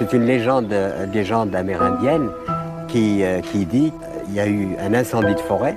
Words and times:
C'est 0.00 0.14
une 0.14 0.24
légende, 0.24 0.74
légende 1.12 1.54
amérindienne 1.54 2.30
qui, 2.88 3.22
euh, 3.22 3.42
dit 3.52 3.92
qu'il 4.24 4.34
y 4.34 4.40
a 4.40 4.46
eu 4.46 4.68
un 4.80 4.94
incendie 4.94 5.34
de 5.34 5.40
forêt 5.40 5.76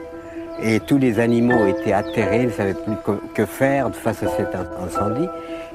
et 0.64 0.80
tous 0.80 0.98
les 0.98 1.20
animaux 1.20 1.66
étaient 1.66 1.92
atterrés, 1.92 2.44
ils 2.44 2.46
ne 2.46 2.52
savaient 2.52 2.74
plus 2.74 2.94
que 3.34 3.46
faire 3.46 3.90
face 3.94 4.24
à 4.24 4.28
cet 4.30 4.56
incendie. 4.56 5.28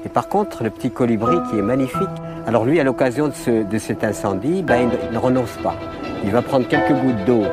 Et 0.03 0.09
par 0.09 0.29
contre, 0.29 0.63
le 0.63 0.71
petit 0.71 0.89
colibri 0.89 1.37
qui 1.51 1.59
est 1.59 1.61
magnifique, 1.61 2.09
alors 2.47 2.65
lui, 2.65 2.79
à 2.79 2.83
l'occasion 2.83 3.27
de, 3.27 3.63
de, 3.69 3.77
cet 3.77 4.03
incendie, 4.03 4.63
ben, 4.63 4.89
il, 5.07 5.13
ne 5.13 5.19
renonce 5.19 5.55
pas. 5.61 5.75
Il 6.23 6.31
va 6.31 6.41
prendre 6.41 6.67
quelques 6.67 6.93
gouttes 6.93 7.23
d'eau 7.27 7.43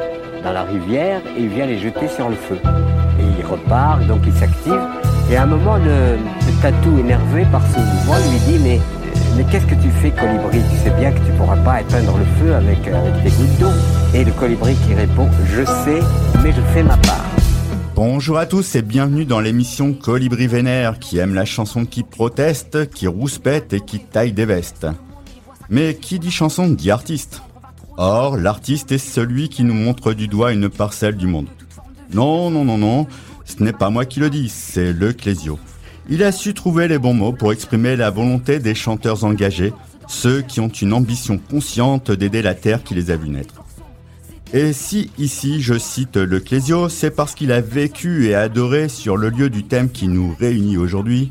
dans 0.43 0.53
la 0.53 0.63
rivière 0.63 1.21
et 1.37 1.43
il 1.43 1.49
vient 1.49 1.67
les 1.67 1.79
jeter 1.79 2.09
sur 2.09 2.31
le 2.31 2.37
feu. 2.37 2.59
Et 3.21 3.39
il 3.39 3.45
repart, 3.45 4.01
donc 4.07 4.21
il 4.25 4.33
s'active. 4.33 4.81
Et 5.31 5.37
à 5.37 5.43
un 5.43 5.47
moment, 5.47 5.77
le, 5.77 6.17
le 6.17 6.63
tatou, 6.63 6.99
énervé 6.99 7.45
par 7.53 7.61
ce 7.67 7.81
mouvement, 7.81 8.17
lui 8.31 8.39
dit 8.47 8.61
Mais 8.65 8.81
mais 9.37 9.45
qu'est-ce 9.45 9.67
que 9.67 9.75
tu 9.75 9.91
fais, 9.91 10.11
colibri 10.11 10.61
Tu 10.71 10.77
sais 10.79 10.97
bien 10.97 11.13
que 11.13 11.19
tu 11.19 11.33
pourras 11.37 11.57
pas 11.59 11.83
éteindre 11.83 12.17
le 12.17 12.25
feu 12.41 12.55
avec, 12.55 12.89
euh, 12.89 13.01
avec 13.01 13.23
des 13.23 13.31
gouttes 13.31 13.59
d'eau. 13.59 13.71
Et 14.15 14.25
le 14.25 14.33
colibri 14.33 14.75
qui 14.87 14.95
répond, 14.95 15.29
je 15.45 15.65
sais, 15.65 16.01
mais 16.43 16.53
je 16.53 16.61
fais 16.73 16.83
ma 16.83 16.97
part. 16.97 17.25
Bonjour 17.95 18.39
à 18.39 18.47
tous 18.47 18.75
et 18.75 18.83
bienvenue 18.83 19.25
dans 19.25 19.41
l'émission 19.41 19.93
Colibri 19.93 20.47
Vénère 20.47 20.99
qui 20.99 21.19
aime 21.19 21.35
la 21.35 21.45
chanson 21.45 21.85
qui 21.87 22.03
proteste, 22.03 22.91
qui 22.91 23.07
rouspète 23.07 23.73
et 23.73 23.81
qui 23.81 24.01
taille 24.01 24.33
des 24.33 24.45
vestes. 24.45 24.87
Mais 25.69 25.95
qui 25.95 26.19
dit 26.19 26.31
chanson 26.31 26.69
dit 26.69 26.91
artiste. 26.91 27.43
Or, 27.99 28.37
l'artiste 28.37 28.93
est 28.93 28.99
celui 28.99 29.49
qui 29.49 29.65
nous 29.65 29.75
montre 29.75 30.13
du 30.13 30.29
doigt 30.29 30.53
une 30.53 30.69
parcelle 30.69 31.17
du 31.17 31.27
monde. 31.27 31.49
Non, 32.13 32.51
non, 32.51 32.65
non, 32.65 32.79
non, 32.79 33.07
ce 33.45 33.63
n'est 33.63 33.73
pas 33.73 33.91
moi 33.91 34.05
qui 34.05 34.21
le 34.21 34.31
dis, 34.31 34.49
c'est 34.49 34.93
le 34.93 35.13
Clésio. 35.13 35.59
Il 36.09 36.23
a 36.23 36.31
su 36.31 36.55
trouver 36.55 36.87
les 36.87 36.99
bons 36.99 37.15
mots 37.15 37.33
pour 37.33 37.53
exprimer 37.53 37.97
la 37.97 38.11
volonté 38.11 38.61
des 38.61 38.77
chanteurs 38.77 39.25
engagés, 39.25 39.73
ceux 40.07 40.41
qui 40.41 40.61
ont 40.61 40.69
une 40.69 40.93
ambition 40.93 41.39
consciente 41.39 42.13
d'aider 42.13 42.43
la 42.43 42.55
terre 42.55 42.85
qui 42.85 42.95
les 42.95 43.11
a 43.11 43.17
vus 43.17 43.29
naître. 43.29 43.65
Et 44.53 44.73
si 44.73 45.11
ici 45.19 45.61
je 45.61 45.77
cite 45.77 46.17
le 46.17 46.39
Clésio, 46.39 46.89
c'est 46.89 47.11
parce 47.11 47.35
qu'il 47.35 47.51
a 47.51 47.61
vécu 47.61 48.27
et 48.27 48.37
adoré 48.37 48.89
sur 48.89 49.17
le 49.17 49.31
lieu 49.31 49.51
du 49.51 49.65
thème 49.65 49.91
qui 49.91 50.07
nous 50.07 50.37
réunit 50.39 50.77
aujourd'hui, 50.77 51.31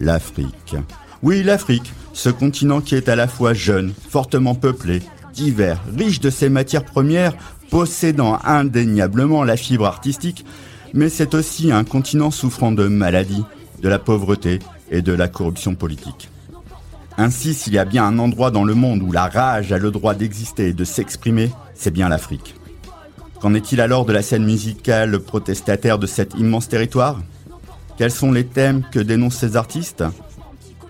l'Afrique. 0.00 0.74
Oui, 1.22 1.44
l'Afrique, 1.44 1.92
ce 2.12 2.28
continent 2.28 2.80
qui 2.80 2.96
est 2.96 3.08
à 3.08 3.14
la 3.14 3.28
fois 3.28 3.54
jeune, 3.54 3.94
fortement 4.10 4.56
peuplé, 4.56 5.02
divers, 5.34 5.80
riche 5.96 6.18
de 6.18 6.30
ses 6.30 6.48
matières 6.48 6.84
premières, 6.84 7.36
possédant 7.70 8.40
indéniablement 8.44 9.44
la 9.44 9.56
fibre 9.56 9.86
artistique, 9.86 10.44
mais 10.92 11.08
c'est 11.08 11.34
aussi 11.34 11.70
un 11.70 11.84
continent 11.84 12.32
souffrant 12.32 12.72
de 12.72 12.88
maladies, 12.88 13.44
de 13.80 13.88
la 13.88 13.98
pauvreté 13.98 14.58
et 14.90 15.02
de 15.02 15.12
la 15.12 15.28
corruption 15.28 15.74
politique. 15.74 16.30
Ainsi, 17.18 17.54
s'il 17.54 17.72
y 17.72 17.78
a 17.78 17.84
bien 17.84 18.04
un 18.04 18.18
endroit 18.18 18.50
dans 18.50 18.64
le 18.64 18.74
monde 18.74 19.02
où 19.02 19.10
la 19.10 19.26
rage 19.26 19.72
a 19.72 19.78
le 19.78 19.90
droit 19.90 20.14
d'exister 20.14 20.68
et 20.68 20.72
de 20.74 20.84
s'exprimer, 20.84 21.50
c'est 21.74 21.90
bien 21.90 22.08
l'Afrique. 22.08 22.54
Qu'en 23.40 23.54
est-il 23.54 23.80
alors 23.80 24.04
de 24.04 24.12
la 24.12 24.22
scène 24.22 24.44
musicale 24.44 25.18
protestataire 25.20 25.98
de 25.98 26.06
cet 26.06 26.34
immense 26.34 26.68
territoire? 26.68 27.20
Quels 27.96 28.10
sont 28.10 28.32
les 28.32 28.46
thèmes 28.46 28.82
que 28.92 28.98
dénoncent 28.98 29.38
ces 29.38 29.56
artistes? 29.56 30.04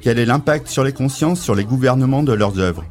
Quel 0.01 0.19
est 0.19 0.27
l'impact 0.27 0.69
sur 0.69 0.85
les 0.85 0.93
consciences, 0.93 1.41
sur 1.41 1.55
les 1.55 1.65
gouvernements 1.65 2.23
de 2.23 2.33
leurs 2.33 2.59
œuvres? 2.59 2.85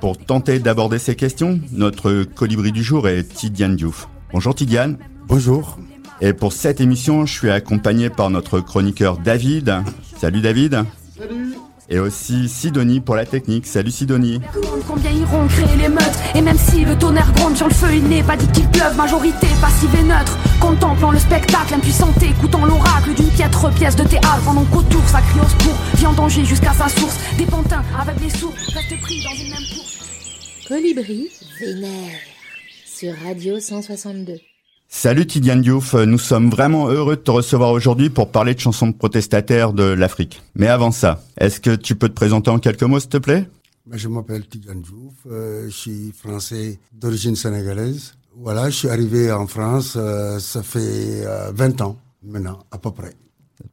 Pour 0.00 0.18
tenter 0.18 0.58
d'aborder 0.58 0.98
ces 0.98 1.16
questions, 1.16 1.60
notre 1.72 2.24
colibri 2.24 2.72
du 2.72 2.82
jour 2.82 3.08
est 3.08 3.24
Tidiane 3.24 3.76
Diouf. 3.76 4.08
Bonjour 4.32 4.54
Tidiane. 4.54 4.98
Bonjour. 5.26 5.78
Et 6.20 6.32
pour 6.32 6.52
cette 6.52 6.80
émission, 6.80 7.26
je 7.26 7.32
suis 7.32 7.50
accompagné 7.50 8.08
par 8.08 8.30
notre 8.30 8.60
chroniqueur 8.60 9.18
David. 9.18 9.82
Salut 10.18 10.40
David. 10.40 10.84
Salut. 11.18 11.54
Et 11.90 11.98
aussi 11.98 12.48
Sidonie 12.48 13.00
pour 13.00 13.14
la 13.14 13.26
technique. 13.26 13.66
Salut 13.66 13.90
Sidonie. 13.90 14.40
Combien 14.88 15.10
iront 15.10 15.46
créer 15.48 15.76
les 15.76 15.88
meutes 15.88 16.18
Et 16.34 16.40
même 16.40 16.56
si 16.56 16.84
le 16.84 16.96
tonnerre 16.96 17.30
gronde 17.32 17.56
sur 17.56 17.68
le 17.68 17.74
feu, 17.74 17.88
il 17.94 18.04
n'est 18.04 18.22
pas 18.22 18.36
dit 18.36 18.46
qu'il 18.48 18.66
pleuve. 18.68 18.96
Majorité 18.96 19.46
passive 19.60 19.94
et 20.00 20.04
neutre. 20.04 20.38
Contemplant 20.60 21.10
le 21.10 21.18
spectacle, 21.18 21.74
impuissanté, 21.74 22.30
écoutant 22.30 22.64
l'oracle 22.64 23.12
d'une 23.14 23.28
piètre 23.28 23.70
pièce 23.74 23.96
de 23.96 24.04
théâtre. 24.04 24.40
Pendant 24.44 24.64
qu'autour, 24.64 25.02
ça 25.08 25.20
crie 25.20 25.40
au 25.40 25.48
secours, 25.48 25.76
vit 25.96 26.06
en 26.06 26.14
danger 26.14 26.44
jusqu'à 26.44 26.72
sa 26.72 26.88
source. 26.88 27.18
Des 27.36 27.46
pantins 27.46 27.82
avec 28.00 28.18
des 28.18 28.30
sourds 28.30 28.54
restent 28.72 29.00
pris 29.00 29.22
dans 29.22 29.34
une 29.34 29.50
même 29.50 29.68
course. 29.74 29.98
Colibri 30.68 31.28
vénère 31.60 32.16
sur 32.86 33.12
Radio 33.26 33.60
162. 33.60 34.53
Salut 34.96 35.26
Tidiane 35.26 35.60
Diouf, 35.60 35.94
nous 35.94 36.18
sommes 36.18 36.48
vraiment 36.48 36.88
heureux 36.88 37.16
de 37.16 37.20
te 37.20 37.30
recevoir 37.32 37.72
aujourd'hui 37.72 38.10
pour 38.10 38.30
parler 38.30 38.54
de 38.54 38.60
chansons 38.60 38.92
protestataires 38.92 39.72
de 39.72 39.82
l'Afrique. 39.82 40.40
Mais 40.54 40.68
avant 40.68 40.92
ça, 40.92 41.20
est-ce 41.36 41.58
que 41.60 41.74
tu 41.74 41.96
peux 41.96 42.08
te 42.08 42.14
présenter 42.14 42.48
en 42.48 42.60
quelques 42.60 42.84
mots 42.84 43.00
s'il 43.00 43.10
te 43.10 43.16
plaît? 43.16 43.48
Je 43.90 44.06
m'appelle 44.06 44.46
Tidiane 44.46 44.80
Diouf, 44.80 45.12
euh, 45.26 45.64
je 45.66 45.74
suis 45.74 46.12
français 46.12 46.78
d'origine 46.92 47.34
sénégalaise. 47.34 48.14
Voilà, 48.36 48.70
je 48.70 48.76
suis 48.76 48.88
arrivé 48.88 49.32
en 49.32 49.48
France, 49.48 49.94
euh, 49.96 50.38
ça 50.38 50.62
fait 50.62 51.26
euh, 51.26 51.50
20 51.52 51.80
ans 51.82 51.98
maintenant, 52.22 52.60
à 52.70 52.78
peu 52.78 52.92
près. 52.92 53.14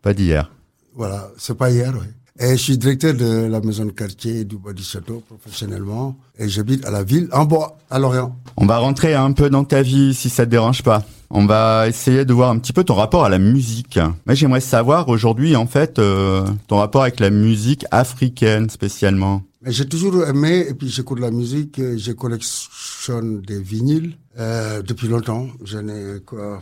Pas 0.02 0.16
d'hier. 0.16 0.52
Voilà, 0.96 1.32
c'est 1.38 1.56
pas 1.56 1.70
hier, 1.70 1.94
oui. 2.02 2.08
Et 2.44 2.58
je 2.58 2.64
suis 2.64 2.78
directeur 2.80 3.14
de 3.14 3.46
la 3.46 3.62
maison 3.62 3.86
de 3.86 3.92
quartier 3.92 4.46
du 4.46 4.58
Bois 4.58 4.74
du 4.74 4.82
Château 4.82 5.22
professionnellement. 5.28 6.18
Et 6.40 6.50
j'habite 6.50 6.84
à 6.88 6.90
la 6.90 7.04
ville, 7.04 7.30
en 7.34 7.46
bois, 7.46 7.78
à 7.88 8.00
Lorient. 8.00 8.36
On 8.58 8.66
va 8.66 8.80
rentrer 8.80 9.14
un 9.14 9.32
peu 9.32 9.52
dans 9.52 9.64
ta 9.64 9.84
vie, 9.84 10.16
si 10.16 10.28
ça 10.28 10.48
te 10.48 10.50
dérange 10.50 10.82
pas. 10.82 11.04
On 11.30 11.46
va 11.46 11.88
essayer 11.88 12.26
de 12.26 12.34
voir 12.34 12.50
un 12.50 12.58
petit 12.58 12.74
peu 12.74 12.84
ton 12.84 12.96
rapport 12.96 13.26
à 13.26 13.30
la 13.30 13.38
musique. 13.38 14.00
Mais 14.26 14.36
j'aimerais 14.36 14.60
savoir 14.60 15.08
aujourd'hui, 15.08 15.56
en 15.56 15.68
fait, 15.68 16.00
euh, 16.00 16.44
ton 16.68 16.78
rapport 16.78 17.04
avec 17.04 17.20
la 17.20 17.30
musique 17.30 17.86
africaine 17.92 18.72
spécialement. 18.72 19.44
J'ai 19.64 19.88
toujours 19.88 20.28
aimé, 20.28 20.66
et 20.68 20.74
puis 20.74 20.90
j'écoute 20.90 21.20
la 21.20 21.30
musique, 21.30 21.80
je 21.80 22.12
collectionne 22.12 23.42
des 23.42 23.62
vinyles 23.62 24.18
euh, 24.40 24.82
depuis 24.82 25.10
longtemps. 25.10 25.46
J'en 25.64 25.88
ai 25.88 26.20
quoi, 26.26 26.60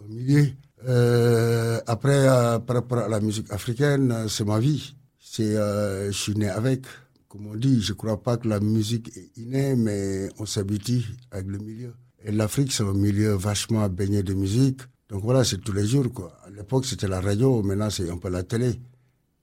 au 0.00 0.12
milieu. 0.12 0.48
Euh, 0.88 1.78
après, 1.86 2.26
par 2.66 2.74
rapport 2.74 2.98
à 2.98 3.08
la 3.08 3.20
musique 3.20 3.52
africaine, 3.52 4.24
c'est 4.26 4.44
ma 4.44 4.58
vie 4.58 4.96
c'est 5.34 5.56
euh, 5.56 6.12
je 6.12 6.18
suis 6.18 6.34
né 6.34 6.50
avec. 6.50 6.82
Comme 7.28 7.46
on 7.46 7.56
dit, 7.56 7.80
je 7.80 7.94
crois 7.94 8.22
pas 8.22 8.36
que 8.36 8.46
la 8.46 8.60
musique 8.60 9.16
est 9.16 9.30
innée, 9.38 9.74
mais 9.74 10.28
on 10.38 10.44
s'habitue 10.44 11.04
avec 11.30 11.46
le 11.46 11.56
milieu. 11.56 11.94
Et 12.22 12.32
l'Afrique, 12.32 12.70
c'est 12.70 12.82
un 12.82 12.92
milieu 12.92 13.32
vachement 13.32 13.88
baigné 13.88 14.22
de 14.22 14.34
musique. 14.34 14.80
Donc 15.08 15.22
voilà, 15.24 15.42
c'est 15.42 15.56
tous 15.56 15.72
les 15.72 15.86
jours, 15.86 16.12
quoi. 16.12 16.36
À 16.46 16.50
l'époque, 16.50 16.84
c'était 16.84 17.08
la 17.08 17.22
radio, 17.22 17.62
maintenant, 17.62 17.88
c'est 17.88 18.10
un 18.10 18.18
peu 18.18 18.28
la 18.28 18.42
télé. 18.42 18.78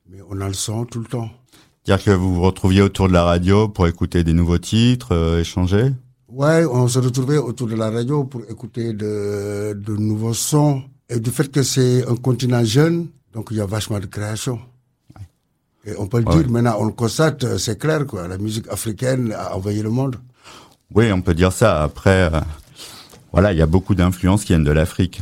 Mais 0.07 0.19
on 0.29 0.39
a 0.41 0.47
le 0.47 0.53
son 0.53 0.85
tout 0.85 0.99
le 0.99 1.07
temps. 1.07 1.31
Dire 1.85 2.03
que 2.03 2.11
vous 2.11 2.35
vous 2.35 2.41
retrouviez 2.41 2.83
autour 2.83 3.07
de 3.07 3.13
la 3.13 3.23
radio 3.23 3.67
pour 3.67 3.87
écouter 3.87 4.23
des 4.23 4.33
nouveaux 4.33 4.59
titres, 4.59 5.15
euh, 5.15 5.39
échanger? 5.39 5.91
Ouais, 6.27 6.65
on 6.65 6.87
se 6.87 6.99
retrouvait 6.99 7.37
autour 7.37 7.65
de 7.65 7.75
la 7.75 7.89
radio 7.89 8.25
pour 8.25 8.43
écouter 8.47 8.93
de, 8.93 9.73
de 9.73 9.95
nouveaux 9.97 10.35
sons. 10.35 10.83
Et 11.09 11.19
du 11.19 11.31
fait 11.31 11.51
que 11.51 11.63
c'est 11.63 12.07
un 12.07 12.15
continent 12.15 12.63
jeune, 12.63 13.07
donc 13.33 13.47
il 13.49 13.57
y 13.57 13.61
a 13.61 13.65
vachement 13.65 13.99
de 13.99 14.05
création. 14.05 14.59
Et 15.89 15.93
on 15.97 16.07
peut 16.07 16.19
le 16.19 16.25
dire, 16.25 16.49
maintenant 16.49 16.77
on 16.79 16.85
le 16.85 16.91
constate, 16.91 17.43
euh, 17.43 17.57
c'est 17.57 17.79
clair, 17.79 18.05
quoi. 18.05 18.27
La 18.27 18.37
musique 18.37 18.67
africaine 18.69 19.33
a 19.37 19.55
envahi 19.55 19.81
le 19.81 19.89
monde. 19.89 20.17
Oui, 20.93 21.11
on 21.11 21.21
peut 21.21 21.33
dire 21.33 21.51
ça. 21.51 21.83
Après, 21.83 22.31
euh, 22.33 22.39
voilà, 23.31 23.53
il 23.53 23.57
y 23.57 23.61
a 23.61 23.65
beaucoup 23.65 23.95
d'influences 23.95 24.41
qui 24.41 24.49
viennent 24.49 24.63
de 24.63 24.71
l'Afrique. 24.71 25.21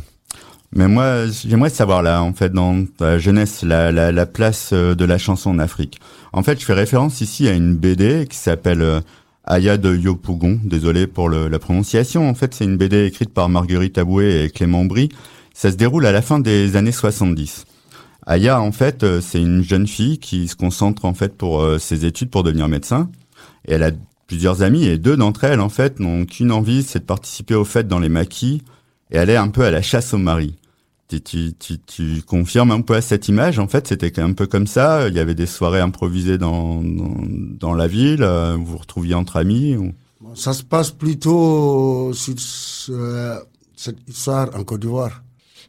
Mais 0.72 0.88
moi, 0.88 1.26
j'aimerais 1.26 1.70
savoir 1.70 2.02
là, 2.02 2.22
en 2.22 2.34
fait, 2.34 2.52
dans 2.52 2.84
ta 2.84 3.18
jeunesse, 3.18 3.62
la, 3.62 3.90
la, 3.92 4.12
la, 4.12 4.26
place 4.26 4.70
euh, 4.72 4.94
de 4.94 5.04
la 5.04 5.16
chanson 5.16 5.50
en 5.50 5.58
Afrique. 5.58 6.00
En 6.32 6.42
fait, 6.42 6.60
je 6.60 6.64
fais 6.64 6.74
référence 6.74 7.22
ici 7.22 7.48
à 7.48 7.52
une 7.52 7.74
BD 7.74 8.26
qui 8.28 8.36
s'appelle 8.36 9.02
Aya 9.44 9.78
de 9.78 9.96
Yopougon. 9.96 10.60
Désolé 10.64 11.06
pour 11.06 11.30
le, 11.30 11.48
la 11.48 11.58
prononciation. 11.58 12.28
En 12.28 12.34
fait, 12.34 12.54
c'est 12.54 12.64
une 12.64 12.76
BD 12.76 13.06
écrite 13.06 13.32
par 13.32 13.48
Marguerite 13.48 13.96
Aboué 13.96 14.44
et 14.44 14.50
Clément 14.50 14.84
Brie. 14.84 15.08
Ça 15.54 15.70
se 15.70 15.76
déroule 15.76 16.04
à 16.04 16.12
la 16.12 16.20
fin 16.20 16.38
des 16.38 16.76
années 16.76 16.92
70. 16.92 17.64
Aya, 18.28 18.60
en 18.60 18.72
fait, 18.72 19.04
euh, 19.04 19.22
c'est 19.22 19.40
une 19.40 19.62
jeune 19.62 19.86
fille 19.86 20.18
qui 20.18 20.48
se 20.48 20.54
concentre 20.54 21.06
en 21.06 21.14
fait 21.14 21.34
pour 21.34 21.62
euh, 21.62 21.78
ses 21.78 22.04
études 22.04 22.28
pour 22.28 22.42
devenir 22.42 22.68
médecin. 22.68 23.10
Et 23.66 23.72
elle 23.72 23.82
a 23.82 23.90
plusieurs 24.26 24.62
amis 24.62 24.84
et 24.84 24.98
deux 24.98 25.16
d'entre 25.16 25.44
elles, 25.44 25.60
en 25.60 25.70
fait, 25.70 25.98
n'ont 25.98 26.26
qu'une 26.26 26.52
envie, 26.52 26.82
c'est 26.82 27.00
de 27.00 27.04
participer 27.04 27.54
aux 27.54 27.64
fêtes 27.64 27.88
dans 27.88 27.98
les 27.98 28.10
maquis 28.10 28.62
et 29.10 29.18
aller 29.18 29.34
un 29.34 29.48
peu 29.48 29.64
à 29.64 29.70
la 29.70 29.80
chasse 29.80 30.12
au 30.12 30.18
mari. 30.18 30.56
Tu, 31.08 31.22
tu, 31.22 31.54
tu, 31.58 31.78
tu, 31.78 32.22
confirmes 32.22 32.70
un 32.70 32.82
peu 32.82 32.94
à 32.94 33.00
cette 33.00 33.28
image? 33.28 33.58
En 33.58 33.66
fait, 33.66 33.88
c'était 33.88 34.20
un 34.20 34.34
peu 34.34 34.46
comme 34.46 34.66
ça. 34.66 35.08
Il 35.08 35.14
y 35.14 35.20
avait 35.20 35.34
des 35.34 35.46
soirées 35.46 35.80
improvisées 35.80 36.36
dans, 36.36 36.82
dans, 36.82 37.16
dans 37.22 37.72
la 37.72 37.86
ville. 37.86 38.22
Euh, 38.22 38.56
vous 38.58 38.66
vous 38.66 38.76
retrouviez 38.76 39.14
entre 39.14 39.36
amis. 39.36 39.74
Ou... 39.74 39.94
Ça 40.34 40.52
se 40.52 40.62
passe 40.62 40.90
plutôt 40.90 42.12
sur 42.12 42.34
euh, 42.90 43.38
cette 43.74 44.06
histoire 44.06 44.50
en 44.54 44.64
Côte 44.64 44.82
d'Ivoire. 44.82 45.22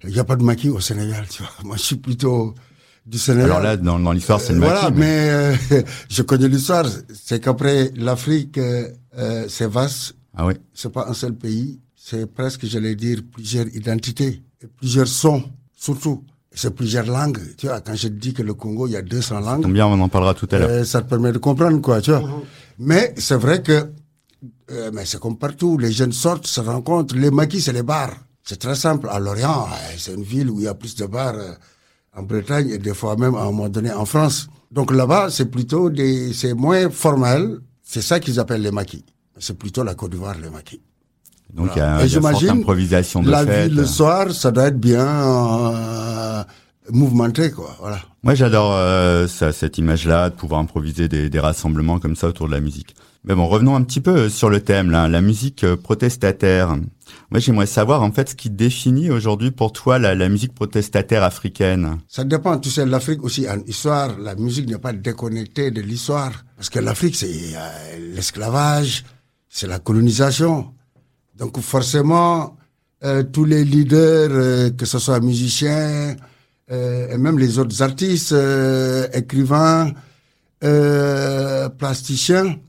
Il 0.04 0.12
n'y 0.12 0.20
a 0.20 0.24
pas 0.24 0.36
de 0.36 0.44
maquis 0.44 0.70
au 0.70 0.80
Sénégal, 0.80 1.26
tu 1.30 1.44
vois. 1.44 1.52
Moi, 1.64 1.76
je 1.78 1.82
suis 1.84 1.96
plutôt 1.98 2.56
du 3.06 3.18
Sénégal. 3.18 3.52
Alors 3.52 3.62
là, 3.62 3.78
dans, 3.78 4.00
dans 4.00 4.12
l'histoire, 4.12 4.40
c'est 4.40 4.54
le 4.54 4.60
maquis. 4.60 4.72
Voilà, 4.74 4.92
mais, 4.92 5.30
euh, 5.30 5.56
je 6.10 6.22
connais 6.22 6.48
l'histoire. 6.48 6.86
C'est 7.14 7.42
qu'après, 7.44 7.92
l'Afrique, 7.96 8.58
euh, 8.58 9.46
c'est 9.50 9.68
vaste. 9.70 10.16
Ah 10.36 10.46
oui. 10.46 10.54
C'est 10.74 10.92
pas 10.92 11.08
un 11.10 11.14
seul 11.14 11.34
pays. 11.36 11.80
C'est 11.96 12.26
presque, 12.34 12.66
j'allais 12.66 12.96
dire, 12.96 13.20
plusieurs 13.32 13.68
identités 13.76 14.42
et 14.62 14.68
plusieurs 14.68 15.08
sons, 15.08 15.44
surtout. 15.76 16.24
c'est 16.54 16.74
plusieurs 16.74 17.06
langues. 17.06 17.40
Tu 17.58 17.68
vois, 17.68 17.82
quand 17.82 17.96
je 17.96 18.08
dis 18.08 18.34
que 18.34 18.42
le 18.42 18.54
Congo, 18.54 18.88
il 18.88 18.92
y 18.94 18.96
a 18.96 19.02
200 19.02 19.40
langues. 19.42 19.72
Bien, 19.72 19.86
on 19.88 20.00
en 20.00 20.10
parlera 20.10 20.34
tout 20.34 20.48
à 20.52 20.58
l'heure. 20.60 20.70
Euh, 20.70 20.84
ça 20.86 21.02
te 21.02 21.10
permet 21.10 21.32
de 21.32 21.38
comprendre, 21.38 21.80
quoi, 21.82 22.02
tu 22.02 22.12
vois. 22.12 22.24
Mais 22.80 23.14
c'est 23.18 23.36
vrai 23.36 23.62
que, 23.62 23.92
euh, 24.72 24.92
mais 24.94 25.06
c'est 25.06 25.20
comme 25.20 25.38
partout. 25.38 25.78
Les 25.78 25.92
jeunes 25.92 26.14
sortent, 26.14 26.48
se 26.48 26.62
rencontrent. 26.62 27.16
Les 27.16 27.32
maquis, 27.32 27.62
c'est 27.62 27.74
les 27.74 27.84
bars. 27.84 28.16
C'est 28.50 28.58
très 28.58 28.74
simple. 28.74 29.08
À 29.12 29.20
Lorient, 29.20 29.68
euh, 29.72 29.94
c'est 29.96 30.16
une 30.16 30.24
ville 30.24 30.50
où 30.50 30.60
il 30.60 30.64
y 30.64 30.68
a 30.68 30.74
plus 30.74 30.96
de 30.96 31.06
bars 31.06 31.36
euh, 31.36 31.54
en 32.18 32.24
Bretagne 32.24 32.72
et 32.72 32.80
des 32.80 32.96
fois 32.96 33.16
même 33.16 33.36
à 33.36 33.42
un 33.42 33.52
moment 33.52 33.70
donné 33.70 33.92
en 33.94 34.06
France. 34.06 34.48
Donc 34.72 34.92
là-bas, 34.92 35.30
c'est 35.30 35.52
plutôt 35.52 35.92
des, 35.92 36.34
c'est 36.34 36.56
moins 36.56 36.90
formel. 36.90 37.60
C'est 37.84 38.02
ça 38.02 38.20
qu'ils 38.20 38.40
appellent 38.40 38.64
les 38.64 38.72
maquis. 38.72 39.06
C'est 39.38 39.56
plutôt 39.56 39.84
la 39.84 39.94
Côte 39.94 40.14
d'Ivoire, 40.14 40.36
les 40.42 40.50
maquis. 40.50 40.82
Donc 41.54 41.70
il 41.76 41.78
y 41.78 41.82
a, 41.82 42.04
Et 42.04 42.08
y 42.08 42.18
a 42.18 42.22
forte 42.22 42.44
improvisation 42.44 43.22
de 43.22 43.30
La 43.30 43.46
fête. 43.46 43.68
ville 43.68 43.78
le 43.78 43.86
soir, 43.86 44.32
ça 44.32 44.50
doit 44.50 44.66
être 44.70 44.80
bien 44.80 45.06
euh, 45.06 46.44
mouvementé, 46.92 47.52
quoi. 47.52 47.76
Voilà. 47.80 48.00
Moi, 48.24 48.36
j'adore 48.36 48.74
euh, 48.74 49.28
cette 49.28 49.78
image-là, 49.78 50.30
de 50.30 50.36
pouvoir 50.36 50.60
improviser 50.60 51.08
des, 51.08 51.30
des 51.30 51.40
rassemblements 51.40 52.00
comme 52.00 52.16
ça 52.16 52.28
autour 52.28 52.48
de 52.48 52.54
la 52.54 52.60
musique. 52.60 52.96
Mais 53.26 53.36
bon, 53.36 53.48
revenons 53.48 53.76
un 53.76 53.84
petit 53.84 54.02
peu 54.02 54.30
sur 54.30 54.50
le 54.50 54.62
thème, 54.62 54.92
là, 54.92 55.08
la 55.08 55.22
musique 55.22 55.64
euh, 55.64 55.76
protestataire. 55.76 56.78
Moi, 57.32 57.40
j'aimerais 57.40 57.66
savoir 57.66 58.02
en 58.02 58.12
fait 58.12 58.30
ce 58.30 58.36
qui 58.36 58.50
définit 58.50 59.10
aujourd'hui 59.10 59.52
pour 59.52 59.72
toi 59.74 60.00
la, 60.00 60.16
la 60.16 60.30
musique 60.30 60.54
protestataire 60.54 61.24
africaine. 61.24 61.98
Ça 62.08 62.24
dépend, 62.24 62.58
tu 62.58 62.70
sais, 62.70 62.86
l'Afrique 62.86 63.24
aussi 63.24 63.46
une 63.46 63.64
histoire. 63.68 64.18
La 64.20 64.36
musique 64.36 64.70
n'est 64.70 64.78
pas 64.78 64.94
déconnectée 64.94 65.72
de 65.72 65.82
l'histoire. 65.82 66.32
Parce 66.56 66.70
que 66.70 66.80
l'Afrique, 66.80 67.16
c'est 67.16 67.28
euh, 67.28 68.14
l'esclavage, 68.16 69.04
c'est 69.50 69.68
la 69.68 69.80
colonisation. 69.80 70.74
Donc 71.38 71.60
forcément, 71.60 72.58
euh, 73.04 73.24
tous 73.24 73.46
les 73.46 73.64
leaders, 73.64 74.30
euh, 74.32 74.70
que 74.72 74.86
ce 74.86 75.00
soit 75.00 75.20
musiciens, 75.20 75.72
euh, 75.72 76.16
et 76.70 77.18
même 77.18 77.40
les 77.40 77.58
autres 77.58 77.82
artistes, 77.82 78.32
euh, 78.32 79.08
écrivains, 79.14 79.92
euh, 80.64 81.70
plasticiens, 81.70 82.60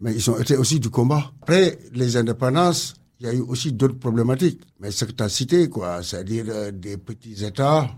mais 0.00 0.14
ils 0.14 0.30
ont 0.30 0.38
été 0.38 0.56
aussi 0.56 0.80
du 0.80 0.88
combat. 0.88 1.32
Après 1.42 1.78
les 1.92 2.16
indépendances, 2.16 2.94
il 3.20 3.26
y 3.26 3.28
a 3.28 3.34
eu 3.34 3.40
aussi 3.40 3.72
d'autres 3.72 3.98
problématiques. 3.98 4.62
Mais 4.80 4.90
ce 4.90 5.04
que 5.04 5.12
tu 5.12 5.22
as 5.22 5.28
cité, 5.28 5.68
quoi, 5.68 6.02
c'est-à-dire 6.02 6.46
euh, 6.48 6.70
des 6.70 6.96
petits 6.96 7.44
États 7.44 7.90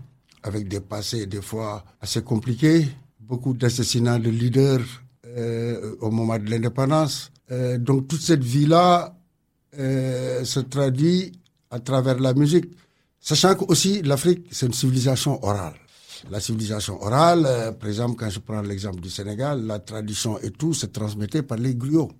avec 0.43 0.67
des 0.67 0.81
passés 0.81 1.25
des 1.25 1.41
fois 1.41 1.85
assez 2.01 2.21
compliqués, 2.21 2.87
beaucoup 3.19 3.53
d'assassinats 3.53 4.19
de 4.19 4.29
leaders 4.29 4.81
euh, 5.25 5.95
au 6.01 6.11
moment 6.11 6.37
de 6.37 6.49
l'indépendance. 6.49 7.31
Euh, 7.51 7.77
donc 7.77 8.07
toute 8.07 8.21
cette 8.21 8.43
vie-là 8.43 9.15
euh, 9.79 10.43
se 10.43 10.59
traduit 10.59 11.31
à 11.71 11.79
travers 11.79 12.19
la 12.19 12.33
musique, 12.33 12.65
sachant 13.23 13.55
que 13.55 13.63
aussi 13.71 14.01
l'Afrique 14.03 14.45
c'est 14.51 14.67
une 14.67 14.73
civilisation 14.73 15.43
orale. 15.43 15.73
La 16.29 16.39
civilisation 16.39 17.01
orale, 17.01 17.43
euh, 17.45 17.71
par 17.73 17.89
exemple, 17.89 18.15
quand 18.17 18.29
je 18.29 18.39
prends 18.39 18.61
l'exemple 18.61 19.01
du 19.01 19.09
Sénégal, 19.09 19.65
la 19.65 19.79
tradition 19.79 20.39
et 20.39 20.51
tout 20.51 20.73
se 20.73 20.85
transmettait 20.85 21.41
par 21.43 21.57
les 21.57 21.75
griots. 21.75 22.11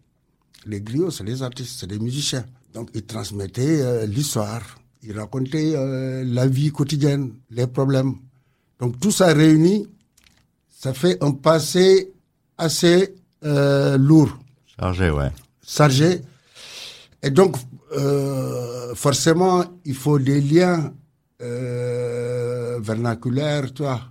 Les 0.65 0.81
griots, 0.81 1.11
c'est 1.11 1.23
les 1.23 1.41
artistes, 1.41 1.75
c'est 1.79 1.87
des 1.87 1.99
musiciens. 1.99 2.43
Donc, 2.73 2.89
ils 2.95 3.05
transmettaient 3.05 3.81
euh, 3.81 4.05
l'histoire, 4.05 4.61
ils 5.03 5.17
racontaient 5.17 5.73
euh, 5.75 6.23
la 6.25 6.47
vie 6.47 6.71
quotidienne, 6.71 7.33
les 7.51 7.67
problèmes. 7.67 8.15
Donc, 8.79 8.99
tout 8.99 9.11
ça 9.11 9.27
réuni, 9.33 9.87
ça 10.69 10.93
fait 10.93 11.23
un 11.23 11.31
passé 11.31 12.11
assez 12.57 13.15
euh, 13.45 13.97
lourd, 13.97 14.37
Chargé, 14.79 15.09
ouais. 15.11 15.31
chargé. 15.65 16.21
Et 17.21 17.29
donc, 17.29 17.55
euh, 17.97 18.95
forcément, 18.95 19.63
il 19.85 19.95
faut 19.95 20.19
des 20.19 20.41
liens 20.41 20.93
euh, 21.41 22.79
vernaculaires, 22.81 23.73
toi, 23.73 24.01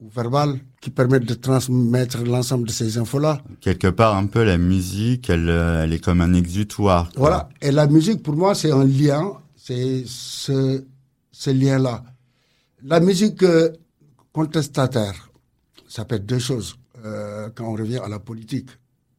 ou 0.00 0.08
verbal, 0.08 0.58
qui 0.80 0.90
permettent 0.90 1.24
de 1.24 1.34
transmettre 1.34 2.22
l'ensemble 2.24 2.66
de 2.68 2.72
ces 2.72 2.98
infos-là. 2.98 3.42
Quelque 3.60 3.88
part, 3.88 4.16
un 4.16 4.26
peu 4.26 4.44
la 4.44 4.58
musique, 4.58 5.28
elle, 5.30 5.48
euh, 5.48 5.82
elle 5.84 5.92
est 5.92 5.98
comme 6.02 6.20
un 6.20 6.34
exutoire. 6.34 7.10
quoi. 7.12 7.20
Voilà. 7.20 7.48
Et 7.60 7.72
la 7.72 7.86
musique, 7.86 8.22
pour 8.22 8.36
moi, 8.36 8.54
c'est 8.54 8.70
un 8.72 8.84
lien. 8.84 9.32
C'est 9.56 10.04
ce, 10.06 10.84
ce 11.32 11.50
lien-là. 11.50 12.02
La 12.82 13.00
musique 13.00 13.42
euh, 13.42 13.70
contestataire, 14.32 15.30
ça 15.88 16.04
peut 16.04 16.14
être 16.16 16.26
deux 16.26 16.38
choses. 16.38 16.76
Euh, 17.04 17.48
quand 17.54 17.64
on 17.66 17.72
revient 17.74 17.98
à 17.98 18.08
la 18.08 18.18
politique, 18.18 18.70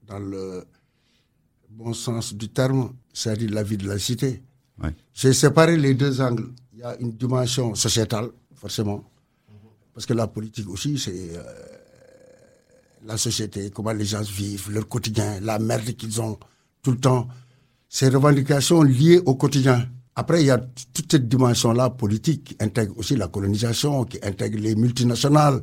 dans 0.08 0.20
le 0.20 0.64
bon 1.70 1.94
sens 1.94 2.34
du 2.34 2.50
terme, 2.50 2.94
c'est-à-dire 3.14 3.52
la 3.52 3.64
vie 3.64 3.78
de 3.78 3.88
la 3.88 4.00
cité. 4.00 4.42
Ouais. 4.82 4.94
J'ai 5.14 5.34
séparé 5.34 5.78
les 5.78 5.94
deux 5.94 6.22
angles. 6.22 6.50
Il 6.74 6.80
y 6.80 6.84
a 6.84 6.96
une 7.00 7.12
dimension 7.12 7.76
sociétale, 7.76 8.30
forcément. 8.56 9.04
Parce 9.94 10.06
que 10.06 10.14
la 10.14 10.28
politique 10.28 10.70
aussi, 10.70 10.98
c'est 10.98 11.12
euh, 11.36 11.44
la 13.06 13.18
société, 13.18 13.70
comment 13.72 13.92
les 13.92 14.06
gens 14.06 14.22
vivent, 14.22 14.72
leur 14.72 14.88
quotidien, 14.88 15.40
la 15.42 15.60
merde 15.60 15.92
qu'ils 15.96 16.22
ont 16.22 16.38
tout 16.82 16.92
le 16.92 16.98
temps. 17.00 17.28
Ces 17.90 18.08
revendications 18.10 18.82
liées 18.84 19.22
au 19.26 19.36
quotidien. 19.36 19.88
Après, 20.16 20.42
il 20.42 20.48
y 20.48 20.52
a 20.52 20.58
toute 20.58 21.12
cette 21.12 21.28
dimension-là 21.28 21.90
politique 21.92 22.44
qui 22.44 22.56
intègre 22.60 22.98
aussi 22.98 23.16
la 23.16 23.28
colonisation, 23.28 24.04
qui 24.06 24.20
intègre 24.24 24.60
les 24.60 24.76
multinationales, 24.76 25.62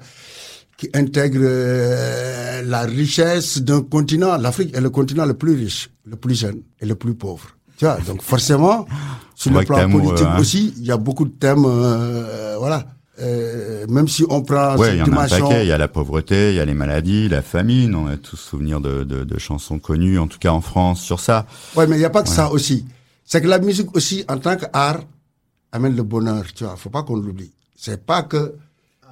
qui 0.76 0.88
intègre 0.94 1.40
euh, 1.42 2.62
la 2.62 2.82
richesse 2.82 3.62
d'un 3.62 3.82
continent. 3.82 4.36
L'Afrique 4.36 4.76
est 4.76 4.80
le 4.80 4.90
continent 4.90 5.24
le 5.24 5.34
plus 5.34 5.54
riche, 5.54 5.90
le 6.04 6.16
plus 6.16 6.34
jeune 6.34 6.62
et 6.80 6.86
le 6.86 6.94
plus 6.94 7.14
pauvre. 7.14 7.48
Tu 7.78 7.84
vois, 7.84 7.98
donc 8.06 8.22
forcément, 8.22 8.86
sur 9.34 9.50
le 9.50 9.64
plan 9.64 9.88
politique 9.90 10.26
hein. 10.26 10.38
aussi, 10.38 10.74
il 10.78 10.84
y 10.84 10.90
a 10.90 10.96
beaucoup 10.96 11.24
de 11.24 11.30
thèmes, 11.32 11.64
euh, 11.66 12.56
voilà. 12.58 12.86
Euh, 13.18 13.86
même 13.88 14.08
si 14.08 14.24
on 14.28 14.42
prend 14.42 14.76
Ouais, 14.76 14.96
il 14.96 14.98
cette 14.98 15.06
y 15.06 15.10
en 15.10 15.16
a 15.16 15.24
un 15.24 15.28
paquet. 15.28 15.64
Il 15.64 15.68
y 15.68 15.72
a 15.72 15.78
la 15.78 15.88
pauvreté, 15.88 16.50
il 16.50 16.56
y 16.56 16.60
a 16.60 16.64
les 16.66 16.74
maladies, 16.74 17.30
la 17.30 17.40
famine. 17.40 17.94
On 17.94 18.06
a 18.06 18.18
tous 18.18 18.36
souvenir 18.36 18.80
de, 18.80 19.04
de, 19.04 19.24
de 19.24 19.38
chansons 19.38 19.78
connues, 19.78 20.18
en 20.18 20.26
tout 20.26 20.38
cas 20.38 20.50
en 20.50 20.60
France, 20.60 21.00
sur 21.00 21.20
ça. 21.20 21.46
Ouais, 21.76 21.86
mais 21.86 21.96
il 21.96 22.00
n'y 22.00 22.04
a 22.04 22.10
pas 22.10 22.22
que 22.22 22.28
ça 22.28 22.50
aussi. 22.50 22.84
C'est 23.24 23.40
que 23.40 23.48
la 23.48 23.58
musique 23.58 23.96
aussi, 23.96 24.24
en 24.28 24.36
tant 24.36 24.56
qu'art, 24.56 25.00
amène 25.72 25.96
le 25.96 26.02
bonheur, 26.02 26.44
tu 26.54 26.64
vois. 26.64 26.76
Faut 26.76 26.90
pas 26.90 27.04
qu'on 27.04 27.16
l'oublie. 27.16 27.52
C'est 27.74 28.04
pas 28.04 28.22
que 28.22 28.54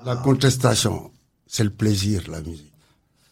la 0.05 0.17
contestation, 0.17 1.11
c'est 1.55 1.63
le 1.63 1.71
plaisir, 1.71 2.25
la 2.29 2.41
musique. 2.41 2.73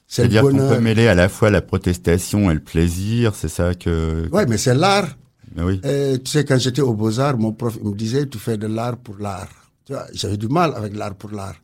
C'est-à-dire 0.07 0.43
qu'on 0.43 0.69
peut 0.69 0.79
mêler 0.79 1.09
à 1.09 1.15
la 1.17 1.29
fois 1.29 1.51
la 1.51 1.61
protestation 1.61 2.53
et 2.53 2.55
le 2.55 2.61
plaisir. 2.61 3.35
C'est 3.35 3.49
ça 3.49 3.75
que. 3.75 4.29
Ouais, 4.31 4.47
mais 4.47 4.59
c'est 4.59 4.77
l'art. 4.77 5.09
Oui. 5.57 5.81
Euh, 5.85 6.17
tu 6.25 6.31
sais, 6.31 6.45
quand 6.45 6.57
j'étais 6.57 6.83
au 6.83 6.95
Beaux-Arts, 6.95 7.37
mon 7.37 7.53
prof 7.53 7.77
il 7.83 7.91
me 7.91 7.97
disait, 7.97 8.29
tu 8.29 8.39
fais 8.39 8.57
de 8.57 8.69
l'art 8.69 8.97
pour 8.97 9.17
l'art. 9.19 9.49
Tu 9.85 9.93
vois, 9.93 10.07
j'avais 10.13 10.37
du 10.37 10.47
mal 10.47 10.73
avec 10.77 10.95
l'art 10.95 11.17
pour 11.17 11.33
l'art. 11.33 11.57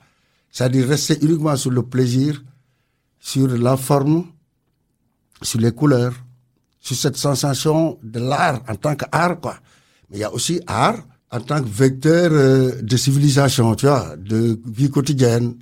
C'est-à-dire 0.50 0.88
rester 0.88 1.16
uniquement 1.24 1.54
sur 1.54 1.70
le 1.70 1.84
plaisir, 1.84 2.42
sur 3.20 3.46
la 3.46 3.76
forme, 3.76 4.24
sur 5.40 5.60
les 5.60 5.70
couleurs, 5.70 6.14
sur 6.80 6.96
cette 6.96 7.16
sensation 7.16 8.00
de 8.02 8.18
l'art 8.18 8.62
en 8.68 8.74
tant 8.74 8.96
qu'art, 8.96 9.40
quoi. 9.40 9.58
Mais 10.10 10.16
il 10.16 10.20
y 10.20 10.24
a 10.24 10.32
aussi 10.32 10.60
art 10.66 10.98
en 11.30 11.40
tant 11.40 11.62
que 11.62 11.68
vecteur 11.68 12.30
euh, 12.32 12.82
de 12.82 12.96
civilisation, 12.96 13.76
tu 13.76 13.86
vois, 13.86 14.16
de 14.16 14.60
vie 14.66 14.90
quotidienne, 14.90 15.54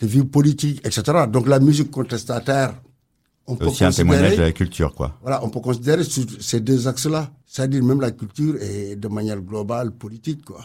de 0.00 0.06
vie 0.06 0.24
politique, 0.24 0.80
etc. 0.86 1.26
Donc 1.30 1.48
la 1.48 1.58
musique 1.60 1.90
contestataire, 1.90 2.74
on 3.46 3.56
peut 3.56 3.66
aussi 3.66 3.84
un 3.84 3.90
témoignage 3.90 4.24
considérer 4.30 4.42
de 4.46 4.48
la 4.48 4.52
culture, 4.52 4.94
quoi. 4.94 5.18
voilà, 5.22 5.42
on 5.44 5.48
peut 5.48 5.60
considérer 5.60 6.04
sur 6.04 6.24
ces 6.40 6.60
deux 6.60 6.86
axes-là. 6.86 7.30
C'est-à-dire 7.46 7.82
même 7.82 8.00
la 8.00 8.10
culture 8.10 8.56
est 8.60 8.96
de 8.96 9.08
manière 9.08 9.40
globale 9.40 9.90
politique, 9.92 10.44
quoi. 10.44 10.64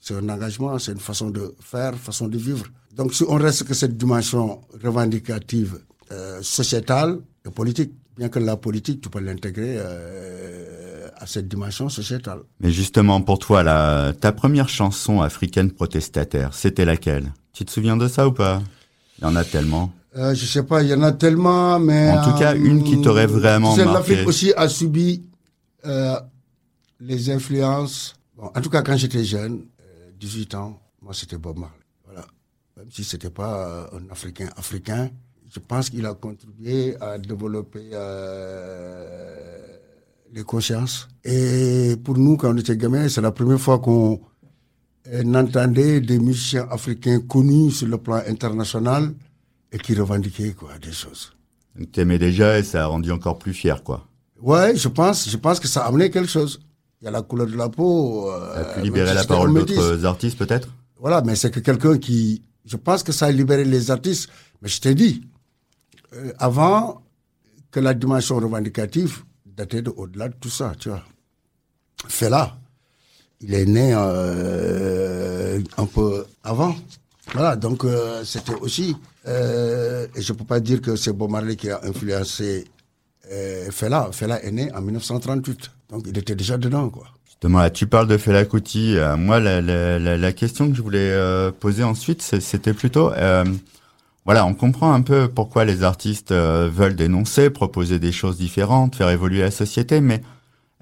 C'est 0.00 0.14
un 0.14 0.28
engagement, 0.28 0.78
c'est 0.78 0.92
une 0.92 1.00
façon 1.00 1.30
de 1.30 1.54
faire, 1.60 1.94
façon 1.96 2.28
de 2.28 2.38
vivre. 2.38 2.66
Donc 2.94 3.12
si 3.12 3.24
on 3.28 3.34
reste 3.34 3.64
que 3.64 3.74
cette 3.74 3.96
dimension 3.96 4.60
revendicative, 4.82 5.80
euh, 6.12 6.40
sociétale 6.42 7.18
et 7.44 7.50
politique, 7.50 7.92
bien 8.16 8.28
que 8.28 8.38
la 8.38 8.56
politique, 8.56 9.00
tu 9.00 9.08
peux 9.08 9.20
l'intégrer 9.20 9.76
euh, 9.78 11.08
à 11.16 11.26
cette 11.26 11.48
dimension 11.48 11.88
sociétale. 11.88 12.40
Mais 12.60 12.70
justement, 12.70 13.20
pour 13.20 13.38
toi, 13.38 13.62
la, 13.62 14.12
ta 14.18 14.32
première 14.32 14.68
chanson 14.68 15.20
africaine 15.20 15.70
protestataire, 15.70 16.54
c'était 16.54 16.84
laquelle? 16.84 17.32
Tu 17.52 17.64
te 17.64 17.70
souviens 17.70 17.96
de 17.96 18.08
ça 18.08 18.26
ou 18.26 18.32
pas? 18.32 18.62
Il 19.18 19.24
y 19.24 19.26
en 19.26 19.36
a 19.36 19.44
tellement. 19.44 19.92
Euh, 20.16 20.34
je 20.34 20.46
sais 20.46 20.62
pas, 20.62 20.82
il 20.82 20.88
y 20.88 20.94
en 20.94 21.02
a 21.02 21.12
tellement, 21.12 21.78
mais... 21.78 22.10
En 22.10 22.24
tout 22.24 22.38
cas, 22.38 22.54
une 22.54 22.84
qui 22.84 23.00
t'aurait 23.02 23.26
vraiment 23.26 23.74
tu 23.74 23.80
sais, 23.80 23.84
marqué. 23.86 24.10
L'Afrique 24.12 24.28
aussi 24.28 24.52
a 24.56 24.68
subi 24.68 25.22
euh, 25.84 26.18
les 27.00 27.30
influences. 27.30 28.14
Bon, 28.36 28.50
en 28.54 28.60
tout 28.60 28.70
cas, 28.70 28.82
quand 28.82 28.96
j'étais 28.96 29.24
jeune, 29.24 29.66
euh, 29.80 30.10
18 30.18 30.54
ans, 30.54 30.80
moi, 31.02 31.12
c'était 31.12 31.36
Bob 31.36 31.58
Marley. 31.58 31.76
Voilà. 32.04 32.26
Même 32.76 32.90
si 32.90 33.04
c'était 33.04 33.30
pas 33.30 33.68
euh, 33.92 33.98
un 33.98 34.10
Africain 34.10 34.48
africain, 34.56 35.10
je 35.52 35.60
pense 35.60 35.90
qu'il 35.90 36.04
a 36.06 36.14
contribué 36.14 36.96
à 37.00 37.18
développer 37.18 37.90
euh, 37.92 39.76
les 40.32 40.42
consciences. 40.42 41.08
Et 41.24 41.96
pour 42.04 42.16
nous, 42.18 42.36
quand 42.36 42.52
on 42.52 42.56
était 42.56 42.76
gamins, 42.76 43.08
c'est 43.08 43.20
la 43.20 43.32
première 43.32 43.60
fois 43.60 43.78
qu'on 43.78 44.20
euh, 45.12 45.34
entendait 45.34 46.00
des 46.00 46.18
musiciens 46.18 46.66
africains 46.70 47.20
connus 47.20 47.70
sur 47.72 47.86
le 47.88 47.98
plan 47.98 48.20
international 48.26 49.12
et 49.72 49.78
qui 49.78 49.94
revendiquaient 49.94 50.52
quoi, 50.52 50.78
des 50.78 50.92
choses. 50.92 51.32
Donc 51.78 51.92
t'aimais 51.92 52.18
déjà 52.18 52.58
et 52.58 52.62
ça 52.62 52.84
a 52.84 52.86
rendu 52.86 53.10
encore 53.12 53.38
plus 53.38 53.52
fier, 53.52 53.82
quoi. 53.82 54.06
Ouais, 54.40 54.76
je 54.76 54.88
pense, 54.88 55.28
je 55.28 55.36
pense 55.36 55.60
que 55.60 55.68
ça 55.68 55.84
a 55.84 55.88
amené 55.88 56.10
quelque 56.10 56.28
chose. 56.30 56.60
Il 57.00 57.04
y 57.04 57.08
a 57.08 57.10
la 57.10 57.22
couleur 57.22 57.46
de 57.46 57.56
la 57.56 57.68
peau. 57.68 58.26
Ça 58.28 58.58
Euh, 58.58 58.60
a 58.62 58.74
pu 58.74 58.80
libérer 58.82 59.06
même 59.06 59.16
si 59.16 59.22
la 59.22 59.24
parole 59.28 59.54
d'autres 59.54 60.04
artistes, 60.04 60.38
peut-être? 60.38 60.68
Voilà, 60.98 61.22
mais 61.22 61.36
c'est 61.36 61.50
que 61.50 61.60
quelqu'un 61.60 61.98
qui, 61.98 62.42
je 62.64 62.76
pense 62.76 63.02
que 63.02 63.12
ça 63.12 63.26
a 63.26 63.30
libéré 63.30 63.64
les 63.64 63.90
artistes. 63.90 64.28
Mais 64.62 64.68
je 64.68 64.80
t'ai 64.80 64.94
dit, 64.94 65.22
euh, 66.16 66.32
avant 66.38 67.02
que 67.70 67.80
la 67.80 67.94
dimension 67.94 68.36
revendicative 68.36 69.22
datait 69.44 69.82
de 69.82 69.92
au-delà 69.96 70.28
de 70.28 70.34
tout 70.34 70.50
ça, 70.50 70.72
tu 70.78 70.88
vois. 70.88 71.02
Fela, 72.08 72.56
il 73.40 73.54
est 73.54 73.66
né 73.66 73.92
euh, 73.94 75.60
un 75.76 75.86
peu 75.86 76.24
avant. 76.42 76.74
Voilà, 77.32 77.56
donc 77.56 77.84
euh, 77.84 78.22
c'était 78.24 78.54
aussi, 78.54 78.96
je 79.24 80.32
peux 80.32 80.44
pas 80.44 80.60
dire 80.60 80.80
que 80.80 80.94
c'est 80.96 81.12
Bob 81.12 81.30
Marley 81.30 81.56
qui 81.56 81.70
a 81.70 81.80
influencé 81.84 82.66
Fela. 83.70 84.10
Fela 84.12 84.42
est 84.44 84.52
né 84.52 84.72
en 84.72 84.80
1938, 84.80 85.70
donc 85.90 86.04
il 86.06 86.16
était 86.16 86.36
déjà 86.36 86.56
dedans, 86.56 86.88
quoi. 86.88 87.08
Justement, 87.26 87.68
tu 87.70 87.86
parles 87.86 88.06
de 88.06 88.16
Fela 88.16 88.44
Kuti. 88.44 88.96
Moi, 89.18 89.40
la, 89.40 89.60
la, 89.60 89.98
la, 89.98 90.32
question 90.32 90.70
que 90.70 90.76
je 90.76 90.82
voulais 90.82 91.50
poser 91.58 91.82
ensuite, 91.82 92.22
c'était 92.22 92.72
plutôt, 92.72 93.10
voilà, 94.26 94.44
on 94.44 94.52
comprend 94.54 94.92
un 94.92 95.00
peu 95.02 95.28
pourquoi 95.28 95.64
les 95.64 95.82
artistes 95.84 96.32
euh, 96.32 96.68
veulent 96.70 96.96
dénoncer, 96.96 97.48
proposer 97.48 97.98
des 97.98 98.12
choses 98.12 98.36
différentes, 98.36 98.96
faire 98.96 99.08
évoluer 99.10 99.40
la 99.40 99.50
société, 99.52 100.00
mais 100.02 100.20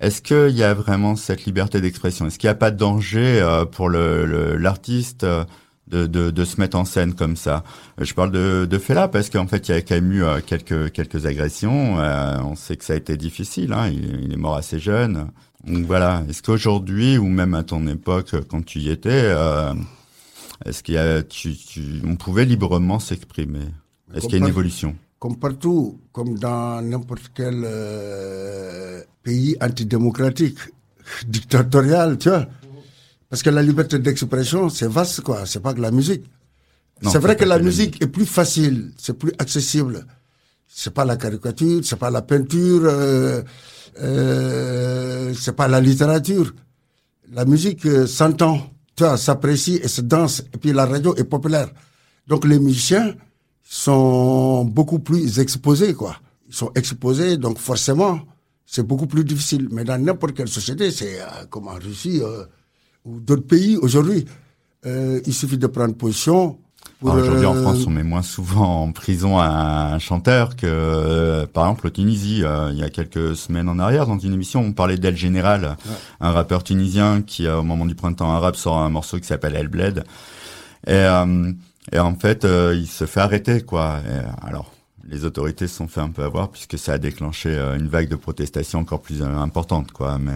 est-ce 0.01 0.23
qu'il 0.23 0.57
y 0.57 0.63
a 0.65 0.75
vraiment 0.75 1.15
cette 1.15 1.45
liberté 1.45 1.81
d'expression? 1.81 2.27
Est-ce 2.27 2.39
qu'il 2.39 2.49
n'y 2.49 2.53
a 2.53 2.57
pas 2.57 2.71
de 2.71 2.79
danger 2.79 3.41
euh, 3.41 3.65
pour 3.67 3.89
le- 3.91 4.25
le- 4.27 4.57
l'artiste 4.57 5.25
euh, 5.25 5.45
de, 5.89 6.07
de, 6.07 6.31
de 6.31 6.45
se 6.45 6.59
mettre 6.59 6.77
en 6.77 6.85
scène 6.85 7.15
comme 7.15 7.37
ça? 7.37 7.63
Je 8.01 8.13
parle 8.15 8.33
de, 8.33 8.67
de 8.69 8.79
Fela 8.79 9.09
parce 9.09 9.29
qu'en 9.31 9.47
fait, 9.47 9.69
il 9.69 9.73
y 9.73 9.79
a 9.79 9.83
quand 9.83 9.95
même 9.95 10.13
eu 10.13 10.25
quelques, 10.47 10.91
quelques 10.93 11.27
agressions. 11.27 11.97
On 11.97 12.57
sait 12.57 12.77
que 12.77 12.85
ça 12.85 12.95
a 12.95 12.97
été 12.97 13.17
difficile. 13.17 13.73
Hein, 13.73 13.91
il, 13.93 14.33
est 14.33 14.37
mort 14.37 14.57
assez 14.57 14.79
jeune. 14.81 15.29
Donc 15.67 15.85
voilà. 15.87 16.23
Est-ce 16.29 16.43
qu'aujourd'hui, 16.43 17.19
ou 17.19 17.27
même 17.29 17.55
à 17.55 17.63
ton 17.63 17.87
époque, 17.87 18.35
quand 18.49 18.65
tu 18.65 18.79
y 18.81 18.91
étais, 18.91 19.33
est-ce 20.65 20.83
qu'il 20.83 20.95
y 20.95 20.99
a, 20.99 21.23
tu, 21.23 21.57
tu, 21.57 22.01
on 22.05 22.17
pouvait 22.17 22.45
librement 22.45 22.99
s'exprimer 22.99 23.67
Est-ce 24.15 24.27
qu'il 24.27 24.33
y 24.33 24.35
a 24.37 24.39
une 24.39 24.49
évolution? 24.49 24.97
Comme 25.19 25.37
partout, 25.37 26.01
comme 26.13 26.39
dans 26.39 26.83
n'importe 26.83 27.31
quel 27.35 27.63
euh, 27.65 29.03
pays 29.23 29.57
antidémocratique, 29.61 30.59
dictatorial, 31.27 32.19
tu 32.19 32.29
vois. 32.29 32.47
Parce 33.31 33.43
que 33.43 33.51
la 33.51 33.63
liberté 33.63 33.99
d'expression, 33.99 34.69
c'est 34.69 34.87
vaste, 34.87 35.23
quoi. 35.23 35.47
C'est 35.47 35.61
pas 35.61 35.75
que 35.75 35.81
la 35.81 35.91
musique. 35.91 36.25
C'est 37.03 37.19
vrai 37.19 37.37
que 37.37 37.45
la 37.45 37.59
musique 37.59 38.03
est 38.03 38.07
plus 38.07 38.27
facile, 38.27 38.93
c'est 38.97 39.19
plus 39.19 39.33
accessible. 39.39 40.07
C'est 40.69 40.93
pas 40.93 41.05
la 41.05 41.17
caricature, 41.17 41.81
c'est 41.85 41.99
pas 41.99 42.11
la 42.11 42.23
peinture, 42.23 42.83
euh, 42.85 43.43
euh, 44.01 45.35
c'est 45.35 45.55
pas 45.55 45.69
la 45.69 45.81
littérature. 45.81 46.53
La 47.33 47.45
musique 47.45 47.87
euh, 47.87 48.07
s'entend, 48.07 48.59
tu 48.97 49.05
vois, 49.05 49.17
s'apprécie 49.17 49.81
et 49.83 49.89
se 49.89 50.01
danse. 50.01 50.43
Et 50.53 50.59
puis 50.59 50.73
la 50.73 50.87
radio 50.87 51.15
est 51.17 51.25
populaire. 51.25 51.69
Donc 52.27 52.45
les 52.45 52.59
musiciens 52.59 53.15
sont 53.63 54.65
beaucoup 54.65 54.99
plus 54.99 55.39
exposés, 55.39 55.95
quoi. 55.95 56.17
Ils 56.49 56.55
sont 56.55 56.71
exposés, 56.75 57.37
donc 57.37 57.59
forcément, 57.59 58.21
c'est 58.67 58.87
beaucoup 58.87 59.07
plus 59.07 59.25
difficile. 59.25 59.69
Mais 59.71 59.85
dans 59.85 60.01
n'importe 60.03 60.35
quelle 60.35 60.49
société, 60.49 60.91
c'est 60.91 61.21
euh, 61.21 61.47
comme 61.51 61.69
en 61.69 61.75
Russie 61.75 62.21
euh, 62.23 62.45
ou 63.05 63.21
d'autres 63.21 63.47
pays 63.47 63.77
aujourd'hui, 63.77 64.25
euh, 64.87 65.21
il 65.27 65.35
suffit 65.35 65.59
de 65.59 65.67
prendre 65.67 65.95
position. 65.95 66.59
Aujourd'hui, 67.03 67.45
en 67.45 67.55
France, 67.55 67.85
on 67.87 67.91
met 67.91 68.03
moins 68.03 68.23
souvent 68.23 68.83
en 68.83 68.93
prison 68.93 69.39
un 69.39 69.99
chanteur 69.99 70.57
que, 70.57 70.67
euh, 70.67 71.47
par 71.47 71.65
exemple, 71.65 71.89
au 71.89 71.91
Tunisie. 71.91 72.43
euh, 72.43 72.71
il 72.73 72.79
y 72.79 72.83
a 72.83 72.89
quelques 72.89 73.37
semaines 73.37 73.69
en 73.69 73.79
arrière, 73.79 74.07
dans 74.07 74.19
une 74.19 74.33
émission, 74.33 74.61
on 74.61 74.73
parlait 74.73 74.97
d'El 74.97 75.17
Général, 75.17 75.77
un 76.21 76.31
rappeur 76.31 76.65
tunisien 76.65 77.21
qui, 77.21 77.47
euh, 77.47 77.59
au 77.59 77.63
moment 77.63 77.85
du 77.85 77.95
printemps 77.95 78.33
arabe, 78.33 78.55
sort 78.55 78.79
un 78.79 78.89
morceau 78.89 79.19
qui 79.19 79.27
s'appelle 79.27 79.55
El 79.55 79.69
Bled. 79.69 80.05
Et, 80.87 80.93
euh, 80.93 81.53
et 81.93 81.99
en 81.99 82.15
fait, 82.15 82.47
il 82.75 82.87
se 82.87 83.05
fait 83.05 83.21
arrêter, 83.21 83.61
quoi. 83.61 83.99
Et, 84.09 84.47
alors, 84.47 84.73
les 85.07 85.27
autorités 85.27 85.69
se 85.69 85.77
sont 85.77 85.89
fait 85.89 86.01
un 86.01 86.09
peu 86.09 86.23
avoir 86.23 86.49
puisque 86.49 86.79
ça 86.79 86.95
a 86.95 86.99
déclenché 86.99 87.51
une 87.79 87.89
vague 87.89 88.09
de 88.09 88.17
protestation 88.17 88.79
encore 88.79 89.03
plus 89.03 89.23
importante, 89.23 89.93
quoi. 89.93 90.17
Mais, 90.19 90.33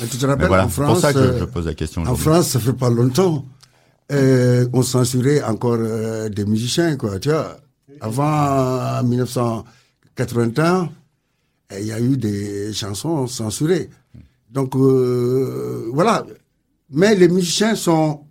mais 0.00 0.06
tu 0.06 0.16
te 0.18 0.24
mais 0.24 0.32
rappelles, 0.32 0.46
voilà, 0.46 0.66
en 0.66 0.68
c'est 0.68 0.84
pour 0.84 0.98
ça 0.98 1.12
que 1.12 1.38
je 1.40 1.44
pose 1.44 1.66
la 1.66 1.74
question 1.74 2.02
En. 2.02 2.14
France, 2.14 2.48
ça 2.48 2.60
fait 2.60 2.72
pas 2.72 2.90
longtemps. 2.90 3.44
Euh, 4.10 4.68
on 4.72 4.82
censurait 4.82 5.42
encore 5.42 5.78
euh, 5.78 6.28
des 6.28 6.44
musiciens, 6.44 6.96
quoi. 6.96 7.18
Tu 7.18 7.30
vois, 7.30 7.56
avant 8.00 9.02
1981, 9.04 10.90
euh, 11.72 11.80
il 11.80 11.86
y 11.86 11.92
a 11.92 12.00
eu 12.00 12.16
des 12.16 12.72
chansons 12.72 13.26
censurées. 13.26 13.88
Donc 14.50 14.76
euh, 14.76 15.88
voilà. 15.92 16.26
Mais 16.90 17.14
les 17.14 17.28
musiciens 17.28 17.74
sont 17.74 18.26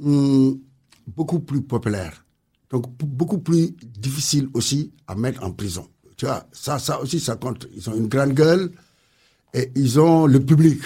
hum, 0.00 0.60
beaucoup 1.08 1.40
plus 1.40 1.62
populaires. 1.62 2.24
Donc 2.70 2.86
beaucoup 2.98 3.38
plus 3.38 3.70
difficiles 3.98 4.48
aussi 4.54 4.92
à 5.06 5.14
mettre 5.14 5.42
en 5.44 5.50
prison. 5.50 5.88
Tu 6.16 6.26
vois, 6.26 6.46
ça, 6.52 6.78
ça 6.78 7.00
aussi, 7.00 7.18
ça 7.18 7.36
compte. 7.36 7.66
Ils 7.74 7.88
ont 7.90 7.94
une 7.94 8.06
grande 8.08 8.32
gueule 8.32 8.70
et 9.52 9.70
ils 9.74 9.98
ont 9.98 10.26
le 10.26 10.40
public. 10.40 10.80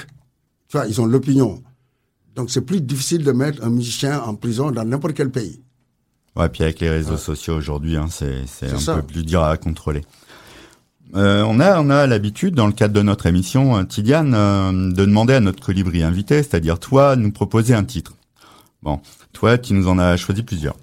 Tu 0.68 0.76
vois, 0.76 0.86
ils 0.86 1.00
ont 1.00 1.06
l'opinion. 1.06 1.62
Donc 2.38 2.50
c'est 2.50 2.60
plus 2.60 2.80
difficile 2.80 3.24
de 3.24 3.32
mettre 3.32 3.64
un 3.64 3.68
musicien 3.68 4.20
en 4.20 4.36
prison 4.36 4.70
dans 4.70 4.84
n'importe 4.84 5.14
quel 5.14 5.28
pays. 5.28 5.60
Ouais, 6.36 6.48
puis 6.48 6.62
avec 6.62 6.78
les 6.78 6.88
réseaux 6.88 7.16
sociaux 7.16 7.56
aujourd'hui, 7.56 7.96
hein, 7.96 8.06
c'est 8.08 8.70
un 8.70 8.78
ça. 8.78 8.94
peu 8.94 9.02
plus 9.02 9.24
dur 9.24 9.42
à 9.42 9.56
contrôler. 9.56 10.02
Euh, 11.16 11.42
on 11.42 11.58
a 11.58 11.80
on 11.80 11.90
a 11.90 12.06
l'habitude 12.06 12.54
dans 12.54 12.68
le 12.68 12.72
cadre 12.72 12.94
de 12.94 13.02
notre 13.02 13.26
émission 13.26 13.76
euh, 13.76 13.82
Tidiane 13.82 14.34
euh, 14.36 14.70
de 14.70 15.04
demander 15.04 15.34
à 15.34 15.40
notre 15.40 15.60
colibri 15.60 16.04
invité, 16.04 16.36
c'est-à-dire 16.44 16.78
toi, 16.78 17.16
nous 17.16 17.32
proposer 17.32 17.74
un 17.74 17.82
titre. 17.82 18.14
Bon, 18.84 19.00
toi, 19.32 19.58
tu 19.58 19.72
nous 19.72 19.88
en 19.88 19.98
as 19.98 20.16
choisi 20.16 20.44
plusieurs. 20.44 20.76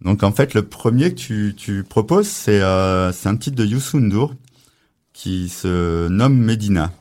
Donc 0.00 0.22
en 0.22 0.30
fait, 0.30 0.54
le 0.54 0.62
premier 0.62 1.10
que 1.12 1.18
tu, 1.18 1.54
tu 1.56 1.82
proposes, 1.82 2.28
c'est 2.28 2.62
euh, 2.62 3.10
c'est 3.10 3.28
un 3.28 3.36
titre 3.36 3.56
de 3.56 3.64
Youssou 3.64 3.98
N'Dour 3.98 4.32
qui 5.12 5.48
se 5.48 6.06
nomme 6.06 6.36
Medina. 6.38 6.92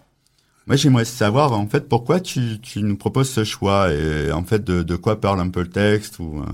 Moi, 0.68 0.76
j'aimerais 0.76 1.06
savoir 1.06 1.54
en 1.54 1.68
fait 1.68 1.88
pourquoi 1.90 2.20
tu, 2.20 2.60
tu 2.62 2.82
nous 2.84 2.96
proposes 2.98 3.30
ce 3.30 3.44
choix 3.44 3.92
et 3.94 4.32
en 4.32 4.44
fait 4.44 4.64
de, 4.64 4.84
de 4.84 4.96
quoi 4.96 5.20
parle 5.20 5.40
un 5.40 5.50
peu 5.50 5.62
le 5.62 5.70
texte 5.70 6.20
ou. 6.20 6.40
euh, 6.40 6.46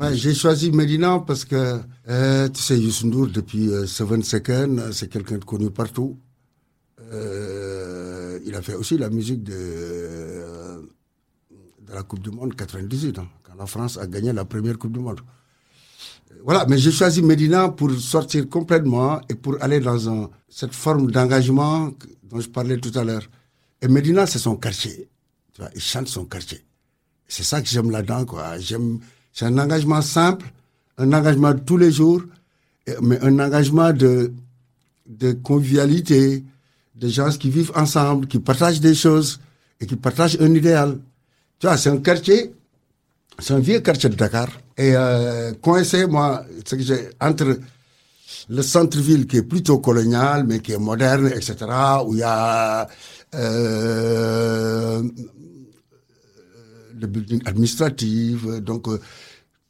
Ouais, 0.00 0.14
J'ai 0.16 0.32
choisi 0.34 0.70
Medina 0.70 1.18
parce 1.20 1.44
que, 1.44 1.80
euh, 2.08 2.48
tu 2.48 2.62
sais, 2.62 2.78
Youssou 2.78 3.08
N'Dour, 3.08 3.28
depuis 3.28 3.68
euh, 3.70 3.86
Seven 3.86 4.22
Seconds, 4.22 4.78
euh, 4.78 4.92
c'est 4.92 5.08
quelqu'un 5.08 5.38
de 5.38 5.44
connu 5.44 5.70
partout. 5.70 6.18
Il 8.46 8.54
a 8.54 8.62
fait 8.62 8.74
aussi 8.74 8.96
la 8.98 9.10
musique 9.10 9.42
de, 9.42 10.88
de 11.86 11.92
la 11.92 12.02
Coupe 12.02 12.20
du 12.20 12.30
Monde 12.30 12.54
98, 12.54 13.18
hein, 13.18 13.28
quand 13.42 13.54
la 13.58 13.66
France 13.66 13.98
a 13.98 14.06
gagné 14.06 14.32
la 14.32 14.44
première 14.44 14.78
Coupe 14.78 14.92
du 14.92 15.00
Monde. 15.00 15.20
Voilà, 16.44 16.66
mais 16.66 16.78
j'ai 16.78 16.90
choisi 16.92 17.22
Medina 17.22 17.68
pour 17.68 17.90
sortir 17.98 18.48
complètement 18.48 19.20
et 19.28 19.34
pour 19.34 19.62
aller 19.62 19.80
dans 19.80 20.08
un, 20.08 20.30
cette 20.48 20.74
forme 20.74 21.10
d'engagement 21.10 21.90
dont 22.22 22.40
je 22.40 22.48
parlais 22.48 22.78
tout 22.78 22.96
à 22.98 23.04
l'heure. 23.04 23.26
Et 23.82 23.88
Medina, 23.88 24.26
c'est 24.26 24.38
son 24.38 24.56
quartier. 24.56 25.08
Tu 25.52 25.60
vois, 25.60 25.70
il 25.74 25.80
chante 25.80 26.08
son 26.08 26.24
quartier. 26.24 26.64
C'est 27.26 27.42
ça 27.42 27.60
que 27.60 27.68
j'aime 27.68 27.90
là-dedans, 27.90 28.24
quoi. 28.24 28.58
J'aime, 28.58 28.98
c'est 29.32 29.44
un 29.44 29.58
engagement 29.58 30.00
simple, 30.02 30.46
un 30.96 31.12
engagement 31.12 31.52
de 31.52 31.60
tous 31.60 31.76
les 31.76 31.92
jours, 31.92 32.22
mais 33.02 33.20
un 33.22 33.38
engagement 33.38 33.92
de, 33.92 34.32
de 35.06 35.32
convivialité, 35.32 36.44
de 36.94 37.08
gens 37.08 37.30
qui 37.30 37.50
vivent 37.50 37.72
ensemble, 37.74 38.26
qui 38.26 38.38
partagent 38.38 38.80
des 38.80 38.94
choses 38.94 39.40
et 39.80 39.86
qui 39.86 39.96
partagent 39.96 40.38
un 40.40 40.54
idéal. 40.54 40.98
Tu 41.58 41.66
vois, 41.66 41.76
c'est 41.76 41.90
un 41.90 41.98
quartier, 41.98 42.52
c'est 43.38 43.54
un 43.54 43.60
vieux 43.60 43.80
quartier 43.80 44.08
de 44.08 44.14
Dakar. 44.14 44.48
Et 44.78 44.92
euh, 44.94 45.52
coincé, 45.60 46.06
moi, 46.06 46.44
c'est 46.64 46.76
que 46.76 46.82
j'ai 46.82 47.10
entre 47.20 47.58
le 48.48 48.62
centre-ville 48.62 49.26
qui 49.26 49.38
est 49.38 49.42
plutôt 49.42 49.78
colonial, 49.78 50.44
mais 50.46 50.60
qui 50.60 50.72
est 50.72 50.78
moderne, 50.78 51.26
etc., 51.34 51.56
où 52.06 52.14
il 52.14 52.20
y 52.20 52.22
a 52.22 52.88
euh, 53.34 55.02
le 57.00 57.06
building 57.06 57.42
administratif, 57.44 58.46
donc 58.62 58.88
euh, 58.88 59.00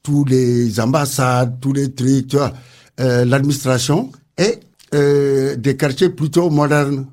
tous 0.03 0.25
les 0.25 0.79
ambassades, 0.81 1.59
tous 1.61 1.73
les 1.73 1.93
trucs, 1.93 2.29
tu 2.29 2.37
vois, 2.37 2.53
euh, 3.01 3.25
l'administration, 3.25 4.13
et 4.37 4.61
des 4.93 5.77
quartiers 5.77 6.09
plutôt 6.09 6.49
modernes, 6.49 7.07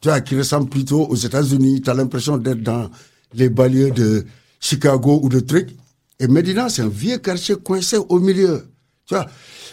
tu 0.00 0.08
vois, 0.08 0.20
qui 0.20 0.36
ressemblent 0.36 0.68
plutôt 0.68 1.06
aux 1.06 1.14
États-Unis. 1.14 1.80
Tu 1.82 1.90
as 1.90 1.94
l'impression 1.94 2.36
d'être 2.36 2.62
dans 2.62 2.90
les 3.34 3.48
banlieues 3.48 3.92
de 3.92 4.24
Chicago 4.58 5.20
ou 5.22 5.28
de 5.28 5.38
trucs. 5.38 5.76
Et 6.22 6.28
Medina, 6.28 6.68
c'est 6.68 6.82
un 6.82 6.88
vieux 6.88 7.18
quartier 7.18 7.56
coincé 7.56 7.96
au 7.96 8.20
milieu, 8.20 8.64
tu 9.06 9.14
vois, 9.14 9.26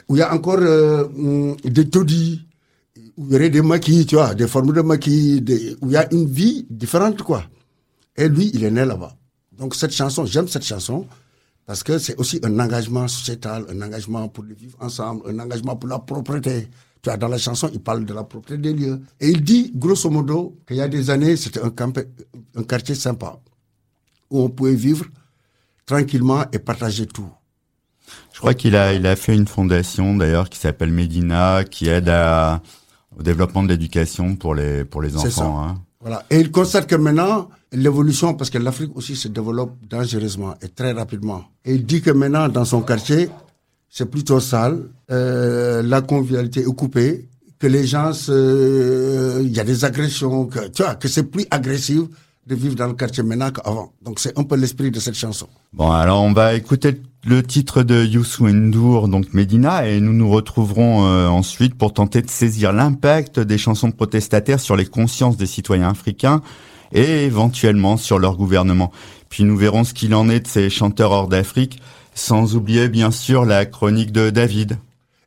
où 0.07 0.15
il 0.15 0.19
y 0.19 0.23
a 0.23 0.33
encore 0.33 0.57
euh, 0.57 1.03
hum, 1.03 1.55
des 1.63 1.87
taudis, 1.87 2.43
où 3.15 3.27
il 3.27 3.33
y 3.33 3.35
aurait 3.35 3.51
des 3.51 3.61
maquis, 3.61 4.07
tu 4.07 4.15
vois, 4.15 4.33
des 4.33 4.47
formes 4.47 4.73
de 4.73 4.81
maquis, 4.81 5.41
des, 5.41 5.77
où 5.79 5.89
il 5.89 5.91
y 5.91 5.97
a 5.97 6.11
une 6.11 6.25
vie 6.25 6.65
différente, 6.67 7.21
quoi. 7.21 7.43
Et 8.17 8.27
lui, 8.27 8.49
il 8.55 8.63
est 8.63 8.71
né 8.71 8.83
là-bas. 8.83 9.15
Donc 9.59 9.75
cette 9.75 9.93
chanson, 9.93 10.25
j'aime 10.25 10.47
cette 10.47 10.65
chanson 10.65 11.05
parce 11.67 11.83
que 11.83 11.99
c'est 11.99 12.15
aussi 12.15 12.39
un 12.41 12.59
engagement 12.59 13.07
sociétal, 13.07 13.65
un 13.69 13.79
engagement 13.83 14.27
pour 14.27 14.43
vivre 14.43 14.75
ensemble, 14.79 15.29
un 15.29 15.37
engagement 15.37 15.75
pour 15.75 15.87
la 15.87 15.99
propreté. 15.99 16.67
Tu 17.03 17.09
vois, 17.11 17.17
dans 17.17 17.27
la 17.27 17.37
chanson, 17.37 17.69
il 17.71 17.79
parle 17.79 18.05
de 18.05 18.13
la 18.15 18.23
propreté 18.23 18.57
des 18.57 18.73
lieux. 18.73 18.99
Et 19.19 19.29
il 19.29 19.43
dit, 19.43 19.71
grosso 19.75 20.09
modo, 20.09 20.57
qu'il 20.67 20.77
y 20.77 20.81
a 20.81 20.87
des 20.87 21.11
années, 21.11 21.35
c'était 21.37 21.61
un 21.61 22.63
quartier 22.63 22.95
sympa, 22.95 23.39
où 24.31 24.41
on 24.41 24.49
pouvait 24.49 24.73
vivre 24.73 25.05
tranquillement 25.89 26.45
et 26.53 26.59
partager 26.59 27.07
tout. 27.07 27.31
Je 28.31 28.39
crois 28.39 28.53
qu'il 28.53 28.75
a, 28.75 28.93
il 28.93 29.07
a 29.07 29.15
fait 29.15 29.33
une 29.33 29.47
fondation 29.47 30.15
d'ailleurs 30.15 30.47
qui 30.47 30.59
s'appelle 30.59 30.91
Medina, 30.91 31.63
qui 31.63 31.89
aide 31.89 32.09
à, 32.09 32.61
au 33.17 33.23
développement 33.23 33.63
de 33.63 33.69
l'éducation 33.69 34.35
pour 34.35 34.53
les, 34.53 34.85
pour 34.85 35.01
les 35.01 35.17
enfants. 35.17 35.59
Hein. 35.63 35.81
Voilà. 35.99 36.23
Et 36.29 36.39
il 36.39 36.51
constate 36.51 36.85
que 36.85 36.95
maintenant, 36.95 37.49
l'évolution, 37.71 38.35
parce 38.35 38.51
que 38.51 38.59
l'Afrique 38.59 38.95
aussi 38.95 39.15
se 39.15 39.27
développe 39.29 39.73
dangereusement 39.89 40.53
et 40.61 40.69
très 40.69 40.91
rapidement. 40.91 41.43
Et 41.65 41.73
il 41.73 41.85
dit 41.85 42.01
que 42.01 42.11
maintenant, 42.11 42.47
dans 42.49 42.65
son 42.65 42.81
quartier, 42.81 43.29
c'est 43.89 44.09
plutôt 44.09 44.39
sale, 44.39 44.83
euh, 45.09 45.81
la 45.81 46.01
convivialité 46.01 46.61
est 46.61 46.75
coupée, 46.75 47.27
que 47.57 47.67
les 47.67 47.85
gens, 47.85 48.11
il 48.29 49.51
y 49.51 49.59
a 49.59 49.63
des 49.63 49.83
agressions, 49.85 50.45
que, 50.45 50.67
tu 50.67 50.83
vois, 50.83 50.95
que 50.95 51.07
c'est 51.07 51.23
plus 51.23 51.47
agressif 51.49 52.03
de 52.49 52.55
vivre 52.55 52.75
dans 52.75 52.87
le 52.87 52.93
quartier 52.93 53.21
maintenant 53.21 53.51
qu'avant. 53.51 53.93
Donc 54.01 54.19
c'est 54.19 54.37
un 54.37 54.43
peu 54.43 54.55
l'esprit 54.55 54.89
de 54.89 54.99
cette 54.99 55.13
chanson. 55.13 55.47
Bon, 55.71 55.91
alors 55.91 56.23
on 56.23 56.33
va 56.33 56.55
écouter 56.55 56.99
le 57.27 57.43
titre 57.43 57.83
de 57.83 58.03
Youssou 58.03 58.49
N'Dour, 58.49 59.07
donc 59.07 59.33
Medina, 59.35 59.87
et 59.87 59.99
nous 59.99 60.13
nous 60.13 60.31
retrouverons 60.31 61.05
euh, 61.05 61.27
ensuite 61.27 61.75
pour 61.75 61.93
tenter 61.93 62.23
de 62.23 62.29
saisir 62.29 62.73
l'impact 62.73 63.39
des 63.39 63.59
chansons 63.59 63.91
protestataires 63.91 64.59
sur 64.59 64.75
les 64.75 64.87
consciences 64.87 65.37
des 65.37 65.45
citoyens 65.45 65.89
africains 65.89 66.41
et 66.91 67.25
éventuellement 67.25 67.97
sur 67.97 68.17
leur 68.17 68.35
gouvernement. 68.35 68.91
Puis 69.29 69.43
nous 69.43 69.55
verrons 69.55 69.83
ce 69.83 69.93
qu'il 69.93 70.15
en 70.15 70.27
est 70.27 70.39
de 70.39 70.47
ces 70.47 70.71
chanteurs 70.71 71.11
hors 71.11 71.27
d'Afrique, 71.27 71.79
sans 72.15 72.55
oublier 72.55 72.89
bien 72.89 73.11
sûr 73.11 73.45
la 73.45 73.67
chronique 73.67 74.11
de 74.11 74.31
David. 74.31 74.79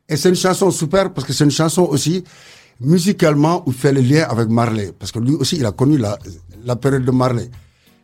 Et 0.09 0.17
c'est 0.17 0.27
une 0.27 0.35
chanson 0.35 0.71
super 0.71 1.13
parce 1.13 1.25
que 1.25 1.31
c'est 1.31 1.45
une 1.45 1.51
chanson 1.51 1.83
aussi 1.83 2.25
musicalement 2.83 3.63
il 3.67 3.73
fait 3.73 3.91
le 3.91 4.01
lien 4.01 4.25
avec 4.29 4.49
Marley. 4.49 4.91
Parce 4.97 5.11
que 5.11 5.19
lui 5.19 5.33
aussi, 5.35 5.57
il 5.57 5.65
a 5.65 5.71
connu 5.71 5.97
la, 5.97 6.17
la 6.65 6.75
période 6.75 7.05
de 7.05 7.11
Marley. 7.11 7.49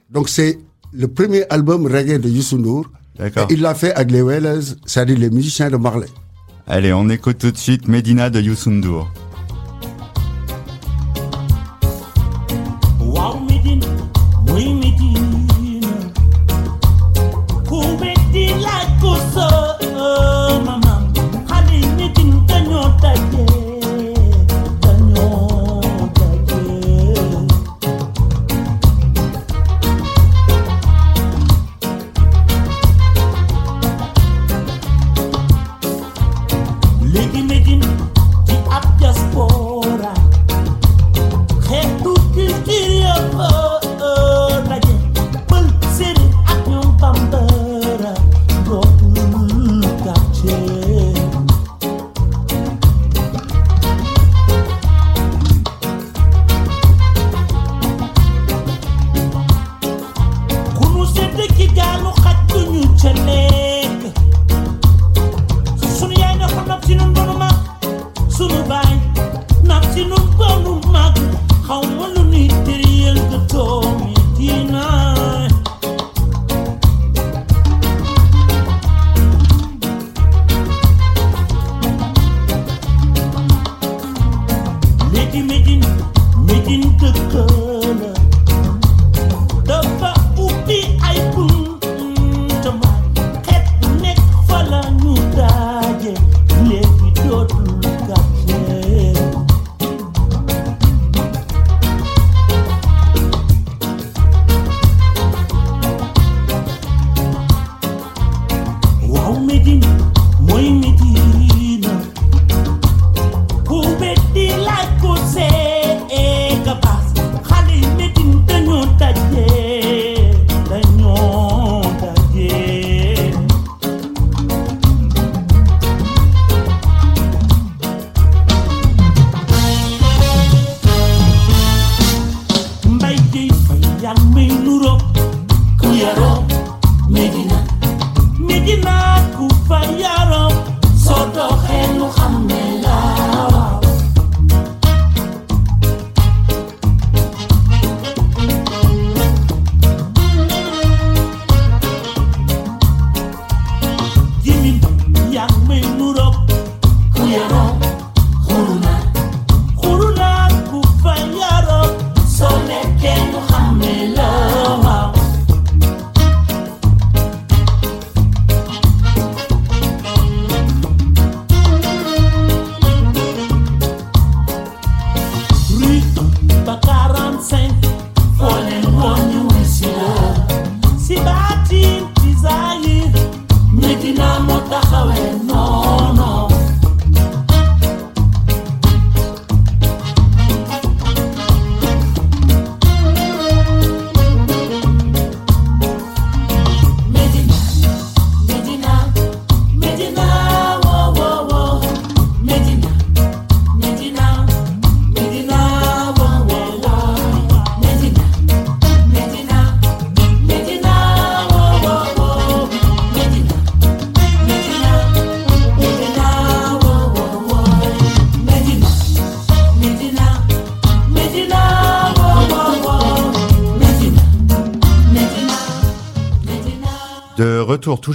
Donc 0.10 0.30
c'est 0.30 0.58
le 0.94 1.08
premier 1.08 1.44
album 1.50 1.86
reggae 1.86 2.20
de 2.20 2.30
Youssou 2.30 2.58
N'Dour. 2.58 2.86
D'accord. 3.18 3.48
Il 3.50 3.62
l'a 3.62 3.76
fait 3.76 3.94
avec 3.94 4.12
les 4.12 4.22
Wailers, 4.22 4.76
c'est-à-dire 4.86 5.18
les 5.18 5.30
musiciens 5.30 5.70
de 5.70 5.78
Marley. 5.78 6.08
Allez, 6.68 6.94
on 6.94 7.10
écoute 7.10 7.38
tout 7.40 7.52
de 7.52 7.58
suite 7.58 7.88
Medina 7.88 8.30
de 8.30 8.40
Youssou 8.40 8.72
N'Dour. 8.72 9.12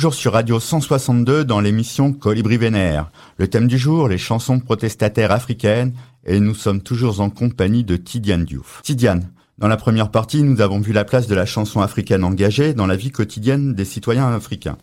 Toujours 0.04 0.20
sur 0.20 0.34
Radio 0.34 0.60
162 0.60 1.46
dans 1.46 1.60
l'émission 1.60 2.12
Colibri 2.12 2.58
Vénère. 2.58 3.10
Le 3.38 3.48
thème 3.48 3.66
du 3.66 3.78
jour, 3.78 4.06
les 4.06 4.18
chansons 4.18 4.60
protestataires 4.60 5.32
africaines, 5.32 5.94
et 6.26 6.40
nous 6.40 6.54
sommes 6.54 6.82
toujours 6.82 7.22
en 7.22 7.30
compagnie 7.30 7.84
de 7.84 7.96
Tidiane 7.96 8.44
Diouf. 8.44 8.82
Tidiane, 8.82 9.30
Dans 9.56 9.66
la 9.66 9.78
première 9.78 10.10
partie, 10.10 10.42
nous 10.42 10.60
avons 10.60 10.78
vu 10.78 10.92
la 10.92 11.06
place 11.06 11.26
de 11.26 11.34
la 11.34 11.46
chanson 11.46 11.80
africaine 11.80 12.22
engagée 12.22 12.74
dans 12.74 12.86
la 12.86 12.96
vie 12.96 13.12
quotidienne 13.12 13.72
des 13.72 13.86
citoyens 13.86 14.30
africains. 14.30 14.76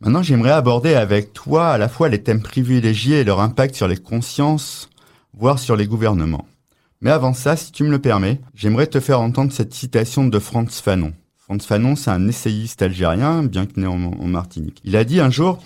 Maintenant, 0.00 0.22
j'aimerais 0.22 0.52
aborder 0.52 0.94
avec 0.94 1.34
toi 1.34 1.68
à 1.68 1.76
la 1.76 1.90
fois 1.90 2.08
les 2.08 2.22
thèmes 2.22 2.40
privilégiés 2.40 3.20
et 3.20 3.24
leur 3.24 3.40
impact 3.40 3.74
sur 3.74 3.86
les 3.86 3.98
consciences, 3.98 4.88
voire 5.34 5.58
sur 5.58 5.76
les 5.76 5.86
gouvernements. 5.86 6.48
Mais 7.02 7.10
avant 7.10 7.34
ça, 7.34 7.54
si 7.54 7.70
tu 7.70 7.84
me 7.84 7.90
le 7.90 7.98
permets, 7.98 8.40
j'aimerais 8.54 8.86
te 8.86 8.98
faire 8.98 9.20
entendre 9.20 9.52
cette 9.52 9.74
citation 9.74 10.26
de 10.26 10.38
Franz 10.38 10.80
Fanon. 10.82 11.12
Franz 11.52 11.66
Fanon, 11.66 11.96
c'est 11.96 12.10
un 12.10 12.28
essayiste 12.28 12.80
algérien, 12.80 13.42
bien 13.42 13.66
que 13.66 13.78
né 13.78 13.86
en, 13.86 13.98
Martinique. 14.26 14.80
Il 14.84 14.96
a 14.96 15.04
dit 15.04 15.20
un 15.20 15.28
jour, 15.28 15.62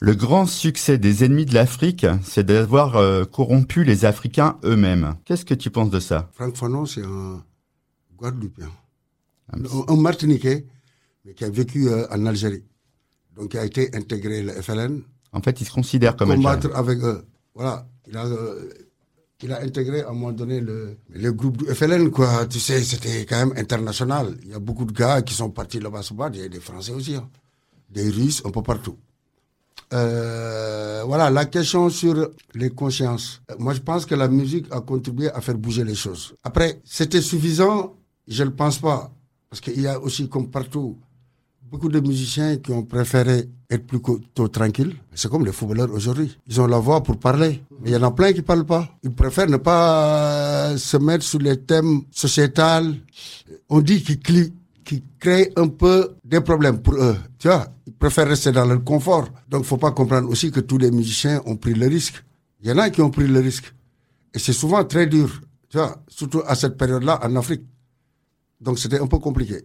le 0.00 0.16
grand 0.16 0.46
succès 0.46 0.98
des 0.98 1.22
ennemis 1.22 1.46
de 1.46 1.54
l'Afrique, 1.54 2.04
c'est 2.24 2.44
d'avoir 2.44 2.96
euh, 2.96 3.24
corrompu 3.24 3.84
les 3.84 4.04
Africains 4.04 4.56
eux-mêmes. 4.64 5.14
Qu'est-ce 5.24 5.44
que 5.44 5.54
tu 5.54 5.70
penses 5.70 5.90
de 5.90 6.00
ça? 6.00 6.28
Franck 6.32 6.56
Fanon, 6.56 6.86
c'est 6.86 7.04
un 7.04 7.40
Guadeloupéen. 8.16 8.68
Un, 9.52 9.96
Martiniquais, 9.96 10.66
mais 11.24 11.34
qui 11.34 11.44
a 11.44 11.50
vécu 11.50 11.88
euh, 11.88 12.04
en 12.10 12.26
Algérie. 12.26 12.64
Donc, 13.36 13.50
qui 13.50 13.58
a 13.58 13.64
été 13.64 13.94
intégré 13.94 14.42
le 14.42 14.50
FLN. 14.50 15.02
En 15.32 15.40
fait, 15.40 15.60
il 15.60 15.66
se 15.66 15.72
considère 15.72 16.16
comme 16.16 16.34
Combattre 16.34 16.74
avec 16.74 16.98
eux. 16.98 17.24
Voilà. 17.54 17.86
Il 18.08 18.16
a, 18.16 18.26
euh, 18.26 18.68
il 19.42 19.52
a 19.52 19.60
intégré 19.60 20.02
à 20.02 20.10
un 20.10 20.12
moment 20.12 20.32
donné 20.32 20.60
le, 20.60 20.96
le 21.10 21.32
groupe 21.32 21.58
du 21.58 21.64
FLN, 21.66 22.10
quoi. 22.10 22.46
Tu 22.46 22.60
sais, 22.60 22.82
c'était 22.82 23.24
quand 23.26 23.38
même 23.38 23.54
international. 23.56 24.36
Il 24.42 24.50
y 24.50 24.54
a 24.54 24.58
beaucoup 24.58 24.84
de 24.84 24.92
gars 24.92 25.22
qui 25.22 25.34
sont 25.34 25.50
partis 25.50 25.80
là-bas 25.80 26.02
se 26.02 26.14
battre. 26.14 26.36
Il 26.36 26.42
y 26.42 26.44
a 26.44 26.48
des 26.48 26.60
Français 26.60 26.92
aussi, 26.92 27.14
hein. 27.16 27.28
des 27.90 28.08
Russes, 28.10 28.42
un 28.44 28.50
peu 28.50 28.62
partout. 28.62 28.96
Euh, 29.92 31.02
voilà, 31.06 31.28
la 31.30 31.44
question 31.44 31.90
sur 31.90 32.30
les 32.54 32.70
consciences. 32.70 33.42
Moi, 33.58 33.74
je 33.74 33.80
pense 33.80 34.06
que 34.06 34.14
la 34.14 34.28
musique 34.28 34.66
a 34.70 34.80
contribué 34.80 35.30
à 35.30 35.40
faire 35.40 35.58
bouger 35.58 35.84
les 35.84 35.94
choses. 35.94 36.34
Après, 36.42 36.80
c'était 36.84 37.20
suffisant? 37.20 37.94
Je 38.26 38.42
ne 38.42 38.48
le 38.48 38.54
pense 38.54 38.78
pas. 38.78 39.12
Parce 39.50 39.60
qu'il 39.60 39.80
y 39.80 39.86
a 39.86 40.00
aussi, 40.00 40.28
comme 40.28 40.50
partout, 40.50 40.98
beaucoup 41.72 41.88
de 41.88 42.00
musiciens 42.00 42.58
qui 42.58 42.70
ont 42.70 42.82
préféré 42.82 43.48
être 43.70 43.86
plutôt 43.86 44.48
tranquilles. 44.48 44.94
C'est 45.14 45.30
comme 45.30 45.46
les 45.46 45.52
footballeurs 45.52 45.90
aujourd'hui. 45.90 46.36
Ils 46.46 46.60
ont 46.60 46.66
la 46.66 46.78
voix 46.78 47.02
pour 47.02 47.16
parler. 47.18 47.62
Mais 47.80 47.90
il 47.90 47.92
y 47.94 47.96
en 47.96 48.02
a 48.02 48.10
plein 48.10 48.32
qui 48.32 48.40
ne 48.40 48.42
parlent 48.42 48.66
pas. 48.66 48.86
Ils 49.02 49.10
préfèrent 49.10 49.48
ne 49.48 49.56
pas 49.56 50.76
se 50.76 50.98
mettre 50.98 51.24
sur 51.24 51.38
les 51.38 51.56
thèmes 51.56 52.02
sociétals. 52.10 52.94
On 53.70 53.80
dit 53.80 54.02
qu'ils 54.02 54.52
qui 54.84 55.02
créent 55.18 55.50
un 55.56 55.68
peu 55.68 56.14
des 56.22 56.42
problèmes 56.42 56.82
pour 56.82 56.94
eux. 56.94 57.16
Ils 57.86 57.92
préfèrent 57.98 58.28
rester 58.28 58.52
dans 58.52 58.66
leur 58.66 58.84
confort. 58.84 59.28
Donc, 59.48 59.64
faut 59.64 59.78
pas 59.78 59.92
comprendre 59.92 60.28
aussi 60.28 60.50
que 60.50 60.60
tous 60.60 60.76
les 60.76 60.90
musiciens 60.90 61.40
ont 61.46 61.56
pris 61.56 61.72
le 61.72 61.86
risque. 61.86 62.22
Il 62.60 62.68
y 62.68 62.72
en 62.72 62.76
a 62.78 62.90
qui 62.90 63.00
ont 63.00 63.10
pris 63.10 63.26
le 63.26 63.40
risque. 63.40 63.72
Et 64.34 64.38
c'est 64.38 64.52
souvent 64.52 64.84
très 64.84 65.06
dur. 65.06 65.40
Surtout 66.06 66.42
à 66.46 66.54
cette 66.54 66.76
période-là 66.76 67.18
en 67.22 67.34
Afrique. 67.36 67.62
Donc, 68.60 68.78
c'était 68.78 69.00
un 69.00 69.06
peu 69.06 69.18
compliqué. 69.18 69.64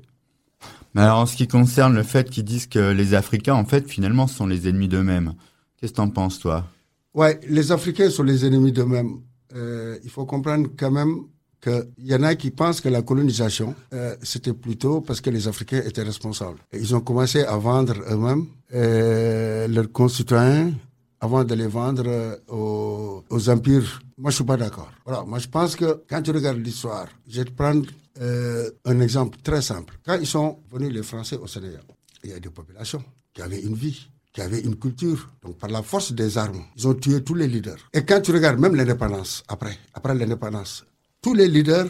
Alors, 0.98 1.20
en 1.20 1.26
ce 1.28 1.36
qui 1.36 1.48
concerne 1.48 1.94
le 1.94 2.02
fait 2.02 2.28
qu'ils 2.28 2.44
disent 2.44 2.66
que 2.66 2.92
les 2.92 3.14
Africains, 3.14 3.54
en 3.54 3.66
fait, 3.66 3.88
finalement, 3.88 4.26
sont 4.26 4.48
les 4.48 4.68
ennemis 4.68 4.88
d'eux-mêmes. 4.88 5.34
Qu'est-ce 5.78 5.92
que 5.92 5.98
t'en 5.98 6.10
penses, 6.10 6.40
toi? 6.40 6.66
Ouais, 7.14 7.40
les 7.48 7.72
Africains 7.72 8.10
sont 8.10 8.24
les 8.24 8.48
ennemis 8.48 8.72
d'eux-mêmes. 8.72 9.22
Euh, 9.56 10.00
il 10.04 10.10
faut 10.10 10.26
comprendre 10.26 10.70
quand 10.76 10.90
même 10.90 11.16
qu'il 11.62 11.86
y 12.00 12.16
en 12.16 12.24
a 12.24 12.34
qui 12.34 12.50
pensent 12.50 12.82
que 12.82 12.90
la 12.90 13.04
colonisation, 13.04 13.76
euh, 13.94 14.16
c'était 14.24 14.54
plutôt 14.54 15.02
parce 15.02 15.22
que 15.22 15.30
les 15.30 15.48
Africains 15.48 15.84
étaient 15.86 16.02
responsables. 16.02 16.58
Ils 16.74 16.96
ont 16.96 17.02
commencé 17.02 17.44
à 17.44 17.58
vendre 17.58 17.94
eux-mêmes 18.10 18.48
euh, 18.74 19.68
leurs 19.68 19.92
concitoyens 19.92 20.72
avant 21.20 21.44
de 21.44 21.54
les 21.54 21.68
vendre 21.68 22.40
aux, 22.48 23.24
aux 23.30 23.50
empires. 23.50 24.02
Moi, 24.18 24.32
je 24.32 24.38
suis 24.38 24.44
pas 24.44 24.58
d'accord. 24.58 24.92
Voilà, 25.06 25.24
moi, 25.26 25.38
je 25.38 25.48
pense 25.48 25.76
que 25.76 26.02
quand 26.10 26.24
tu 26.24 26.32
regardes 26.32 26.58
l'histoire, 26.58 27.08
je 27.28 27.38
vais 27.38 27.46
te 27.46 27.52
prendre 27.52 27.86
euh, 28.22 28.70
un 28.86 29.00
exemple 29.00 29.38
très 29.44 29.62
simple. 29.62 30.00
Quand 30.06 30.18
ils 30.20 30.28
sont 30.28 30.60
venus, 30.72 30.92
les 30.92 31.04
Français, 31.04 31.38
au 31.38 31.48
Sénégal, 31.48 31.84
il 32.24 32.32
y 32.32 32.34
a 32.34 32.40
des 32.40 32.50
populations 32.50 33.04
qui 33.34 33.42
avaient 33.42 33.62
une 33.62 33.76
vie 33.76 34.10
qui 34.38 34.42
avaient 34.44 34.62
une 34.62 34.76
culture. 34.76 35.32
Donc, 35.42 35.58
par 35.58 35.72
la 35.72 35.82
force 35.82 36.12
des 36.14 36.38
armes, 36.38 36.64
ils 36.76 36.88
ont 36.88 36.94
tué 36.94 37.24
tous 37.24 37.34
les 37.34 37.48
leaders. 37.48 37.80
Et 37.92 38.06
quand 38.06 38.22
tu 38.22 38.32
regardes 38.32 38.60
même 38.60 38.76
l'indépendance, 38.76 39.44
après, 39.48 39.76
après 39.96 40.14
l'indépendance, 40.14 40.86
tous 41.24 41.34
les 41.34 41.48
leaders 41.48 41.90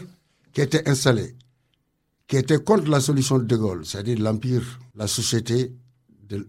qui 0.54 0.62
étaient 0.62 0.88
installés, 0.88 1.36
qui 2.26 2.38
étaient 2.38 2.64
contre 2.64 2.88
la 2.88 3.00
solution 3.00 3.36
de 3.38 3.44
De 3.44 3.54
Gaulle, 3.54 3.84
c'est-à-dire 3.84 4.18
l'empire, 4.18 4.62
la 4.94 5.06
société 5.06 5.74
de, 6.26 6.48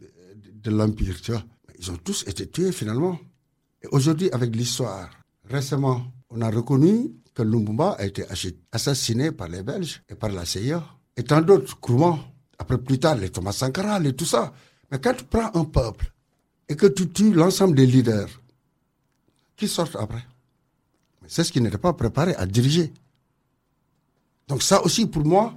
de 0.63 0.71
l'empire, 0.71 1.19
tu 1.21 1.33
vois, 1.33 1.43
ils 1.77 1.91
ont 1.91 1.97
tous 1.97 2.23
été 2.27 2.47
tués 2.47 2.71
finalement. 2.71 3.19
Et 3.83 3.87
aujourd'hui, 3.91 4.29
avec 4.31 4.55
l'histoire, 4.55 5.09
récemment, 5.49 6.05
on 6.29 6.41
a 6.41 6.49
reconnu 6.49 7.11
que 7.33 7.41
Lumumba 7.43 7.91
a 7.91 8.05
été 8.05 8.25
assassiné 8.71 9.31
par 9.31 9.47
les 9.47 9.63
Belges 9.63 10.01
et 10.09 10.15
par 10.15 10.29
la 10.29 10.45
CIA. 10.45 10.83
Et 11.17 11.23
tant 11.23 11.41
d'autres, 11.41 11.79
crûment. 11.79 12.19
Après, 12.57 12.77
plus 12.77 12.99
tard, 12.99 13.15
les 13.15 13.29
Thomas 13.29 13.51
Sankara 13.51 13.99
et 14.01 14.15
tout 14.15 14.25
ça. 14.25 14.53
Mais 14.91 14.99
quand 14.99 15.13
tu 15.13 15.23
prends 15.25 15.51
un 15.53 15.65
peuple 15.65 16.11
et 16.67 16.75
que 16.75 16.87
tu 16.87 17.09
tues 17.09 17.33
l'ensemble 17.33 17.75
des 17.75 17.85
leaders, 17.85 18.29
qui 19.55 19.67
sortent 19.67 19.95
après? 19.97 20.25
C'est 21.27 21.43
ce 21.43 21.51
qui 21.51 21.61
n'était 21.61 21.77
pas 21.77 21.93
préparé 21.93 22.33
à 22.35 22.45
diriger. 22.45 22.91
Donc 24.47 24.63
ça 24.63 24.83
aussi, 24.83 25.05
pour 25.05 25.25
moi, 25.25 25.53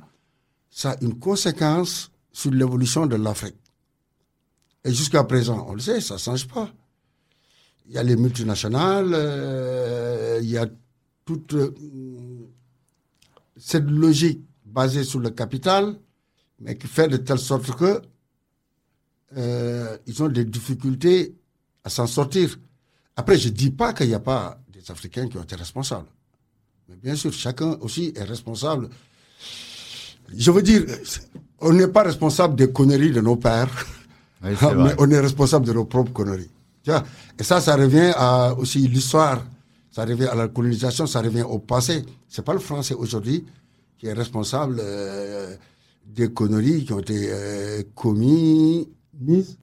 ça 0.71 0.93
a 0.93 0.97
une 1.01 1.19
conséquence 1.19 2.11
sur 2.33 2.51
l'évolution 2.51 3.07
de 3.07 3.17
l'Afrique. 3.17 3.57
Et 4.85 4.93
jusqu'à 4.93 5.25
présent, 5.25 5.65
on 5.69 5.75
le 5.75 5.81
sait, 5.81 6.01
ça 6.01 6.15
ne 6.15 6.19
change 6.19 6.49
pas. 6.49 6.69
Il 7.87 7.93
y 7.95 7.99
a 7.99 8.03
les 8.03 8.17
multinationales, 8.17 9.11
euh, 9.13 10.39
il 10.43 10.49
y 10.49 10.57
a 10.59 10.67
toute 11.25 11.55
euh, 11.55 11.75
cette 13.57 13.89
logique 13.89 14.41
basée 14.65 15.05
sur 15.05 15.21
le 15.21 15.31
capital, 15.31 15.97
mais 16.61 16.77
qui 16.77 16.87
fait 16.87 17.09
de 17.09 17.17
telle 17.17 17.39
sorte 17.39 17.75
que 17.77 18.01
euh, 19.37 19.97
ils 20.07 20.23
ont 20.23 20.29
des 20.29 20.45
difficultés 20.45 21.35
à 21.85 21.91
s'en 21.91 22.07
sortir. 22.07 22.59
Après, 23.17 23.37
je 23.39 23.49
ne 23.49 23.55
dis 23.55 23.71
pas 23.71 23.93
qu'il 23.93 24.09
n'y 24.09 24.15
a 24.15 24.21
pas 24.21 24.63
Africains 24.91 25.29
qui 25.29 25.37
ont 25.39 25.43
été 25.43 25.57
responsables. 25.57 26.09
Mais 26.89 26.97
bien 26.97 27.15
sûr, 27.15 27.33
chacun 27.33 27.77
aussi 27.81 28.13
est 28.17 28.25
responsable. 28.25 28.89
Je 30.37 30.51
veux 30.51 30.63
dire, 30.63 30.85
on 31.61 31.73
n'est 31.73 31.89
pas 31.89 32.03
responsable 32.03 32.57
des 32.57 32.73
conneries 32.73 33.13
de 33.13 33.21
nos 33.21 33.37
pères, 33.37 33.87
mais 34.43 34.55
on 34.99 35.11
est 35.11 35.21
responsable 35.21 35.67
de 35.67 35.73
nos 35.73 35.85
propres 35.85 36.13
conneries. 36.13 36.51
Et 36.87 37.43
ça, 37.45 37.61
ça 37.61 37.77
revient 37.77 38.13
à 38.17 38.55
aussi 38.55 38.87
l'histoire, 38.89 39.45
ça 39.91 40.05
revient 40.05 40.27
à 40.27 40.35
la 40.35 40.49
colonisation, 40.49 41.07
ça 41.07 41.21
revient 41.21 41.43
au 41.43 41.59
passé. 41.59 42.05
C'est 42.29 42.45
pas 42.45 42.55
le 42.55 42.59
français 42.59 42.95
aujourd'hui 42.95 43.45
qui 43.99 44.07
est 44.07 44.13
responsable 44.13 44.81
euh, 44.81 45.55
des 46.05 46.33
conneries 46.33 46.85
qui 46.85 46.93
ont 46.93 46.99
été 46.99 47.29
euh, 47.31 47.83
commises 47.95 48.87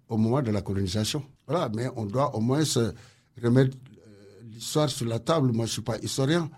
au 0.08 0.18
moment 0.18 0.42
de 0.42 0.52
la 0.52 0.62
colonisation. 0.62 1.24
Voilà, 1.48 1.70
mais 1.76 1.88
on 1.96 2.06
doit 2.06 2.36
au 2.36 2.40
moins 2.40 2.64
se 2.64 2.94
remettre 3.44 3.76
l'histoire 4.52 4.90
sur 4.90 5.06
la 5.06 5.20
table. 5.20 5.52
Moi, 5.52 5.66
je 5.66 5.72
suis 5.74 5.82
pas 5.82 5.98
historien, 5.98 6.50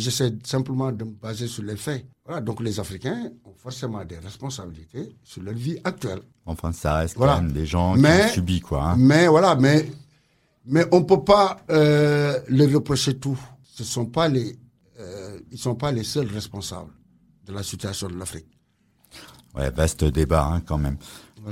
j'essaie 0.00 0.32
simplement 0.44 0.90
de 0.92 1.04
me 1.04 1.12
baser 1.12 1.46
sur 1.46 1.62
les 1.62 1.76
faits. 1.76 2.04
Voilà, 2.24 2.40
donc 2.40 2.60
les 2.60 2.80
Africains 2.80 3.30
ont 3.44 3.54
forcément 3.56 4.04
des 4.04 4.18
responsabilités 4.18 5.14
sur 5.22 5.42
leur 5.42 5.54
vie 5.54 5.78
actuelle. 5.84 6.20
Enfin, 6.46 6.72
ça 6.72 6.96
reste 6.96 7.16
quand 7.16 7.40
même 7.42 7.52
des 7.52 7.66
gens 7.66 7.94
qui 7.94 8.04
ont 8.04 8.28
subi, 8.32 8.60
quoi. 8.60 8.84
Hein. 8.84 8.96
Mais 8.98 9.26
voilà, 9.28 9.54
mais, 9.54 9.90
mais 10.66 10.84
on 10.92 11.00
ne 11.00 11.04
peut 11.04 11.22
pas 11.22 11.58
euh, 11.70 12.38
les 12.48 12.66
reprocher 12.66 13.18
tout. 13.18 13.38
Ce 13.62 13.84
sont 13.84 14.06
pas 14.06 14.28
les, 14.28 14.56
euh, 15.00 15.38
ils 15.50 15.54
ne 15.54 15.58
sont 15.58 15.74
pas 15.74 15.92
les 15.92 16.04
seuls 16.04 16.28
responsables 16.28 16.92
de 17.46 17.52
la 17.52 17.62
situation 17.62 18.08
de 18.08 18.16
l'Afrique. 18.16 18.46
Ouais, 19.54 19.70
vaste 19.70 20.04
débat 20.04 20.46
hein, 20.46 20.62
quand 20.66 20.78
même. 20.78 20.96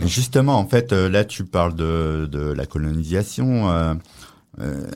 justement, 0.01 0.59
en 0.59 0.67
fait, 0.67 0.93
euh, 0.93 1.09
là, 1.09 1.25
tu 1.25 1.45
parles 1.45 1.75
de, 1.75 2.29
de 2.31 2.41
la 2.41 2.67
colonisation. 2.67 3.71
Euh, 3.71 3.95
euh, 4.61 4.87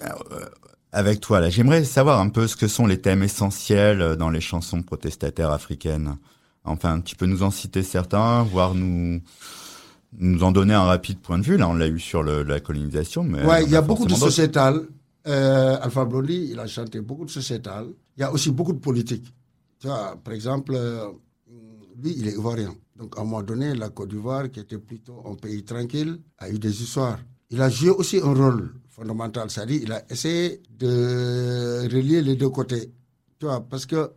avec 0.92 1.20
toi 1.20 1.40
là. 1.40 1.50
J'aimerais 1.50 1.84
savoir 1.84 2.20
un 2.20 2.28
peu 2.28 2.46
ce 2.46 2.56
que 2.56 2.68
sont 2.68 2.86
les 2.86 3.00
thèmes 3.00 3.22
essentiels 3.22 4.00
euh, 4.00 4.16
dans 4.16 4.30
les 4.30 4.40
chansons 4.40 4.82
protestataires 4.82 5.50
africaines. 5.50 6.16
Enfin, 6.64 7.00
tu 7.00 7.14
peux 7.16 7.26
nous 7.26 7.42
en 7.42 7.50
citer 7.50 7.82
certains, 7.82 8.42
voire 8.42 8.74
nous 8.74 9.20
nous 10.18 10.42
en 10.42 10.52
donner 10.52 10.74
un 10.74 10.84
rapide 10.84 11.18
point 11.20 11.38
de 11.38 11.44
vue. 11.44 11.56
Là, 11.56 11.68
on 11.68 11.74
l'a 11.74 11.88
eu 11.88 12.00
sur 12.00 12.22
le, 12.22 12.42
la 12.42 12.60
colonisation, 12.60 13.22
mais 13.24 13.44
ouais, 13.44 13.64
il 13.64 13.70
y 13.70 13.76
a 13.76 13.82
beaucoup 13.82 14.06
de 14.06 14.14
sociétal. 14.14 14.86
Euh, 15.26 15.76
Alpha 15.80 16.04
Blondy, 16.04 16.48
il 16.50 16.58
a 16.58 16.66
chanté 16.66 17.00
beaucoup 17.00 17.24
de 17.24 17.30
sociétal. 17.30 17.86
Il 18.16 18.20
y 18.20 18.24
a 18.24 18.32
aussi 18.32 18.50
beaucoup 18.50 18.72
de 18.72 18.78
politique. 18.78 19.32
Tu 19.78 19.88
vois, 19.88 20.16
par 20.22 20.32
exemple, 20.32 20.72
euh, 20.74 21.08
lui, 22.02 22.14
il 22.16 22.28
est 22.28 22.32
ivoirien. 22.32 22.74
Donc, 22.96 23.18
à 23.18 23.20
un 23.20 23.24
moment 23.24 23.42
donné, 23.42 23.74
la 23.74 23.90
Côte 23.90 24.10
d'Ivoire, 24.10 24.50
qui 24.50 24.60
était 24.60 24.78
plutôt 24.78 25.22
un 25.26 25.34
pays 25.34 25.64
tranquille, 25.64 26.18
a 26.38 26.48
eu 26.48 26.58
des 26.58 26.82
histoires. 26.82 27.18
Il 27.50 27.60
a 27.62 27.68
joué 27.70 27.90
aussi 27.90 28.18
un 28.18 28.32
rôle 28.34 28.74
fondamental. 28.90 29.50
C'est-à-dire, 29.50 29.80
il 29.82 29.92
a 29.92 30.02
essayé 30.10 30.60
de 30.78 31.82
relier 31.92 32.22
les 32.22 32.36
deux 32.36 32.48
côtés. 32.50 32.90
Tu 33.38 33.46
vois, 33.46 33.60
parce 33.60 33.86
que, 33.86 34.10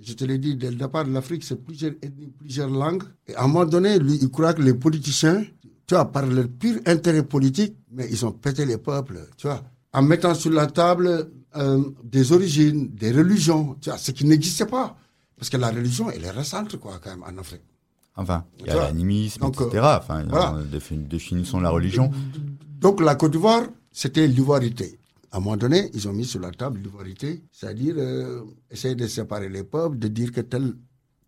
je 0.00 0.12
te 0.12 0.24
l'ai 0.24 0.38
dit, 0.38 0.56
dès 0.56 0.70
le 0.70 0.76
départ 0.76 1.04
de 1.04 1.12
l'Afrique, 1.12 1.44
c'est 1.44 1.56
plusieurs 1.62 1.92
ethnies, 2.02 2.28
plusieurs 2.38 2.68
langues. 2.70 3.02
Et 3.26 3.34
à 3.34 3.42
un 3.44 3.46
moment 3.48 3.64
donné, 3.64 3.98
lui, 3.98 4.18
il 4.20 4.30
croit 4.30 4.52
que 4.54 4.62
les 4.62 4.74
politiciens, 4.74 5.44
tu 5.86 5.94
vois, 5.94 6.04
par 6.10 6.26
leur 6.26 6.48
pur 6.48 6.80
intérêt 6.86 7.22
politique, 7.22 7.74
mais 7.90 8.06
ils 8.10 8.24
ont 8.26 8.32
pété 8.32 8.64
les 8.66 8.78
peuples, 8.78 9.20
tu 9.36 9.46
vois, 9.46 9.62
en 9.92 10.02
mettant 10.02 10.34
sur 10.34 10.50
la 10.52 10.66
table 10.66 11.30
euh, 11.56 11.82
des 12.04 12.30
origines, 12.32 12.88
des 12.94 13.10
religions, 13.12 13.76
tu 13.80 13.88
vois, 13.88 13.98
ce 13.98 14.10
qui 14.12 14.24
n'existait 14.26 14.66
pas. 14.66 14.96
Parce 15.36 15.48
que 15.50 15.56
la 15.56 15.70
religion, 15.70 16.10
elle 16.10 16.24
est 16.24 16.30
récente, 16.30 16.76
quoi, 16.76 17.00
quand 17.02 17.10
même, 17.10 17.22
en 17.22 17.38
Afrique. 17.40 17.62
Enfin, 18.16 18.44
il 18.58 18.66
y 18.66 18.70
a 18.70 18.74
l'animisme, 18.82 19.40
etc. 19.68 19.84
Enfin, 20.00 20.24
voilà. 20.28 20.54
euh, 20.56 20.64
défi- 20.64 21.06
définissons 21.06 21.60
la 21.60 21.70
religion. 21.70 22.10
Donc 22.78 23.00
la 23.00 23.16
Côte 23.16 23.32
d'Ivoire, 23.32 23.64
c'était 23.90 24.28
l'ivoirité. 24.28 25.00
À 25.32 25.38
un 25.38 25.40
moment 25.40 25.56
donné, 25.56 25.90
ils 25.94 26.08
ont 26.08 26.12
mis 26.12 26.24
sur 26.24 26.40
la 26.40 26.52
table 26.52 26.78
l'ivoirité, 26.80 27.42
c'est-à-dire 27.50 27.96
euh, 27.98 28.42
essayer 28.70 28.94
de 28.94 29.06
séparer 29.08 29.48
les 29.48 29.64
peuples, 29.64 29.98
de 29.98 30.06
dire 30.06 30.30
que 30.30 30.40
tel 30.40 30.74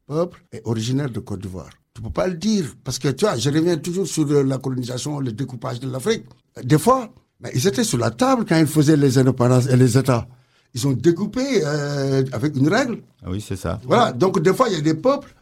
peuple 0.07 0.45
est 0.53 0.63
originaire 0.65 1.11
de 1.11 1.19
Côte 1.19 1.41
d'Ivoire. 1.43 1.71
Tu 1.93 2.03
peux 2.03 2.11
pas 2.11 2.29
le 2.29 2.35
dire, 2.35 2.77
parce 2.85 3.01
que 3.01 3.09
tu 3.09 3.25
vois, 3.25 3.37
je 3.37 3.51
reviens 3.51 3.77
toujours 3.79 4.07
sur 4.07 4.31
euh, 4.31 4.45
la 4.45 4.59
colonisation, 4.59 5.19
le 5.19 5.33
découpage 5.33 5.81
de 5.81 5.91
l'Afrique. 5.91 6.25
Des 6.63 6.79
fois, 6.79 7.13
mais 7.41 7.51
ils 7.53 7.67
étaient 7.67 7.85
sur 7.85 7.99
la 7.99 8.13
table 8.13 8.45
quand 8.49 8.57
ils 8.57 8.67
faisaient 8.69 8.97
les 8.97 9.19
indépendances 9.19 9.67
et 9.67 9.77
les 9.77 9.99
États. 9.99 10.29
Ils 10.73 10.87
ont 10.87 10.93
découpé 10.93 11.65
euh, 11.65 12.25
avec 12.31 12.55
une 12.57 12.69
règle. 12.69 13.03
Ah 13.25 13.27
oui, 13.29 13.41
c'est 13.41 13.57
ça. 13.57 13.81
Voilà, 13.85 14.13
donc 14.13 14.41
des 14.41 14.55
fois, 14.55 14.69
il 14.69 14.75
y 14.75 14.79
a 14.79 14.81
des 14.83 14.95
peuples 14.95 15.35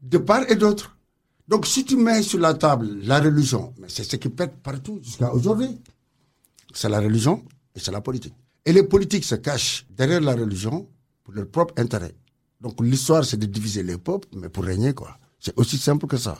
de 0.00 0.16
part 0.16 0.50
et 0.50 0.54
d'autre. 0.54 0.93
Donc 1.46 1.66
si 1.66 1.84
tu 1.84 1.96
mets 1.96 2.22
sur 2.22 2.38
la 2.38 2.54
table 2.54 3.00
la 3.02 3.20
religion, 3.20 3.74
c'est 3.88 4.04
ce 4.04 4.16
qui 4.16 4.28
pète 4.28 4.56
partout 4.62 4.98
jusqu'à 5.02 5.32
aujourd'hui, 5.32 5.78
c'est 6.72 6.88
la 6.88 7.00
religion 7.00 7.44
et 7.74 7.80
c'est 7.80 7.92
la 7.92 8.00
politique. 8.00 8.34
Et 8.64 8.72
les 8.72 8.82
politiques 8.82 9.24
se 9.24 9.34
cachent 9.34 9.86
derrière 9.90 10.20
la 10.20 10.34
religion 10.34 10.88
pour 11.22 11.34
leur 11.34 11.46
propre 11.48 11.74
intérêt. 11.76 12.14
Donc 12.60 12.80
l'histoire, 12.80 13.24
c'est 13.24 13.36
de 13.36 13.46
diviser 13.46 13.82
les 13.82 13.98
peuples, 13.98 14.28
mais 14.34 14.48
pour 14.48 14.64
régner, 14.64 14.94
quoi. 14.94 15.18
C'est 15.38 15.52
aussi 15.56 15.76
simple 15.76 16.06
que 16.06 16.16
ça. 16.16 16.38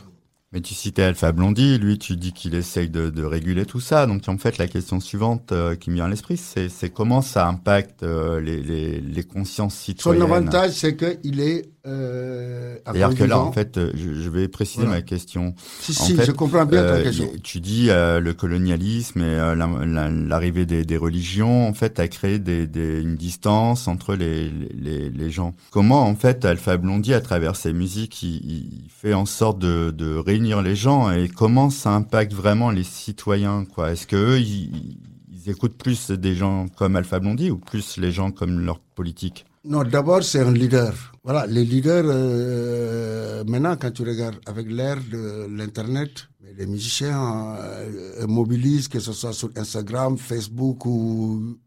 Mais 0.55 0.61
tu 0.61 0.73
citais 0.73 1.03
Alpha 1.03 1.33
Blondy, 1.33 1.79
lui, 1.79 1.99
tu 1.99 2.15
dis 2.17 2.33
qu'il 2.33 2.55
essaye 2.55 2.89
de, 2.89 3.11
de 3.11 3.25
réguler 3.25 3.67
tout 3.67 3.81
ça. 3.81 4.07
Donc, 4.07 4.23
en 4.29 4.39
fait, 4.39 4.57
la 4.57 4.69
question 4.69 5.01
suivante 5.01 5.51
euh, 5.51 5.75
qui 5.75 5.91
me 5.91 5.97
vient 5.97 6.05
à 6.05 6.09
l'esprit, 6.09 6.37
c'est, 6.37 6.69
comment 6.91 7.23
ça 7.23 7.49
impacte 7.49 8.05
euh, 8.05 8.41
les, 8.41 8.63
les, 8.63 9.01
les 9.01 9.23
consciences 9.25 9.75
Son 9.75 9.83
citoyennes. 9.85 10.23
avantage, 10.23 10.71
c'est 10.71 10.97
qu'il 10.97 11.41
est... 11.41 11.67
Euh, 11.87 12.77
C'est-à-dire 12.87 13.15
que 13.15 13.25
là, 13.25 13.39
en 13.41 13.53
fait, 13.53 13.77
euh, 13.77 13.91
je, 13.95 14.15
je 14.15 14.31
vais 14.31 14.49
préciser 14.49 14.85
Voilà. 14.85 15.01
ma 15.01 15.03
question. 15.03 15.55
Si, 15.81 15.91
en 16.01 16.05
si, 16.05 16.15
fait, 16.15 16.25
je 16.25 16.33
comprends 16.33 16.65
bien 16.65 16.81
ta 16.83 16.95
Euh, 16.95 17.03
question. 17.03 17.29
tu 17.43 17.61
dis 17.61 17.91
euh, 17.91 18.21
le 18.21 18.33
colonialisme 18.33 19.21
et 19.21 19.25
euh, 19.25 19.55
la- 19.55 19.85
la- 19.85 20.09
l'arrivée 20.09 20.65
des, 20.65 20.87
des 20.87 20.97
religions, 20.97 21.69
en 21.69 21.75
fait, 21.75 22.01
a 22.01 22.09
créé 22.09 22.39
des, 22.39 22.67
des- 22.67 23.03
une 23.03 23.17
distance 23.17 23.87
entre 23.87 24.15
les, 24.15 24.51
les, 24.75 25.11
les 25.11 25.31
gens. 25.31 25.55
Comment, 25.73 26.05
en 26.05 26.15
fait, 26.15 26.47
Alpha 26.47 26.79
Blondy, 26.79 27.13
à 27.13 27.21
travers 27.21 27.55
ses 27.55 27.75
musiques, 27.75 28.23
il, 28.23 28.37
il 28.47 28.85
fait 28.89 29.13
en 29.13 29.27
sorte 29.27 29.59
de, 29.59 29.91
de 29.91 30.15
réunir 30.17 30.44
les 30.45 30.77
gens 30.77 31.11
et 31.11 31.29
comment 31.29 31.71
ça 31.71 31.95
impacte 31.95 32.33
vraiment 32.33 32.71
les 32.71 32.85
citoyens, 32.85 33.65
quoi 33.65 33.93
Est-ce 33.93 34.07
que 34.07 34.17
eux, 34.17 34.41
ils, 34.41 34.99
écoutent 35.47 35.77
plus 35.77 36.11
des 36.11 36.35
gens 36.35 36.69
comme 36.69 36.97
Alpha 36.97 37.21
Blondy 37.21 37.51
ou 37.51 37.59
plus 37.59 37.99
les 37.99 38.11
gens 38.11 38.31
comme 38.31 38.61
leur 38.61 38.79
politique? 38.81 39.45
Non, 39.65 39.83
d'abord, 39.83 40.23
c'est 40.23 40.41
un 40.41 40.53
leader. 40.53 40.95
Voilà, 41.23 41.47
les 41.47 41.65
leaders, 41.65 42.05
euh, 42.07 43.45
maintenant, 43.45 43.77
quand 43.77 43.91
tu 43.91 44.03
regardes 44.03 44.41
avec 44.47 44.71
l'ère 44.71 45.01
de 45.11 45.47
l'Internet, 45.51 46.29
les 46.57 46.67
musiciens 46.67 47.57
euh, 47.59 48.27
mobilisent, 48.27 48.89
que 48.89 49.01
ce 49.01 49.13
soit 49.13 49.33
sur 49.35 49.51
Instagram, 49.57 50.17
Facebook 50.17 50.87
ou, 50.87 51.59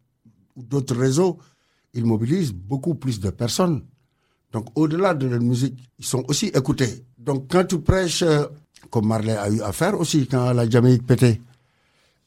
ou 0.55 0.63
d'autres 0.63 0.95
réseaux, 0.95 1.37
ils 1.93 2.05
mobilisent 2.05 2.53
beaucoup 2.53 2.95
plus 2.95 3.19
de 3.19 3.29
personnes. 3.29 3.83
Donc, 4.51 4.67
au-delà 4.75 5.13
de 5.13 5.27
la 5.27 5.39
musique, 5.39 5.77
ils 5.99 6.05
sont 6.05 6.23
aussi 6.27 6.47
écoutés. 6.47 7.05
Donc, 7.17 7.47
quand 7.49 7.65
tu 7.65 7.79
prêches, 7.79 8.23
euh, 8.23 8.45
comme 8.89 9.07
Marley 9.07 9.35
a 9.35 9.49
eu 9.49 9.61
à 9.61 9.71
faire 9.71 9.99
aussi 9.99 10.27
quand 10.27 10.53
la 10.53 10.69
Jamaïque 10.69 11.05
pétait, 11.05 11.41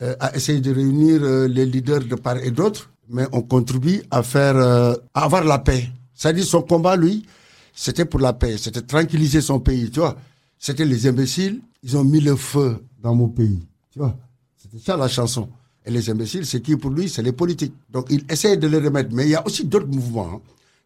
euh, 0.02 0.14
à 0.20 0.34
essayer 0.34 0.60
de 0.60 0.72
réunir 0.72 1.22
euh, 1.22 1.48
les 1.48 1.66
leaders 1.66 2.04
de 2.04 2.14
part 2.14 2.38
et 2.38 2.50
d'autre, 2.50 2.90
mais 3.08 3.26
on 3.32 3.42
contribue 3.42 4.02
à 4.10 4.22
faire, 4.22 4.56
euh, 4.56 4.94
à 5.14 5.24
avoir 5.24 5.44
la 5.44 5.58
paix. 5.58 5.88
C'est-à-dire 6.14 6.44
son 6.44 6.62
combat, 6.62 6.96
lui, 6.96 7.26
c'était 7.74 8.04
pour 8.04 8.20
la 8.20 8.32
paix, 8.32 8.56
c'était 8.58 8.82
tranquilliser 8.82 9.40
son 9.40 9.60
pays, 9.60 9.90
tu 9.90 10.00
vois. 10.00 10.16
C'était 10.58 10.84
les 10.84 11.06
imbéciles, 11.06 11.60
ils 11.82 11.96
ont 11.96 12.04
mis 12.04 12.20
le 12.20 12.36
feu 12.36 12.76
dans 13.02 13.14
mon 13.14 13.28
pays, 13.28 13.60
tu 13.90 13.98
vois. 13.98 14.14
C'était 14.56 14.84
ça 14.84 14.96
la 14.96 15.08
chanson. 15.08 15.48
Et 15.86 15.90
les 15.90 16.10
imbéciles, 16.10 16.44
c'est 16.44 16.60
qui 16.60 16.76
pour 16.76 16.90
lui? 16.90 17.08
C'est 17.08 17.22
les 17.22 17.32
politiques. 17.32 17.72
Donc 17.90 18.06
il 18.10 18.22
essaie 18.28 18.58
de 18.58 18.66
les 18.66 18.78
remettre. 18.78 19.08
Mais 19.12 19.24
il 19.24 19.30
y 19.30 19.34
a 19.34 19.46
aussi 19.46 19.64
d'autres 19.64 19.86
mouvements. 19.88 20.30
hein. 20.34 20.40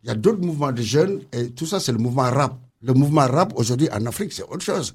Il 0.04 0.08
y 0.08 0.10
a 0.10 0.14
d'autres 0.14 0.40
mouvements 0.40 0.70
de 0.70 0.82
jeunes 0.82 1.20
et 1.32 1.50
tout 1.50 1.66
ça, 1.66 1.80
c'est 1.80 1.90
le 1.90 1.98
mouvement 1.98 2.30
rap. 2.30 2.56
Le 2.80 2.92
mouvement 2.92 3.26
rap, 3.26 3.52
aujourd'hui, 3.56 3.88
en 3.90 4.06
Afrique, 4.06 4.32
c'est 4.32 4.44
autre 4.44 4.60
chose. 4.60 4.94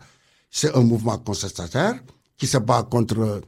C'est 0.52 0.76
un 0.76 0.82
mouvement 0.82 1.18
contestataire 1.18 1.96
qui 2.38 2.48
se 2.48 2.58
bat 2.58 2.84
contre 2.84 3.42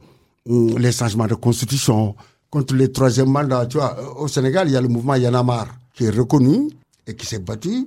euh, 0.48 0.78
les 0.78 0.92
changements 0.92 1.26
de 1.26 1.34
constitution, 1.34 2.14
contre 2.50 2.74
les 2.74 2.92
troisième 2.92 3.28
mandats. 3.28 3.66
Tu 3.66 3.78
vois, 3.78 3.96
au 4.20 4.28
Sénégal, 4.28 4.68
il 4.68 4.72
y 4.72 4.76
a 4.76 4.80
le 4.80 4.88
mouvement 4.88 5.14
Yanamar 5.14 5.66
qui 5.94 6.04
est 6.04 6.10
reconnu 6.10 6.70
et 7.06 7.16
qui 7.16 7.26
s'est 7.26 7.38
battu 7.40 7.86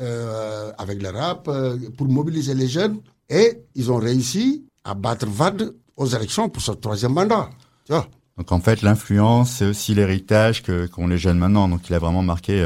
euh, 0.00 0.72
avec 0.78 1.02
le 1.02 1.08
rap 1.10 1.48
euh, 1.48 1.76
pour 1.96 2.06
mobiliser 2.08 2.54
les 2.54 2.68
jeunes. 2.68 2.98
Et 3.28 3.62
ils 3.74 3.90
ont 3.90 3.98
réussi 3.98 4.64
à 4.84 4.94
battre 4.94 5.26
VAD 5.26 5.72
aux 5.96 6.06
élections 6.06 6.48
pour 6.48 6.62
ce 6.62 6.72
troisième 6.72 7.12
mandat. 7.12 7.48
Tu 7.84 7.92
vois 7.92 8.06
Donc 8.36 8.50
en 8.52 8.60
fait, 8.60 8.82
l'influence, 8.82 9.50
c'est 9.52 9.66
aussi 9.66 9.94
l'héritage 9.94 10.62
que 10.62 10.86
qu'ont 10.86 11.06
les 11.06 11.18
jeunes 11.18 11.38
maintenant. 11.38 11.68
Donc 11.68 11.88
il 11.88 11.94
a 11.94 11.98
vraiment 11.98 12.22
marqué 12.22 12.62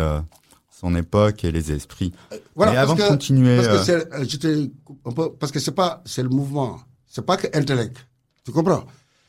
son 0.80 0.94
époque 0.94 1.44
et 1.44 1.52
les 1.52 1.72
esprits. 1.72 2.12
Voilà, 2.54 2.72
Mais 2.72 2.78
avant 2.78 2.94
de 2.94 3.02
continuer, 3.02 3.56
parce 3.56 3.68
que 3.86 3.92
euh, 3.92 4.24
c'est, 4.28 4.46
euh, 4.46 5.28
parce 5.38 5.52
que 5.52 5.60
c'est 5.60 5.72
pas, 5.72 6.02
c'est 6.04 6.22
le 6.22 6.28
mouvement, 6.28 6.80
c'est 7.06 7.24
pas 7.24 7.36
que 7.36 7.46
intellect, 7.56 7.96
tu 8.44 8.52
comprends? 8.52 8.84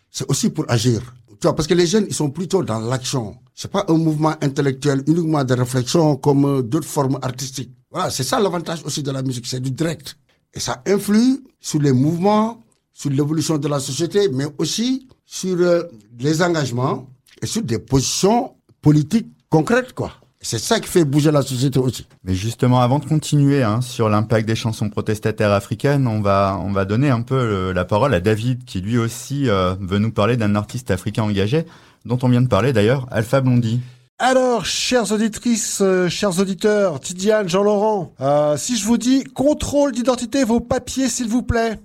C'est 0.10 0.30
aussi 0.30 0.50
pour 0.50 0.66
agir, 0.70 1.02
tu 1.30 1.38
vois, 1.44 1.56
parce 1.56 1.68
que 1.68 1.74
les 1.74 1.86
jeunes 1.86 2.06
ils 2.08 2.14
sont 2.16 2.32
plutôt 2.32 2.64
dans 2.64 2.80
l'action. 2.80 3.38
C'est 3.54 3.72
pas 3.72 3.86
un 3.88 3.98
mouvement 3.98 4.36
intellectuel 4.42 5.04
uniquement 5.08 5.44
de 5.44 5.54
réflexion 5.54 6.18
comme 6.18 6.46
euh, 6.46 6.62
d'autres 6.62 6.88
formes 6.88 7.20
artistiques. 7.22 7.72
Voilà, 7.92 8.10
c'est 8.10 8.24
ça 8.24 8.40
l'avantage 8.40 8.84
aussi 8.84 9.04
de 9.04 9.12
la 9.12 9.22
musique, 9.22 9.48
c'est 9.48 9.60
du 9.62 9.72
direct 9.72 10.18
et 10.56 10.60
ça 10.60 10.82
influe 10.88 11.44
sur 11.60 11.82
les 11.82 11.92
mouvements, 11.92 12.64
sur 12.94 13.12
l'évolution 13.12 13.58
de 13.58 13.68
la 13.68 13.80
société, 13.80 14.30
mais 14.30 14.46
aussi 14.58 15.08
sur 15.26 15.58
euh, 15.60 15.84
les 16.20 16.42
engagements 16.42 17.08
et 17.42 17.46
sur 17.46 17.62
des 17.62 17.78
positions 17.80 18.56
politiques 18.82 19.28
concrètes, 19.50 19.94
quoi. 19.94 20.14
C'est 20.46 20.60
ça 20.60 20.80
qui 20.80 20.88
fait 20.88 21.06
bouger 21.06 21.32
la 21.32 21.42
société 21.42 21.80
aussi. 21.80 22.06
Mais 22.24 22.36
justement, 22.36 22.80
avant 22.80 23.00
de 23.00 23.06
continuer 23.06 23.64
hein, 23.64 23.82
sur 23.82 24.10
l'impact 24.10 24.48
des 24.48 24.56
chansons 24.56 24.92
protestataires 24.92 25.52
africaines, 25.52 26.06
on 26.06 26.22
va 26.22 26.62
on 26.64 26.72
va 26.72 26.86
donner 26.86 27.10
un 27.10 27.24
peu 27.24 27.34
euh, 27.34 27.74
la 27.74 27.84
parole 27.84 28.14
à 28.14 28.20
David, 28.20 28.64
qui 28.64 28.80
lui 28.80 29.00
aussi 29.00 29.50
euh, 29.50 29.74
veut 29.80 29.98
nous 29.98 30.12
parler 30.12 30.38
d'un 30.38 30.54
artiste 30.54 30.92
africain 30.92 31.24
engagé, 31.24 31.66
dont 32.06 32.20
on 32.22 32.30
vient 32.30 32.44
de 32.44 32.48
parler 32.48 32.74
d'ailleurs, 32.74 33.08
Alpha 33.10 33.42
Blondy. 33.42 33.80
Alors, 34.20 34.68
chères 34.68 35.12
auditrices, 35.12 35.80
euh, 35.82 36.10
chers 36.10 36.40
auditeurs, 36.40 37.00
Tidiane, 37.00 37.50
Jean-Laurent, 37.50 38.14
euh, 38.22 38.56
si 38.56 38.78
je 38.78 38.86
vous 38.86 39.00
dis 39.00 39.24
contrôle 39.24 39.94
d'identité, 39.94 40.44
vos 40.44 40.60
papiers, 40.60 41.10
s'il 41.10 41.28
vous 41.28 41.42
plaît. 41.42 41.80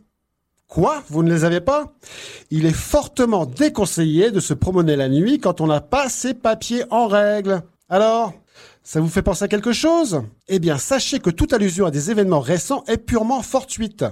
Quoi? 0.68 1.02
Vous 1.08 1.22
ne 1.22 1.32
les 1.32 1.44
avez 1.44 1.62
pas? 1.62 1.94
Il 2.50 2.66
est 2.66 2.76
fortement 2.76 3.46
déconseillé 3.46 4.30
de 4.30 4.38
se 4.38 4.52
promener 4.52 4.96
la 4.96 5.08
nuit 5.08 5.38
quand 5.38 5.62
on 5.62 5.66
n'a 5.66 5.80
pas 5.80 6.10
ses 6.10 6.34
papiers 6.34 6.84
en 6.90 7.08
règle. 7.08 7.62
Alors 7.88 8.34
ça 8.82 9.00
vous 9.00 9.08
fait 9.08 9.22
penser 9.22 9.44
à 9.44 9.48
quelque 9.48 9.72
chose? 9.72 10.22
Eh 10.48 10.58
bien, 10.58 10.78
sachez 10.78 11.20
que 11.20 11.30
toute 11.30 11.52
allusion 11.52 11.86
à 11.86 11.90
des 11.90 12.10
événements 12.10 12.40
récents 12.40 12.82
est 12.86 12.96
purement 12.96 13.42
fortuite. 13.42 14.04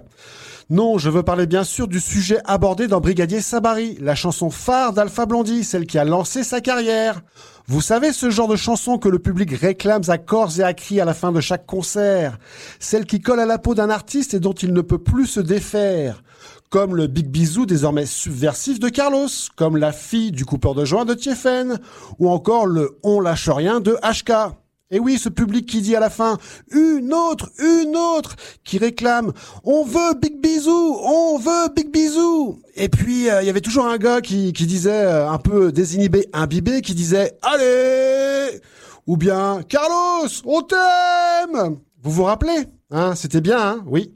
Non, 0.70 0.98
je 0.98 1.08
veux 1.08 1.22
parler 1.22 1.46
bien 1.46 1.64
sûr 1.64 1.88
du 1.88 1.98
sujet 1.98 2.40
abordé 2.44 2.88
dans 2.88 3.00
Brigadier 3.00 3.40
Sabari, 3.40 3.96
la 4.02 4.14
chanson 4.14 4.50
phare 4.50 4.92
d'Alpha 4.92 5.24
Blondy, 5.24 5.64
celle 5.64 5.86
qui 5.86 5.96
a 5.96 6.04
lancé 6.04 6.44
sa 6.44 6.60
carrière. 6.60 7.22
Vous 7.68 7.80
savez 7.80 8.12
ce 8.12 8.28
genre 8.28 8.48
de 8.48 8.56
chanson 8.56 8.98
que 8.98 9.08
le 9.08 9.18
public 9.18 9.50
réclame 9.52 10.02
à 10.08 10.18
corps 10.18 10.60
et 10.60 10.62
à 10.62 10.74
cri 10.74 11.00
à 11.00 11.06
la 11.06 11.14
fin 11.14 11.32
de 11.32 11.40
chaque 11.40 11.64
concert, 11.64 12.38
celle 12.80 13.06
qui 13.06 13.20
colle 13.20 13.40
à 13.40 13.46
la 13.46 13.58
peau 13.58 13.74
d'un 13.74 13.88
artiste 13.88 14.34
et 14.34 14.40
dont 14.40 14.52
il 14.52 14.74
ne 14.74 14.82
peut 14.82 14.98
plus 14.98 15.26
se 15.26 15.40
défaire. 15.40 16.22
Comme 16.70 16.96
le 16.96 17.06
Big 17.06 17.28
Bisou 17.28 17.64
désormais 17.64 18.04
subversif 18.04 18.78
de 18.78 18.90
Carlos, 18.90 19.28
comme 19.56 19.78
la 19.78 19.92
fille 19.92 20.32
du 20.32 20.44
coupeur 20.44 20.74
de 20.74 20.84
joint 20.84 21.06
de 21.06 21.14
Tiefen, 21.14 21.78
ou 22.18 22.28
encore 22.28 22.66
le 22.66 22.98
On 23.02 23.20
lâche 23.20 23.48
rien 23.48 23.80
de 23.80 23.96
HK. 24.02 24.54
Et 24.90 24.98
oui, 24.98 25.18
ce 25.18 25.28
public 25.28 25.66
qui 25.66 25.80
dit 25.80 25.96
à 25.96 26.00
la 26.00 26.10
fin 26.10 26.38
une 26.70 27.14
autre, 27.14 27.50
une 27.58 27.96
autre, 27.96 28.36
qui 28.64 28.78
réclame 28.78 29.32
on 29.64 29.84
veut 29.84 30.14
Big 30.20 30.40
Bisou, 30.42 30.98
on 31.02 31.38
veut 31.38 31.68
Big 31.74 31.90
Bisou. 31.90 32.60
Et 32.74 32.88
puis 32.88 33.30
euh, 33.30 33.42
il 33.42 33.46
y 33.46 33.50
avait 33.50 33.60
toujours 33.60 33.86
un 33.86 33.98
gars 33.98 34.20
qui, 34.20 34.52
disait 34.52 34.90
euh, 34.90 35.30
un 35.30 35.38
peu 35.38 35.72
désinhibé, 35.72 36.28
imbibé, 36.32 36.82
qui 36.82 36.94
disait 36.94 37.38
allez 37.42 38.60
ou 39.06 39.16
bien 39.16 39.62
Carlos, 39.68 40.28
on 40.44 40.62
t'aime. 40.62 41.78
Vous 42.02 42.10
vous 42.10 42.24
rappelez 42.24 42.66
Hein, 42.90 43.14
c'était 43.14 43.42
bien, 43.42 43.60
hein? 43.60 43.84
Oui. 43.86 44.14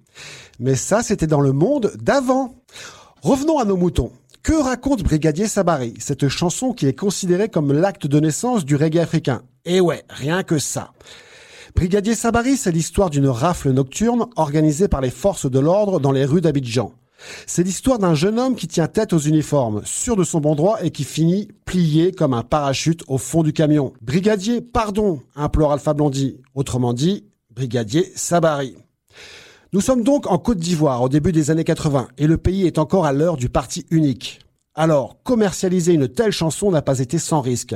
Mais 0.63 0.77
ça, 0.77 1.03
c'était 1.03 1.27
dans 1.27 1.41
le 1.41 1.53
monde 1.53 1.93
d'avant. 2.01 2.55
Revenons 3.21 3.59
à 3.59 3.65
nos 3.65 3.77
moutons. 3.77 4.13
Que 4.45 4.53
raconte 4.53 5.03
Brigadier 5.03 5.49
Sabari, 5.49 5.95
cette 5.99 6.29
chanson 6.29 6.73
qui 6.73 6.87
est 6.87 6.97
considérée 6.97 7.49
comme 7.49 7.73
l'acte 7.73 8.07
de 8.07 8.21
naissance 8.21 8.65
du 8.65 8.77
reggae 8.77 8.99
africain? 8.99 9.43
Eh 9.65 9.81
ouais, 9.81 10.05
rien 10.09 10.45
que 10.45 10.61
ça. 10.61 10.93
Brigadier 11.75 12.15
Sabari, 12.15 12.57
c'est 12.57 12.71
l'histoire 12.71 13.11
d'une 13.11 13.27
rafle 13.27 13.73
nocturne 13.73 14.27
organisée 14.37 14.87
par 14.87 15.01
les 15.01 15.11
forces 15.11 15.51
de 15.51 15.59
l'ordre 15.59 15.99
dans 15.99 16.13
les 16.13 16.25
rues 16.25 16.41
d'Abidjan. 16.41 16.93
C'est 17.49 17.65
l'histoire 17.65 17.99
d'un 17.99 18.15
jeune 18.15 18.39
homme 18.39 18.55
qui 18.55 18.69
tient 18.69 18.87
tête 18.87 19.13
aux 19.13 19.19
uniformes, 19.19 19.83
sûr 19.85 20.15
de 20.15 20.23
son 20.23 20.39
bon 20.39 20.55
droit 20.55 20.79
et 20.81 20.91
qui 20.93 21.03
finit 21.03 21.49
plié 21.65 22.13
comme 22.13 22.35
un 22.35 22.43
parachute 22.45 23.03
au 23.09 23.19
fond 23.19 23.43
du 23.43 23.53
camion. 23.53 23.95
Brigadier, 24.01 24.61
pardon, 24.61 25.23
implore 25.35 25.73
Alpha 25.73 25.93
Blondy. 25.93 26.41
Autrement 26.55 26.93
dit, 26.93 27.25
brigadier 27.51 28.13
Sabari. 28.15 28.77
Nous 29.75 29.81
sommes 29.81 30.03
donc 30.03 30.31
en 30.31 30.37
Côte 30.37 30.59
d'Ivoire 30.59 31.01
au 31.01 31.09
début 31.09 31.33
des 31.33 31.51
années 31.51 31.65
80 31.65 32.09
et 32.19 32.27
le 32.27 32.37
pays 32.37 32.67
est 32.67 32.77
encore 32.77 33.07
à 33.07 33.13
l'heure 33.15 33.39
du 33.39 33.49
parti 33.49 33.87
unique. 33.91 34.42
Alors, 34.75 35.19
commercialiser 35.23 35.93
une 35.93 36.09
telle 36.09 36.33
chanson 36.33 36.71
n'a 36.71 36.81
pas 36.81 37.01
été 37.01 37.19
sans 37.19 37.43
risque. 37.43 37.75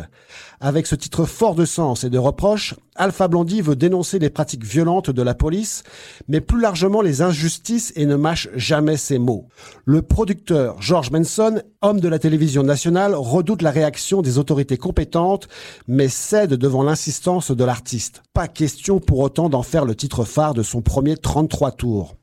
Avec 0.60 0.86
ce 0.86 0.94
titre 0.94 1.26
fort 1.26 1.54
de 1.54 1.66
sens 1.66 2.04
et 2.04 2.08
de 2.08 2.16
reproches, 2.16 2.74
Alpha 2.94 3.28
Blondie 3.28 3.60
veut 3.60 3.76
dénoncer 3.76 4.18
les 4.18 4.30
pratiques 4.30 4.64
violentes 4.64 5.10
de 5.10 5.20
la 5.20 5.34
police, 5.34 5.82
mais 6.26 6.40
plus 6.40 6.58
largement 6.58 7.02
les 7.02 7.20
injustices 7.20 7.92
et 7.96 8.06
ne 8.06 8.16
mâche 8.16 8.48
jamais 8.54 8.96
ses 8.96 9.18
mots. 9.18 9.46
Le 9.84 10.00
producteur 10.00 10.80
George 10.80 11.10
Manson, 11.10 11.60
homme 11.82 12.00
de 12.00 12.08
la 12.08 12.18
télévision 12.18 12.62
nationale, 12.62 13.14
redoute 13.14 13.60
la 13.60 13.72
réaction 13.72 14.22
des 14.22 14.38
autorités 14.38 14.78
compétentes, 14.78 15.48
mais 15.86 16.08
cède 16.08 16.54
devant 16.54 16.82
l'insistance 16.82 17.50
de 17.50 17.64
l'artiste. 17.64 18.22
Pas 18.32 18.48
question 18.48 19.00
pour 19.00 19.18
autant 19.18 19.50
d'en 19.50 19.62
faire 19.62 19.84
le 19.84 19.94
titre 19.94 20.24
phare 20.24 20.54
de 20.54 20.62
son 20.62 20.80
premier 20.80 21.18
33 21.18 21.72
tours. 21.72 22.15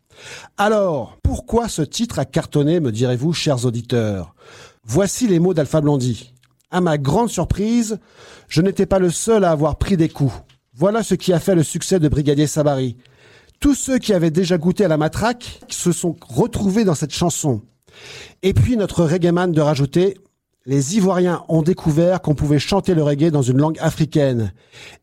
Alors, 0.58 1.18
pourquoi 1.24 1.68
ce 1.68 1.82
titre 1.82 2.20
a 2.20 2.26
cartonné, 2.26 2.80
me 2.80 2.92
direz-vous, 2.92 3.34
chers 3.34 3.66
auditeurs? 3.66 4.36
Voici 4.86 5.28
les 5.28 5.40
mots 5.40 5.54
d'Alpha 5.54 5.82
Blondie. 5.82 6.34
À 6.72 6.82
ma 6.82 6.98
grande 6.98 7.30
surprise, 7.30 8.00
je 8.48 8.62
n'étais 8.62 8.86
pas 8.86 9.00
le 9.00 9.12
seul 9.12 9.44
à 9.44 9.52
avoir 9.52 9.78
pris 9.78 9.98
des 9.98 10.10
coups. 10.10 10.34
Voilà 10.76 11.04
ce 11.04 11.16
qui 11.16 11.34
a 11.34 11.40
fait 11.40 11.56
le 11.56 11.64
succès 11.64 12.00
de 12.00 12.10
Brigadier 12.10 12.48
Sabari. 12.48 12.98
Tous 13.60 13.76
ceux 13.76 14.00
qui 14.00 14.14
avaient 14.14 14.32
déjà 14.32 14.58
goûté 14.58 14.84
à 14.84 14.88
la 14.88 14.98
matraque 14.98 15.62
se 15.70 15.92
sont 15.92 16.16
retrouvés 16.28 16.84
dans 16.84 16.96
cette 16.96 17.14
chanson. 17.14 17.62
Et 18.42 18.54
puis 18.54 18.76
notre 18.76 19.06
reggaeman 19.06 19.52
de 19.52 19.62
rajouter 19.62 20.18
les 20.66 20.96
Ivoiriens 20.96 21.44
ont 21.50 21.62
découvert 21.62 22.22
qu'on 22.22 22.36
pouvait 22.36 22.60
chanter 22.60 22.94
le 22.94 23.04
reggae 23.04 23.32
dans 23.32 23.42
une 23.42 23.58
langue 23.58 23.78
africaine. 23.82 24.54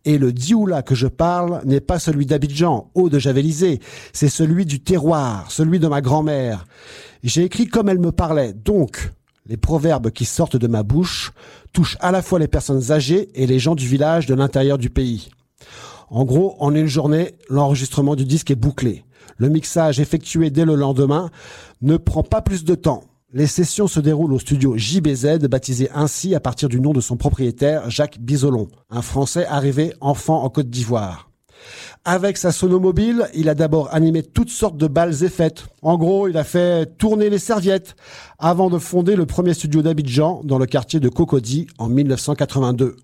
Et 0.06 0.16
le 0.16 0.32
dioula 0.32 0.82
que 0.82 0.94
je 0.94 1.06
parle 1.06 1.60
n'est 1.66 1.80
pas 1.80 1.98
celui 1.98 2.24
d'Abidjan, 2.24 2.90
haut 2.94 3.10
de 3.10 3.18
Javelisé, 3.18 3.80
c'est 4.14 4.30
celui 4.30 4.64
du 4.64 4.80
terroir, 4.80 5.50
celui 5.50 5.78
de 5.78 5.86
ma 5.86 6.00
grand-mère. 6.00 6.64
J'ai 7.22 7.44
écrit 7.44 7.66
comme 7.66 7.90
elle 7.90 7.98
me 7.98 8.12
parlait, 8.12 8.54
donc 8.54 9.12
les 9.46 9.58
proverbes 9.58 10.10
qui 10.10 10.24
sortent 10.24 10.56
de 10.56 10.66
ma 10.66 10.82
bouche 10.82 11.32
touchent 11.74 11.98
à 12.00 12.10
la 12.10 12.22
fois 12.22 12.38
les 12.38 12.48
personnes 12.48 12.90
âgées 12.90 13.28
et 13.34 13.46
les 13.46 13.58
gens 13.58 13.74
du 13.74 13.86
village 13.86 14.24
de 14.24 14.34
l'intérieur 14.34 14.78
du 14.78 14.88
pays. 14.88 15.28
En 16.08 16.24
gros, 16.24 16.56
en 16.58 16.74
une 16.74 16.86
journée, 16.86 17.34
l'enregistrement 17.50 18.16
du 18.16 18.24
disque 18.24 18.50
est 18.50 18.56
bouclé. 18.56 19.04
Le 19.36 19.50
mixage 19.50 20.00
effectué 20.00 20.50
dès 20.50 20.64
le 20.64 20.74
lendemain 20.74 21.30
ne 21.82 21.98
prend 21.98 22.22
pas 22.22 22.40
plus 22.40 22.64
de 22.64 22.74
temps. 22.74 23.04
Les 23.32 23.46
sessions 23.46 23.86
se 23.86 24.00
déroulent 24.00 24.32
au 24.32 24.40
studio 24.40 24.76
JBZ, 24.76 25.38
baptisé 25.48 25.88
ainsi 25.94 26.34
à 26.34 26.40
partir 26.40 26.68
du 26.68 26.80
nom 26.80 26.92
de 26.92 27.00
son 27.00 27.16
propriétaire, 27.16 27.88
Jacques 27.88 28.18
Bisolon, 28.18 28.66
un 28.90 29.02
Français 29.02 29.46
arrivé 29.46 29.94
enfant 30.00 30.42
en 30.42 30.50
Côte 30.50 30.68
d'Ivoire. 30.68 31.30
Avec 32.04 32.36
sa 32.36 32.50
sonomobile, 32.50 33.28
il 33.34 33.48
a 33.48 33.54
d'abord 33.54 33.88
animé 33.94 34.24
toutes 34.24 34.50
sortes 34.50 34.76
de 34.76 34.88
balles 34.88 35.22
et 35.22 35.28
fêtes. 35.28 35.66
En 35.80 35.96
gros, 35.96 36.26
il 36.26 36.36
a 36.36 36.42
fait 36.42 36.96
tourner 36.98 37.30
les 37.30 37.38
serviettes 37.38 37.94
avant 38.40 38.68
de 38.68 38.78
fonder 38.78 39.14
le 39.14 39.26
premier 39.26 39.54
studio 39.54 39.80
d'Abidjan 39.80 40.40
dans 40.42 40.58
le 40.58 40.66
quartier 40.66 40.98
de 40.98 41.08
Cocody 41.08 41.68
en 41.78 41.88
1982. 41.88 42.96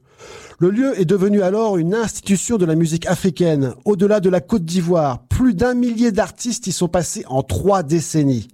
Le 0.58 0.70
lieu 0.70 1.00
est 1.00 1.04
devenu 1.04 1.42
alors 1.42 1.76
une 1.76 1.94
institution 1.94 2.56
de 2.56 2.64
la 2.64 2.74
musique 2.74 3.06
africaine. 3.06 3.74
Au-delà 3.84 4.18
de 4.18 4.30
la 4.30 4.40
Côte 4.40 4.64
d'Ivoire, 4.64 5.22
plus 5.28 5.54
d'un 5.54 5.74
millier 5.74 6.10
d'artistes 6.10 6.66
y 6.66 6.72
sont 6.72 6.88
passés 6.88 7.24
en 7.28 7.44
trois 7.44 7.84
décennies. 7.84 8.48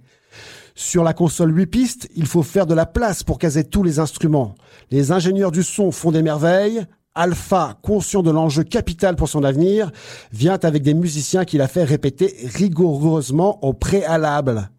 Sur 0.75 1.03
la 1.03 1.13
console 1.13 1.55
8 1.55 1.65
pistes, 1.67 2.09
il 2.15 2.25
faut 2.25 2.41
faire 2.41 2.65
de 2.65 2.73
la 2.73 2.87
place 2.87 3.23
pour 3.23 3.37
caser 3.37 3.63
tous 3.63 3.83
les 3.83 3.99
instruments. 3.99 4.55
Les 4.89 5.11
ingénieurs 5.11 5.51
du 5.51 5.61
son 5.61 5.91
font 5.91 6.11
des 6.11 6.23
merveilles. 6.23 6.85
Alpha, 7.15 7.77
conscient 7.83 8.23
de 8.23 8.31
l'enjeu 8.31 8.63
capital 8.63 9.15
pour 9.15 9.29
son 9.29 9.43
avenir, 9.43 9.91
vient 10.31 10.57
avec 10.63 10.81
des 10.81 10.95
musiciens 10.95 11.45
qu'il 11.45 11.61
a 11.61 11.67
fait 11.67 11.83
répéter 11.83 12.35
rigoureusement 12.55 13.63
au 13.63 13.73
préalable. 13.73 14.71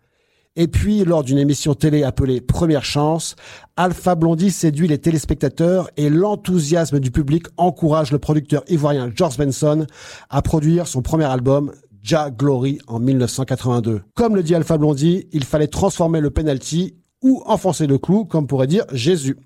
Et 0.56 0.68
puis, 0.68 1.04
lors 1.04 1.24
d'une 1.24 1.38
émission 1.38 1.74
télé 1.74 2.04
appelée 2.04 2.40
Première 2.40 2.84
Chance, 2.84 3.34
Alpha 3.76 4.14
Blondie 4.14 4.52
séduit 4.52 4.86
les 4.86 4.98
téléspectateurs 4.98 5.90
et 5.96 6.10
l'enthousiasme 6.10 7.00
du 7.00 7.10
public 7.10 7.46
encourage 7.56 8.12
le 8.12 8.20
producteur 8.20 8.62
ivoirien 8.68 9.10
George 9.12 9.36
Benson 9.36 9.86
à 10.30 10.42
produire 10.42 10.86
son 10.86 11.02
premier 11.02 11.24
album 11.24 11.72
Ja 12.04 12.30
Glory 12.30 12.78
en 12.86 13.00
1982. 13.00 14.02
Comme 14.14 14.36
le 14.36 14.42
dit 14.42 14.54
Alpha 14.54 14.76
Blondie, 14.76 15.26
il 15.32 15.42
fallait 15.42 15.68
transformer 15.68 16.20
le 16.20 16.30
penalty 16.30 16.96
ou 17.22 17.42
enfoncer 17.46 17.86
le 17.86 17.96
clou, 17.96 18.26
comme 18.26 18.46
pourrait 18.46 18.66
dire 18.66 18.84
Jésus. 18.92 19.38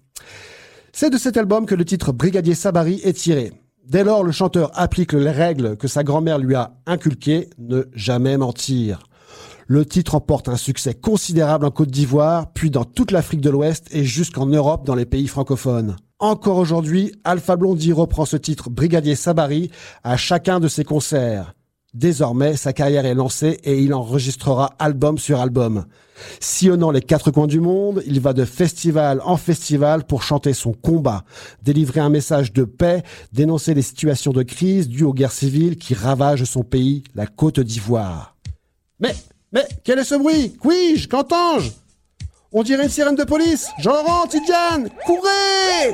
C'est 0.93 1.11
de 1.11 1.19
cet 1.19 1.37
album 1.37 1.67
que 1.67 1.77
le 1.77 1.85
titre 1.85 2.11
Brigadier 2.11 2.57
Sabari 2.57 3.01
est 3.05 3.13
tiré. 3.13 3.53
Dès 3.87 4.03
lors, 4.03 4.25
le 4.25 4.33
chanteur 4.33 4.73
applique 4.75 5.13
les 5.13 5.31
règles 5.31 5.77
que 5.77 5.87
sa 5.87 6.03
grand-mère 6.03 6.39
lui 6.39 6.57
a 6.57 6.75
inculquées, 6.87 7.49
ne 7.59 7.85
jamais 7.95 8.37
mentir. 8.37 8.99
Le 9.69 9.87
titre 9.87 10.17
emporte 10.17 10.49
un 10.49 10.57
succès 10.57 10.95
considérable 10.95 11.65
en 11.65 11.71
Côte 11.71 11.93
d'Ivoire, 11.93 12.53
puis 12.53 12.71
dans 12.71 12.85
toute 12.85 13.13
l'Afrique 13.13 13.41
de 13.41 13.51
l'Ouest 13.51 13.87
et 13.93 14.03
jusqu'en 14.03 14.47
Europe 14.47 14.85
dans 14.85 14.97
les 14.97 15.07
pays 15.07 15.29
francophones. 15.29 15.95
Encore 16.19 16.57
aujourd'hui, 16.57 17.13
Alpha 17.23 17.55
Blondie 17.55 17.93
reprend 17.93 18.25
ce 18.25 18.37
titre 18.37 18.69
Brigadier 18.69 19.15
Sabari 19.15 19.71
à 20.03 20.17
chacun 20.17 20.59
de 20.59 20.67
ses 20.67 20.83
concerts. 20.83 21.55
Désormais, 21.99 22.57
sa 22.57 22.73
carrière 22.73 23.07
est 23.07 23.15
lancée 23.15 23.59
et 23.65 23.83
il 23.83 23.93
enregistrera 23.93 24.77
album 24.79 25.19
sur 25.19 25.41
album. 25.41 25.85
Sillonnant 26.39 26.93
les 26.93 27.01
quatre 27.01 27.33
coins 27.33 27.49
du 27.49 27.59
monde, 27.59 28.05
il 28.07 28.21
va 28.21 28.35
de 28.35 28.45
festival 28.45 29.21
en 29.25 29.37
festival 29.37 30.05
pour 30.05 30.23
chanter 30.23 30.53
son 30.53 30.73
combat, 30.73 31.25
délivrer 31.61 31.99
un 31.99 32.09
message 32.09 32.53
de 32.53 32.63
paix, 32.63 33.03
dénoncer 33.33 33.75
les 33.75 33.83
situations 33.83 34.31
de 34.31 34.45
crise 34.45 34.89
dues 34.89 35.03
aux 35.03 35.13
guerres 35.13 35.33
civiles 35.33 35.77
qui 35.77 35.95
ravagent 35.95 36.45
son 36.45 36.63
pays, 36.63 37.03
la 37.17 37.27
Côte 37.27 37.59
d'Ivoire. 37.59 38.37
Mais, 39.01 39.17
mais, 39.51 39.67
quel 39.83 39.99
est 39.99 40.05
ce 40.05 40.15
bruit? 40.15 40.57
Quij 40.63 41.09
Qu'entends-je? 41.09 41.73
On 42.53 42.63
dirait 42.63 42.85
une 42.85 42.91
sirène 42.91 43.17
de 43.17 43.25
police. 43.25 43.71
Jean-Laurent, 43.81 44.29
Tidiane, 44.29 44.89
courez 45.05 45.93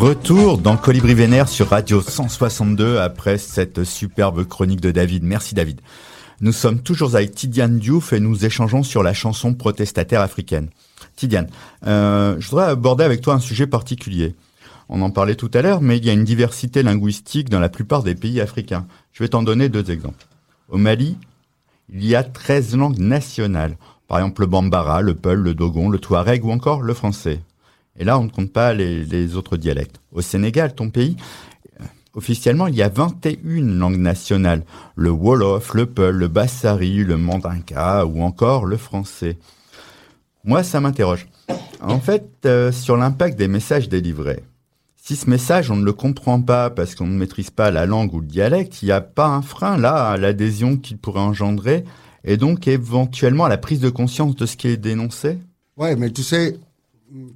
Retour 0.00 0.56
dans 0.56 0.78
Colibri 0.78 1.12
Vénère 1.12 1.46
sur 1.46 1.68
Radio 1.68 2.00
162 2.00 3.00
après 3.00 3.36
cette 3.36 3.84
superbe 3.84 4.44
chronique 4.44 4.80
de 4.80 4.90
David. 4.90 5.22
Merci 5.24 5.54
David. 5.54 5.82
Nous 6.40 6.52
sommes 6.52 6.80
toujours 6.80 7.14
avec 7.14 7.34
Tidiane 7.34 7.78
Diouf 7.78 8.14
et 8.14 8.18
nous 8.18 8.46
échangeons 8.46 8.82
sur 8.82 9.02
la 9.02 9.12
chanson 9.12 9.52
protestataire 9.52 10.22
africaine. 10.22 10.70
Tidiane, 11.16 11.48
euh, 11.86 12.34
je 12.38 12.48
voudrais 12.48 12.70
aborder 12.70 13.04
avec 13.04 13.20
toi 13.20 13.34
un 13.34 13.40
sujet 13.40 13.66
particulier. 13.66 14.34
On 14.88 15.02
en 15.02 15.10
parlait 15.10 15.34
tout 15.34 15.50
à 15.52 15.60
l'heure, 15.60 15.82
mais 15.82 15.98
il 15.98 16.06
y 16.06 16.08
a 16.08 16.14
une 16.14 16.24
diversité 16.24 16.82
linguistique 16.82 17.50
dans 17.50 17.60
la 17.60 17.68
plupart 17.68 18.02
des 18.02 18.14
pays 18.14 18.40
africains. 18.40 18.86
Je 19.12 19.22
vais 19.22 19.28
t'en 19.28 19.42
donner 19.42 19.68
deux 19.68 19.90
exemples. 19.90 20.26
Au 20.70 20.78
Mali, 20.78 21.18
il 21.92 22.06
y 22.06 22.16
a 22.16 22.22
13 22.22 22.74
langues 22.74 22.98
nationales. 23.00 23.76
Par 24.08 24.16
exemple, 24.16 24.40
le 24.40 24.46
Bambara, 24.46 25.02
le 25.02 25.12
Peul, 25.12 25.40
le 25.40 25.52
Dogon, 25.52 25.90
le 25.90 25.98
Touareg 25.98 26.42
ou 26.42 26.52
encore 26.52 26.80
le 26.80 26.94
français. 26.94 27.42
Et 28.00 28.04
là, 28.04 28.18
on 28.18 28.24
ne 28.24 28.30
compte 28.30 28.50
pas 28.50 28.72
les, 28.72 29.36
autres 29.36 29.58
dialectes. 29.58 30.00
Au 30.10 30.22
Sénégal, 30.22 30.74
ton 30.74 30.88
pays, 30.88 31.18
euh, 31.80 31.84
officiellement, 32.14 32.66
il 32.66 32.74
y 32.74 32.82
a 32.82 32.88
21 32.88 33.60
langues 33.78 33.98
nationales. 33.98 34.64
Le 34.96 35.10
Wolof, 35.10 35.74
le 35.74 35.84
Peul, 35.84 36.16
le 36.16 36.28
Bassari, 36.28 37.04
le 37.04 37.18
Mandinka 37.18 38.06
ou 38.06 38.22
encore 38.22 38.64
le 38.64 38.78
français. 38.78 39.36
Moi, 40.44 40.62
ça 40.62 40.80
m'interroge. 40.80 41.28
En 41.82 42.00
fait, 42.00 42.26
euh, 42.46 42.72
sur 42.72 42.96
l'impact 42.96 43.38
des 43.38 43.48
messages 43.48 43.90
délivrés. 43.90 44.44
Si 44.96 45.14
ce 45.14 45.28
message, 45.28 45.70
on 45.70 45.76
ne 45.76 45.84
le 45.84 45.92
comprend 45.92 46.40
pas 46.40 46.70
parce 46.70 46.94
qu'on 46.94 47.06
ne 47.06 47.18
maîtrise 47.18 47.50
pas 47.50 47.70
la 47.70 47.84
langue 47.84 48.14
ou 48.14 48.20
le 48.20 48.26
dialecte, 48.26 48.80
il 48.80 48.86
n'y 48.86 48.92
a 48.92 49.02
pas 49.02 49.26
un 49.26 49.42
frein 49.42 49.76
là 49.76 50.08
à 50.08 50.16
l'adhésion 50.16 50.78
qu'il 50.78 50.96
pourrait 50.96 51.20
engendrer 51.20 51.84
et 52.24 52.38
donc 52.38 52.66
éventuellement 52.66 53.44
à 53.44 53.48
la 53.50 53.58
prise 53.58 53.80
de 53.80 53.90
conscience 53.90 54.36
de 54.36 54.46
ce 54.46 54.56
qui 54.56 54.68
est 54.68 54.76
dénoncé? 54.78 55.38
Ouais, 55.76 55.96
mais 55.96 56.10
tu 56.10 56.22
sais, 56.22 56.58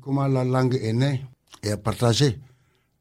comment 0.00 0.26
la 0.28 0.44
langue 0.44 0.78
est 0.80 0.92
née 0.92 1.24
et 1.62 1.68
est 1.68 1.76
partagée 1.76 2.38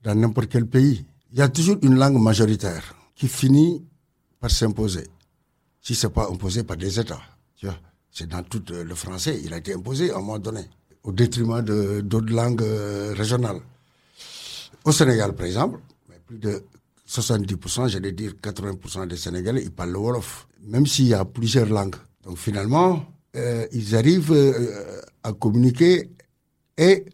dans 0.03 0.15
n'importe 0.15 0.49
quel 0.49 0.67
pays. 0.67 1.05
Il 1.31 1.39
y 1.39 1.41
a 1.41 1.49
toujours 1.49 1.77
une 1.81 1.95
langue 1.95 2.19
majoritaire 2.21 2.95
qui 3.15 3.27
finit 3.27 3.83
par 4.39 4.51
s'imposer. 4.51 5.07
Si 5.81 5.95
c'est 5.95 6.09
pas 6.09 6.27
imposé 6.29 6.63
par 6.63 6.77
des 6.77 6.99
États, 6.99 7.21
c'est 8.11 8.27
dans 8.29 8.43
tout 8.43 8.63
euh, 8.71 8.83
le 8.83 8.93
français, 8.95 9.41
il 9.43 9.53
a 9.53 9.57
été 9.57 9.73
imposé 9.73 10.11
à 10.11 10.17
un 10.17 10.19
moment 10.19 10.37
donné, 10.39 10.61
au 11.03 11.11
détriment 11.11 11.61
d'autres 11.61 12.31
langues 12.33 12.61
euh, 12.61 13.13
régionales. 13.17 13.59
Au 14.85 14.91
Sénégal, 14.91 15.33
par 15.33 15.47
exemple, 15.47 15.79
plus 16.27 16.37
de 16.37 16.63
70%, 17.07 17.87
j'allais 17.89 18.11
dire 18.11 18.33
80% 18.41 19.07
des 19.07 19.17
Sénégalais, 19.17 19.63
ils 19.63 19.71
parlent 19.71 19.91
le 19.91 19.97
Wolof, 19.97 20.47
même 20.61 20.85
s'il 20.85 21.07
y 21.07 21.13
a 21.13 21.25
plusieurs 21.25 21.67
langues. 21.67 21.95
Donc 22.23 22.37
finalement, 22.37 23.03
euh, 23.35 23.65
ils 23.71 23.95
arrivent 23.95 24.33
à 25.23 25.33
communiquer 25.33 26.09
et 26.77 27.05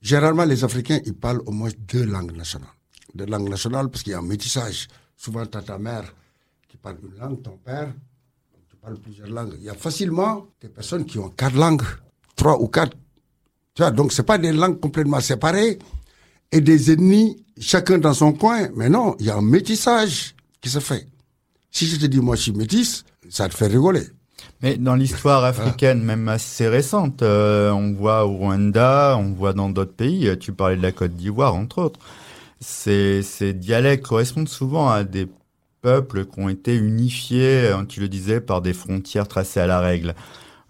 généralement, 0.00 0.44
les 0.44 0.64
Africains, 0.64 1.00
ils 1.04 1.14
parlent 1.14 1.42
au 1.46 1.52
moins 1.52 1.70
deux 1.78 2.04
langues 2.04 2.36
nationales. 2.36 2.68
Deux 3.14 3.26
langues 3.26 3.48
nationales 3.48 3.88
parce 3.88 4.02
qu'il 4.02 4.12
y 4.12 4.14
a 4.14 4.18
un 4.18 4.22
métissage. 4.22 4.88
Souvent, 5.16 5.46
tu 5.46 5.58
as 5.58 5.62
ta 5.62 5.78
mère 5.78 6.14
qui 6.68 6.76
parle 6.76 6.96
une 7.02 7.18
langue, 7.18 7.42
ton 7.42 7.58
père, 7.58 7.92
tu 8.68 8.76
parles 8.76 8.98
plusieurs 8.98 9.28
langues. 9.28 9.54
Il 9.58 9.64
y 9.64 9.70
a 9.70 9.74
facilement 9.74 10.46
des 10.60 10.68
personnes 10.68 11.04
qui 11.04 11.18
ont 11.18 11.28
quatre 11.28 11.56
langues, 11.56 11.82
trois 12.34 12.60
ou 12.60 12.68
quatre. 12.68 12.96
Tu 13.74 13.82
vois, 13.82 13.90
donc 13.90 14.12
c'est 14.12 14.22
pas 14.22 14.38
des 14.38 14.52
langues 14.52 14.80
complètement 14.80 15.20
séparées 15.20 15.78
et 16.50 16.60
des 16.60 16.90
ennemis, 16.92 17.44
chacun 17.58 17.98
dans 17.98 18.14
son 18.14 18.32
coin. 18.32 18.68
Mais 18.74 18.88
non, 18.88 19.16
il 19.18 19.26
y 19.26 19.30
a 19.30 19.36
un 19.36 19.42
métissage 19.42 20.34
qui 20.60 20.68
se 20.68 20.78
fait. 20.78 21.08
Si 21.70 21.86
je 21.86 21.96
te 21.96 22.06
dis, 22.06 22.20
moi, 22.20 22.36
je 22.36 22.42
suis 22.42 22.52
métisse, 22.52 23.04
ça 23.30 23.48
te 23.48 23.54
fait 23.54 23.66
rigoler. 23.66 24.06
Mais 24.62 24.76
dans 24.76 24.94
l'histoire 24.94 25.44
africaine, 25.44 26.02
même 26.02 26.28
assez 26.28 26.68
récente, 26.68 27.22
euh, 27.22 27.70
on 27.70 27.92
voit 27.92 28.24
au 28.24 28.36
Rwanda, 28.36 29.16
on 29.18 29.32
voit 29.32 29.52
dans 29.52 29.68
d'autres 29.68 29.94
pays, 29.94 30.28
euh, 30.28 30.36
tu 30.36 30.52
parlais 30.52 30.76
de 30.76 30.82
la 30.82 30.92
Côte 30.92 31.16
d'Ivoire, 31.16 31.54
entre 31.54 31.78
autres, 31.78 32.00
ces, 32.60 33.22
ces 33.22 33.52
dialectes 33.52 34.06
correspondent 34.06 34.48
souvent 34.48 34.88
à 34.88 35.02
des 35.02 35.26
peuples 35.80 36.26
qui 36.26 36.40
ont 36.40 36.48
été 36.48 36.76
unifiés, 36.76 37.64
euh, 37.64 37.84
tu 37.88 38.00
le 38.00 38.08
disais, 38.08 38.40
par 38.40 38.62
des 38.62 38.72
frontières 38.72 39.26
tracées 39.26 39.60
à 39.60 39.66
la 39.66 39.80
règle. 39.80 40.14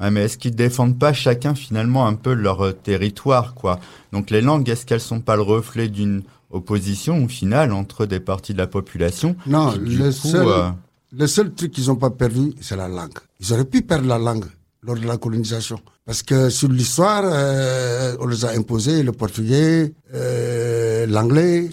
mais 0.00 0.24
est-ce 0.24 0.38
qu'ils 0.38 0.56
défendent 0.56 0.98
pas 0.98 1.12
chacun 1.12 1.54
finalement 1.54 2.06
un 2.06 2.14
peu 2.14 2.32
leur 2.32 2.74
territoire, 2.82 3.54
quoi? 3.54 3.78
Donc 4.12 4.30
les 4.30 4.40
langues, 4.40 4.68
est-ce 4.68 4.86
qu'elles 4.86 5.00
sont 5.00 5.20
pas 5.20 5.36
le 5.36 5.42
reflet 5.42 5.88
d'une 5.88 6.22
opposition 6.50 7.24
au 7.24 7.28
final 7.28 7.72
entre 7.72 8.06
des 8.06 8.20
parties 8.20 8.52
de 8.52 8.58
la 8.58 8.66
population 8.66 9.36
Non, 9.46 9.74
le 9.78 10.10
seul, 10.12 10.72
le 11.12 11.26
seul 11.26 11.52
truc 11.52 11.72
qu'ils 11.72 11.86
n'ont 11.86 11.96
pas 11.96 12.10
perdu, 12.10 12.52
c'est 12.60 12.76
la 12.76 12.88
langue. 12.88 13.18
Ils 13.40 13.52
auraient 13.52 13.64
pu 13.64 13.82
perdre 13.82 14.06
la 14.08 14.18
langue 14.18 14.46
lors 14.82 14.96
de 14.96 15.06
la 15.06 15.16
colonisation. 15.16 15.78
Parce 16.04 16.22
que 16.22 16.50
sur 16.50 16.68
l'histoire, 16.68 17.22
euh, 17.24 18.16
on 18.20 18.26
les 18.26 18.44
a 18.44 18.50
imposé 18.50 19.02
le 19.04 19.12
portugais, 19.12 19.92
euh, 20.14 21.06
l'anglais, 21.06 21.70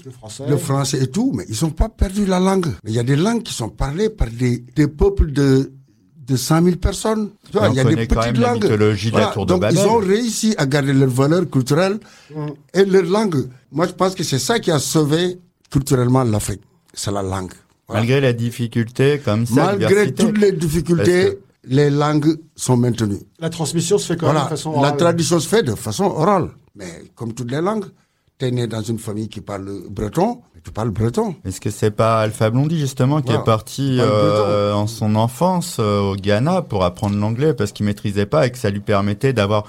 le 0.48 0.58
français. 0.58 1.02
et 1.02 1.08
tout, 1.08 1.32
mais 1.36 1.46
ils 1.50 1.58
n'ont 1.64 1.72
pas 1.72 1.90
perdu 1.90 2.26
la 2.26 2.40
langue. 2.40 2.68
Mais 2.84 2.92
il 2.92 2.96
y 2.96 3.00
a 3.00 3.04
des 3.04 3.16
langues 3.16 3.42
qui 3.42 3.54
sont 3.54 3.70
parlées 3.70 4.10
par 4.10 4.28
des, 4.30 4.60
des 4.76 4.88
peuples 4.88 5.32
de 5.32 5.72
de 6.30 6.36
100 6.38 6.64
000 6.64 6.76
personnes. 6.78 7.30
Tu 7.52 7.58
vois, 7.58 7.70
il 7.70 7.74
y 7.76 7.80
a 7.80 7.84
des 7.84 8.06
petites 8.06 8.38
langues. 8.38 8.62
De 8.62 9.18
la 9.18 9.26
tour 9.28 9.46
de 9.48 9.54
donc 9.54 9.64
ils 9.72 9.80
ont 9.80 9.98
réussi 9.98 10.54
à 10.60 10.68
garder 10.68 10.94
leur 10.94 11.10
valeur 11.10 11.50
culturelle 11.50 12.00
et 12.74 12.86
leur 12.86 13.04
langue. 13.04 13.50
Moi, 13.72 13.88
je 13.88 13.94
pense 13.94 14.14
que 14.14 14.24
c'est 14.24 14.38
ça 14.38 14.60
qui 14.60 14.70
a 14.70 14.78
sauvé 14.78 15.40
culturellement 15.72 16.24
l'Afrique. 16.24 16.62
C'est 16.94 17.12
la 17.12 17.24
langue. 17.24 17.52
Malgré 17.90 18.22
la 18.22 18.34
difficulté, 18.34 19.20
comme 19.24 19.46
ça. 19.46 19.76
Malgré 19.78 20.14
toutes 20.14 20.38
les 20.38 20.52
difficultés, 20.52 21.40
les 21.64 21.90
langues 21.90 22.38
sont 22.56 22.78
maintenues. 22.78 23.20
La 23.40 23.50
transmission 23.50 23.98
se 23.98 24.14
fait 24.14 24.18
quand 24.20 24.34
même 24.34 24.44
de 24.44 24.50
façon 24.50 24.72
orale. 24.72 24.92
La 24.92 24.98
tradition 24.98 25.40
se 25.40 25.48
fait 25.48 25.64
de 25.64 25.76
façon 25.76 26.06
orale. 26.06 26.50
Mais 26.76 27.04
comme 27.16 27.34
toutes 27.34 27.52
les 27.52 27.62
langues, 27.62 27.86
tu 28.38 28.46
es 28.46 28.52
né 28.52 28.68
dans 28.68 28.82
une 28.82 29.00
famille 29.00 29.28
qui 29.28 29.42
parle 29.42 29.70
breton, 29.90 30.42
tu 30.64 30.72
parles 30.72 30.92
breton. 30.92 31.36
Est-ce 31.46 31.60
que 31.60 31.70
c'est 31.70 31.92
pas 31.92 32.22
Alpha 32.22 32.50
Blondy 32.50 32.80
justement 32.80 33.22
qui 33.22 33.34
est 33.34 33.44
parti 33.44 33.98
euh, 34.00 34.74
en 34.74 34.88
son 34.88 35.16
enfance 35.16 35.78
euh, 35.80 36.00
au 36.00 36.16
Ghana 36.16 36.62
pour 36.62 36.84
apprendre 36.84 37.18
l'anglais 37.18 37.54
parce 37.54 37.72
qu'il 37.72 37.86
maîtrisait 37.86 38.26
pas 38.26 38.48
et 38.48 38.52
que 38.52 38.58
ça 38.58 38.70
lui 38.70 38.80
permettait 38.80 39.34
d'avoir 39.34 39.66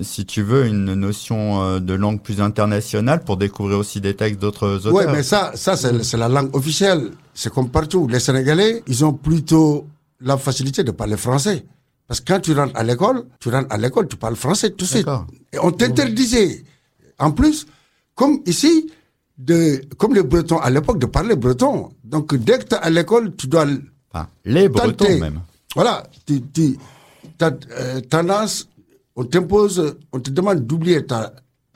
si 0.00 0.24
tu 0.24 0.42
veux, 0.42 0.66
une 0.66 0.94
notion 0.94 1.62
euh, 1.62 1.80
de 1.80 1.94
langue 1.94 2.20
plus 2.20 2.40
internationale 2.40 3.22
pour 3.24 3.36
découvrir 3.36 3.78
aussi 3.78 4.00
des 4.00 4.14
textes 4.14 4.40
d'autres 4.40 4.86
auteurs. 4.86 4.94
Oui, 4.94 5.04
mais 5.12 5.22
ça, 5.22 5.52
ça 5.54 5.76
c'est 5.76 6.16
la 6.16 6.28
langue 6.28 6.54
officielle. 6.56 7.10
C'est 7.34 7.52
comme 7.52 7.68
partout. 7.70 8.08
Les 8.08 8.20
Sénégalais, 8.20 8.82
ils 8.86 9.04
ont 9.04 9.12
plutôt 9.12 9.86
la 10.20 10.36
facilité 10.36 10.84
de 10.84 10.90
parler 10.90 11.16
français. 11.16 11.64
Parce 12.08 12.20
que 12.20 12.32
quand 12.32 12.40
tu 12.40 12.52
rentres 12.52 12.76
à 12.76 12.82
l'école, 12.82 13.24
tu 13.40 13.48
rentres 13.48 13.72
à 13.72 13.78
l'école, 13.78 14.08
tu 14.08 14.16
parles 14.16 14.36
français 14.36 14.70
tout 14.70 14.84
de 14.84 14.90
suite. 14.90 15.08
Et 15.52 15.58
on 15.58 15.70
t'interdisait. 15.70 16.64
En 17.18 17.30
plus, 17.30 17.66
comme 18.14 18.40
ici, 18.46 18.90
de, 19.38 19.80
comme 19.96 20.14
les 20.14 20.22
Bretons 20.22 20.58
à 20.58 20.70
l'époque, 20.70 20.98
de 20.98 21.06
parler 21.06 21.36
breton. 21.36 21.90
Donc, 22.04 22.34
dès 22.34 22.58
que 22.58 22.64
tu 22.64 22.74
es 22.74 22.78
à 22.78 22.90
l'école, 22.90 23.34
tu 23.36 23.46
dois. 23.46 23.66
Les 24.44 24.68
Bretons 24.68 25.18
même. 25.18 25.40
Voilà. 25.74 26.02
Tu, 26.26 26.42
tu 26.52 26.76
as 27.40 27.50
euh, 27.72 28.00
tendance 28.02 28.68
on 29.16 29.24
t'impose, 29.24 29.96
on 30.12 30.20
te 30.20 30.30
demande 30.30 30.60
d'oublier 30.66 31.04
ta 31.06 31.32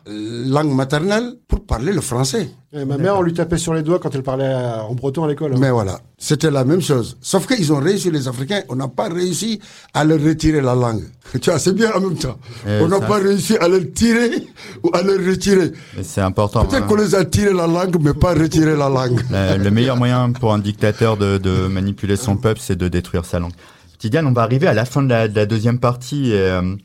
langue 0.09 0.72
maternelle 0.72 1.32
pour 1.49 1.64
parlait 1.66 1.93
le 1.93 2.01
français. 2.01 2.49
Et 2.72 2.84
ma 2.84 2.97
mère, 2.97 3.16
on 3.18 3.22
lui 3.22 3.32
tapait 3.34 3.59
sur 3.59 3.74
les 3.74 3.82
doigts 3.82 3.99
quand 3.99 4.14
elle 4.14 4.22
parlait 4.22 4.45
euh, 4.47 4.80
en 4.82 4.95
breton 4.95 5.24
à 5.24 5.28
l'école. 5.28 5.55
hein. 5.55 5.59
Mais 5.59 5.70
voilà, 5.70 5.99
c'était 6.16 6.51
la 6.51 6.64
même 6.64 6.80
chose. 6.80 7.16
Sauf 7.20 7.47
qu'ils 7.49 7.72
ont 7.72 7.80
réussi, 7.80 8.11
les 8.12 8.28
Africains, 8.28 8.61
on 8.68 8.76
n'a 8.76 8.87
pas 8.87 9.09
réussi 9.09 9.61
à 9.95 10.05
leur 10.05 10.20
retirer 10.22 10.61
la 10.61 10.74
langue. 10.76 11.03
Tu 11.41 11.51
vois, 11.51 11.59
c'est 11.59 11.72
bien 11.72 11.91
en 11.93 12.01
même 12.01 12.16
temps. 12.16 12.37
Eh, 12.68 12.78
on 12.82 12.89
n'a 12.89 13.01
ça- 13.01 13.07
pas 13.07 13.16
réussi 13.16 13.57
à 13.57 13.66
leur 13.66 13.80
tirer 13.95 14.30
ou 14.84 14.91
à 14.95 15.03
leur 15.03 15.18
retirer. 15.26 15.72
Mais 15.97 16.05
c'est 16.05 16.20
important. 16.20 16.64
Peut-être 16.66 16.84
hein. 16.84 16.87
qu'on 16.87 16.95
les 16.97 17.14
a 17.16 17.24
tiré 17.24 17.53
la 17.53 17.66
langue, 17.66 17.97
mais 18.01 18.14
pas 18.14 18.32
retiré 18.34 18.76
la 18.76 18.89
langue. 18.89 19.20
La- 19.30 19.57
le 19.57 19.70
meilleur 19.72 19.97
moyen 19.97 20.30
pour 20.30 20.53
un 20.55 20.59
dictateur 20.61 21.16
de, 21.16 21.39
de 21.39 21.66
manipuler 21.66 22.14
son 22.16 22.37
peuple, 22.37 22.61
c'est 22.62 22.76
de 22.76 22.87
détruire 22.87 23.24
sa 23.24 23.41
langue. 23.41 23.53
Tidiane, 23.99 24.26
on 24.28 24.32
va 24.32 24.43
arriver 24.43 24.68
à 24.68 24.74
la 24.74 24.84
fin 24.84 25.03
de 25.03 25.09
la, 25.09 25.26
de 25.26 25.34
la 25.34 25.47
deuxième 25.47 25.80
partie. 25.80 26.30
Et, 26.30 26.34
euh, 26.39 26.76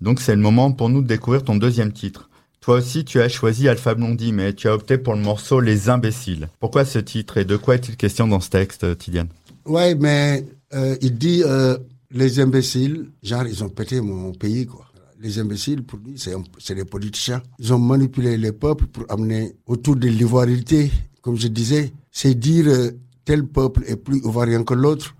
donc, 0.00 0.20
c'est 0.20 0.34
le 0.34 0.40
moment 0.40 0.72
pour 0.72 0.88
nous 0.88 1.02
de 1.02 1.06
découvrir 1.06 1.42
ton 1.42 1.56
deuxième 1.56 1.92
titre. 1.92 2.28
Toi 2.60 2.76
aussi, 2.76 3.04
tu 3.04 3.20
as 3.20 3.28
choisi 3.28 3.68
Alpha 3.68 3.94
Blondie, 3.94 4.32
mais 4.32 4.52
tu 4.52 4.68
as 4.68 4.74
opté 4.74 4.98
pour 4.98 5.14
le 5.14 5.20
morceau 5.20 5.60
Les 5.60 5.88
Imbéciles. 5.88 6.48
Pourquoi 6.60 6.84
ce 6.84 6.98
titre 6.98 7.38
et 7.38 7.44
de 7.44 7.56
quoi 7.56 7.76
est-il 7.76 7.96
question 7.96 8.28
dans 8.28 8.40
ce 8.40 8.50
texte, 8.50 8.84
euh, 8.84 8.94
Tidiane? 8.94 9.28
Ouais, 9.64 9.94
mais 9.94 10.44
euh, 10.74 10.96
il 11.00 11.16
dit 11.16 11.42
euh, 11.44 11.76
les 12.10 12.40
imbéciles, 12.40 13.10
genre 13.22 13.46
ils 13.46 13.62
ont 13.64 13.68
pété 13.68 14.00
mon 14.00 14.32
pays 14.32 14.66
quoi. 14.66 14.86
Les 15.20 15.38
imbéciles, 15.40 15.82
pour 15.82 15.98
lui, 15.98 16.14
c'est 16.58 16.74
des 16.74 16.84
politiciens. 16.84 17.42
Ils 17.58 17.72
ont 17.72 17.78
manipulé 17.78 18.36
les 18.36 18.52
peuples 18.52 18.86
pour 18.86 19.04
amener 19.08 19.56
autour 19.66 19.96
de 19.96 20.06
l'ivoirité, 20.06 20.92
comme 21.22 21.36
je 21.36 21.48
disais. 21.48 21.92
C'est 22.12 22.34
dire 22.34 22.92
tel 23.24 23.44
peuple 23.44 23.82
est 23.88 23.96
plus 23.96 24.18
ivoirien 24.18 24.62
que 24.62 24.74
l'autre 24.74 25.16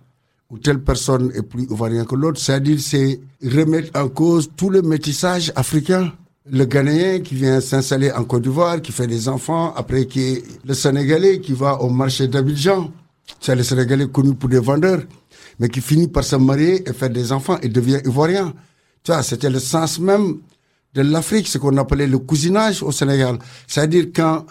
ou 0.50 0.58
telle 0.58 0.80
personne 0.82 1.30
est 1.34 1.42
plus 1.42 1.64
ivoirien 1.64 2.04
que 2.04 2.14
l'autre. 2.14 2.40
C'est-à-dire 2.40 2.78
c'est 2.80 3.20
remettre 3.44 3.90
en 3.98 4.08
cause 4.08 4.50
tout 4.56 4.70
le 4.70 4.82
métissage 4.82 5.52
africain. 5.56 6.12
Le 6.50 6.64
Ghanéen 6.64 7.20
qui 7.20 7.34
vient 7.34 7.60
s'installer 7.60 8.10
en 8.10 8.24
Côte 8.24 8.42
d'Ivoire, 8.44 8.80
qui 8.80 8.90
fait 8.90 9.06
des 9.06 9.28
enfants, 9.28 9.74
après 9.74 10.06
qui 10.06 10.20
est 10.20 10.44
le 10.64 10.72
Sénégalais 10.72 11.40
qui 11.40 11.52
va 11.52 11.82
au 11.82 11.90
marché 11.90 12.26
d'Abidjan. 12.26 12.90
C'est 13.40 13.54
le 13.54 13.62
Sénégalais 13.62 14.08
connu 14.08 14.34
pour 14.34 14.48
des 14.48 14.58
vendeurs, 14.58 15.02
mais 15.58 15.68
qui 15.68 15.82
finit 15.82 16.08
par 16.08 16.24
se 16.24 16.36
marier 16.36 16.88
et 16.88 16.94
faire 16.94 17.10
des 17.10 17.32
enfants 17.32 17.58
et 17.60 17.68
devient 17.68 18.00
ivoirien. 18.06 18.54
Tu 19.02 19.12
vois, 19.12 19.22
c'était 19.22 19.50
le 19.50 19.58
sens 19.58 19.98
même 20.00 20.38
de 20.94 21.02
l'Afrique, 21.02 21.48
ce 21.48 21.58
qu'on 21.58 21.76
appelait 21.76 22.06
le 22.06 22.18
cousinage 22.18 22.82
au 22.82 22.92
Sénégal. 22.92 23.38
C'est-à-dire 23.66 24.06
quand 24.16 24.46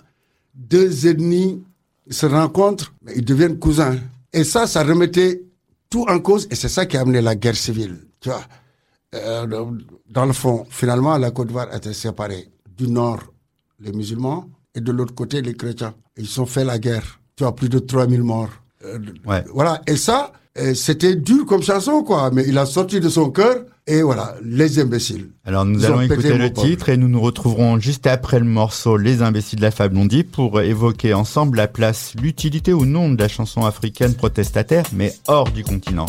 deux 0.54 1.08
ennemis 1.08 1.64
se 2.12 2.28
rencontrent, 2.28 2.94
ils 3.16 3.26
deviennent 3.26 3.58
cousins. 3.58 3.98
Et 4.32 4.44
ça, 4.44 4.68
ça 4.68 4.84
remettait 4.84 5.42
tout 5.90 6.06
en 6.08 6.20
cause, 6.20 6.48
et 6.52 6.56
c'est 6.56 6.70
ça 6.70 6.86
qui 6.86 6.98
a 6.98 7.02
amené 7.02 7.22
la 7.22 7.36
guerre 7.36 7.56
civile. 7.56 7.98
Tu 8.20 8.30
vois, 8.30 8.42
Euh, 9.16 9.48
dans 10.10 10.26
le 10.26 10.34
fond, 10.34 10.66
finalement, 10.70 11.18
la 11.18 11.32
Côte 11.32 11.48
d'Ivoire 11.48 11.74
était 11.74 11.94
séparée. 11.94 12.50
Du 12.78 12.90
nord, 12.90 13.22
les 13.80 13.94
musulmans, 13.94 14.50
et 14.76 14.82
de 14.82 14.92
l'autre 14.92 15.16
côté, 15.16 15.42
les 15.42 15.54
chrétiens. 15.56 15.94
Ils 16.18 16.42
ont 16.42 16.46
fait 16.46 16.66
la 16.66 16.78
guerre. 16.78 17.20
Tu 17.38 17.46
as 17.46 17.54
plus 17.54 17.70
de 17.70 17.80
3000 17.80 18.22
morts. 18.22 18.50
Euh, 18.84 19.00
Ouais. 19.26 19.46
Voilà, 19.54 19.82
et 19.88 19.96
ça, 19.96 20.34
euh, 20.58 20.74
c'était 20.74 21.16
dur 21.16 21.46
comme 21.46 21.64
chanson, 21.64 22.04
quoi. 22.04 22.30
Mais 22.32 22.44
il 22.48 22.58
a 22.58 22.66
sorti 22.66 23.00
de 23.00 23.08
son 23.10 23.32
cœur, 23.32 23.64
et 23.88 24.02
voilà, 24.02 24.36
les 24.44 24.80
imbéciles. 24.80 25.30
Alors, 25.46 25.64
nous 25.66 25.80
Ils 25.80 25.86
ont 25.86 26.00
allons 26.00 26.02
écouter 26.02 26.38
le 26.38 26.50
peuple. 26.50 26.68
titre 26.68 26.90
et 26.90 26.98
nous 26.98 27.08
nous 27.08 27.22
retrouverons 27.22 27.80
juste 27.80 28.06
après 28.06 28.40
le 28.40 28.46
morceau 28.46 28.98
Les 28.98 29.22
Imbéciles 29.22 29.60
de 29.60 29.64
la 29.64 29.72
Fable 29.72 29.94
Blondie 29.94 30.24
pour 30.24 30.60
évoquer 30.62 31.14
ensemble 31.14 31.58
la 31.58 31.68
place, 31.68 32.14
l'utilité 32.22 32.74
ou 32.74 32.86
non 32.86 33.10
de 33.10 33.18
la 33.18 33.30
chanson 33.30 33.66
africaine 33.66 34.14
protestataire, 34.14 34.86
mais 34.94 35.14
hors 35.28 35.50
du 35.50 35.64
continent. 35.64 36.08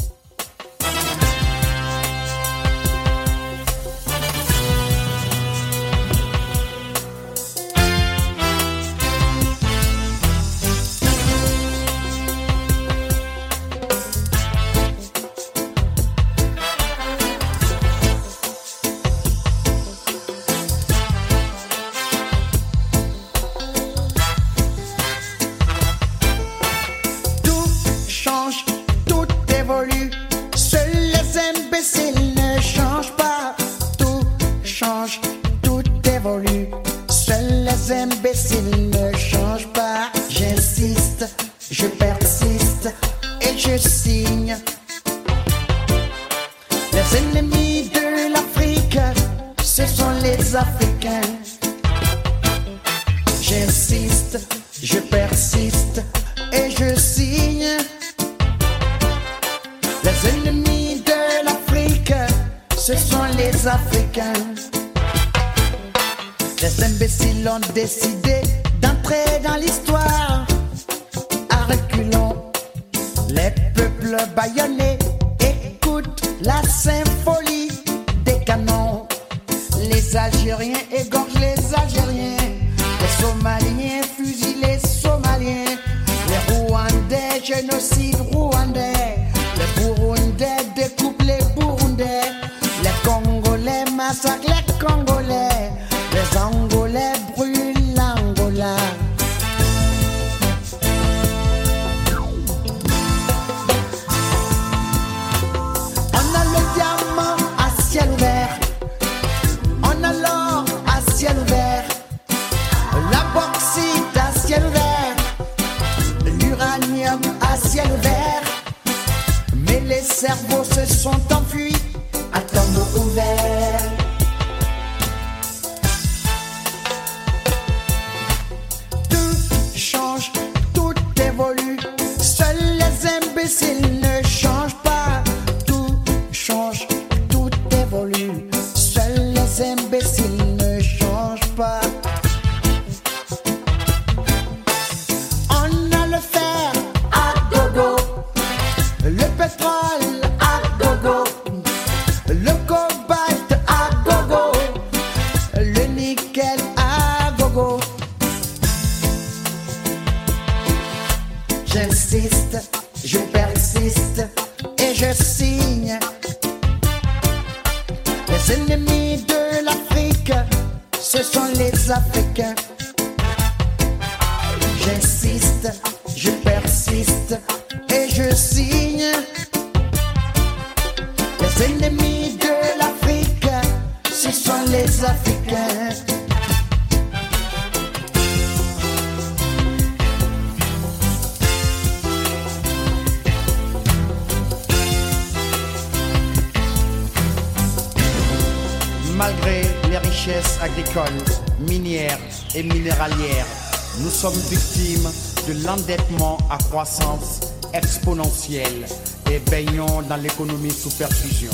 L'économie 210.18 210.70
sous 210.70 210.90
perfusion. 210.90 211.50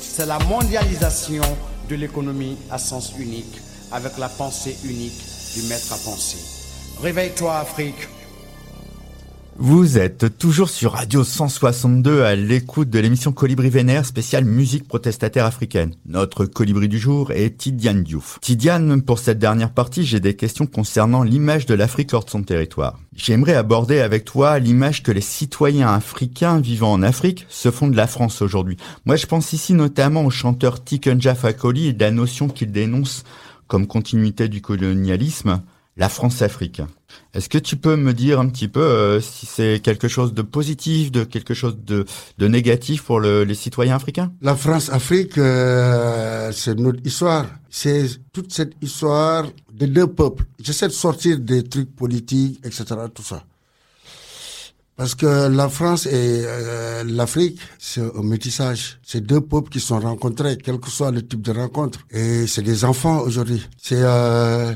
C'est 0.00 0.26
la 0.26 0.38
mondialisation 0.40 1.42
de 1.88 1.96
l'économie 1.96 2.56
à 2.70 2.78
sens 2.78 3.12
unique, 3.18 3.60
avec 3.92 4.16
la 4.18 4.28
pensée 4.28 4.76
unique 4.84 5.20
du 5.54 5.62
maître 5.62 5.92
à 5.92 5.96
penser. 5.96 6.38
Réveille-toi 7.02 7.56
Afrique, 7.58 8.08
Vous 9.56 9.98
êtes 9.98 10.36
toujours 10.36 10.68
sur 10.68 10.94
Radio 10.94 11.22
162 11.22 12.22
à 12.22 12.34
l'écoute 12.34 12.90
de 12.90 12.98
l'émission 12.98 13.30
Colibri 13.30 13.70
Vénère 13.70 14.04
spéciale 14.04 14.44
musique 14.44 14.88
protestataire 14.88 15.46
africaine. 15.46 15.94
Notre 16.06 16.44
colibri 16.44 16.88
du 16.88 16.98
jour 16.98 17.30
est 17.30 17.56
Tidiane 17.56 18.02
Diouf. 18.02 18.38
Tidiane, 18.40 19.00
pour 19.00 19.20
cette 19.20 19.38
dernière 19.38 19.70
partie, 19.70 20.04
j'ai 20.04 20.18
des 20.18 20.34
questions 20.34 20.66
concernant 20.66 21.22
l'image 21.22 21.66
de 21.66 21.74
l'Afrique 21.74 22.12
hors 22.14 22.24
de 22.24 22.30
son 22.30 22.42
territoire. 22.42 22.98
J'aimerais 23.14 23.54
aborder 23.54 24.00
avec 24.00 24.24
toi 24.24 24.58
l'image 24.58 25.04
que 25.04 25.12
les 25.12 25.20
citoyens 25.20 25.94
africains 25.94 26.58
vivant 26.58 26.92
en 26.92 27.02
Afrique 27.04 27.46
se 27.48 27.70
font 27.70 27.86
de 27.86 27.96
la 27.96 28.08
France 28.08 28.42
aujourd'hui. 28.42 28.76
Moi, 29.06 29.14
je 29.14 29.26
pense 29.26 29.52
ici 29.52 29.72
notamment 29.72 30.24
au 30.24 30.30
chanteur 30.30 30.82
Tikenja 30.82 31.36
Fakoli 31.36 31.86
et 31.86 31.92
de 31.92 32.00
la 32.00 32.10
notion 32.10 32.48
qu'il 32.48 32.72
dénonce 32.72 33.22
comme 33.68 33.86
continuité 33.86 34.48
du 34.48 34.60
colonialisme, 34.60 35.62
la 35.96 36.08
France-Afrique. 36.08 36.82
Est-ce 37.34 37.48
que 37.48 37.58
tu 37.58 37.76
peux 37.76 37.94
me 37.96 38.12
dire 38.12 38.40
un 38.40 38.48
petit 38.48 38.66
peu 38.68 38.80
euh, 38.80 39.20
si 39.20 39.46
c'est 39.46 39.80
quelque 39.82 40.08
chose 40.08 40.34
de 40.34 40.42
positif, 40.42 41.12
de 41.12 41.22
quelque 41.24 41.54
chose 41.54 41.76
de, 41.84 42.04
de 42.38 42.48
négatif 42.48 43.02
pour 43.04 43.20
le- 43.20 43.44
les 43.44 43.54
citoyens 43.54 43.94
africains? 43.96 44.32
La 44.42 44.56
France-Afrique, 44.56 45.38
euh, 45.38 46.50
c'est 46.52 46.76
notre 46.78 47.00
histoire. 47.06 47.46
C'est 47.70 48.06
toute 48.32 48.52
cette 48.52 48.72
histoire 48.82 49.46
de 49.72 49.86
deux 49.86 50.06
peuples. 50.08 50.44
J'essaie 50.60 50.88
de 50.88 50.92
sortir 50.92 51.38
des 51.38 51.62
trucs 51.62 51.94
politiques, 51.94 52.60
etc., 52.64 52.84
tout 53.14 53.22
ça. 53.22 53.44
Parce 54.96 55.14
que 55.16 55.48
la 55.48 55.68
France 55.68 56.06
et 56.06 56.12
euh, 56.12 57.02
l'Afrique, 57.04 57.58
c'est 57.78 58.00
un 58.00 58.22
métissage. 58.22 59.00
C'est 59.02 59.20
deux 59.20 59.40
peuples 59.40 59.70
qui 59.70 59.80
sont 59.80 59.98
rencontrés, 59.98 60.56
quel 60.56 60.78
que 60.78 60.88
soit 60.88 61.10
le 61.10 61.26
type 61.26 61.42
de 61.42 61.50
rencontre. 61.52 62.00
Et 62.10 62.46
c'est 62.46 62.62
des 62.62 62.84
enfants 62.84 63.20
aujourd'hui. 63.20 63.66
C'est 63.76 64.02
euh, 64.02 64.72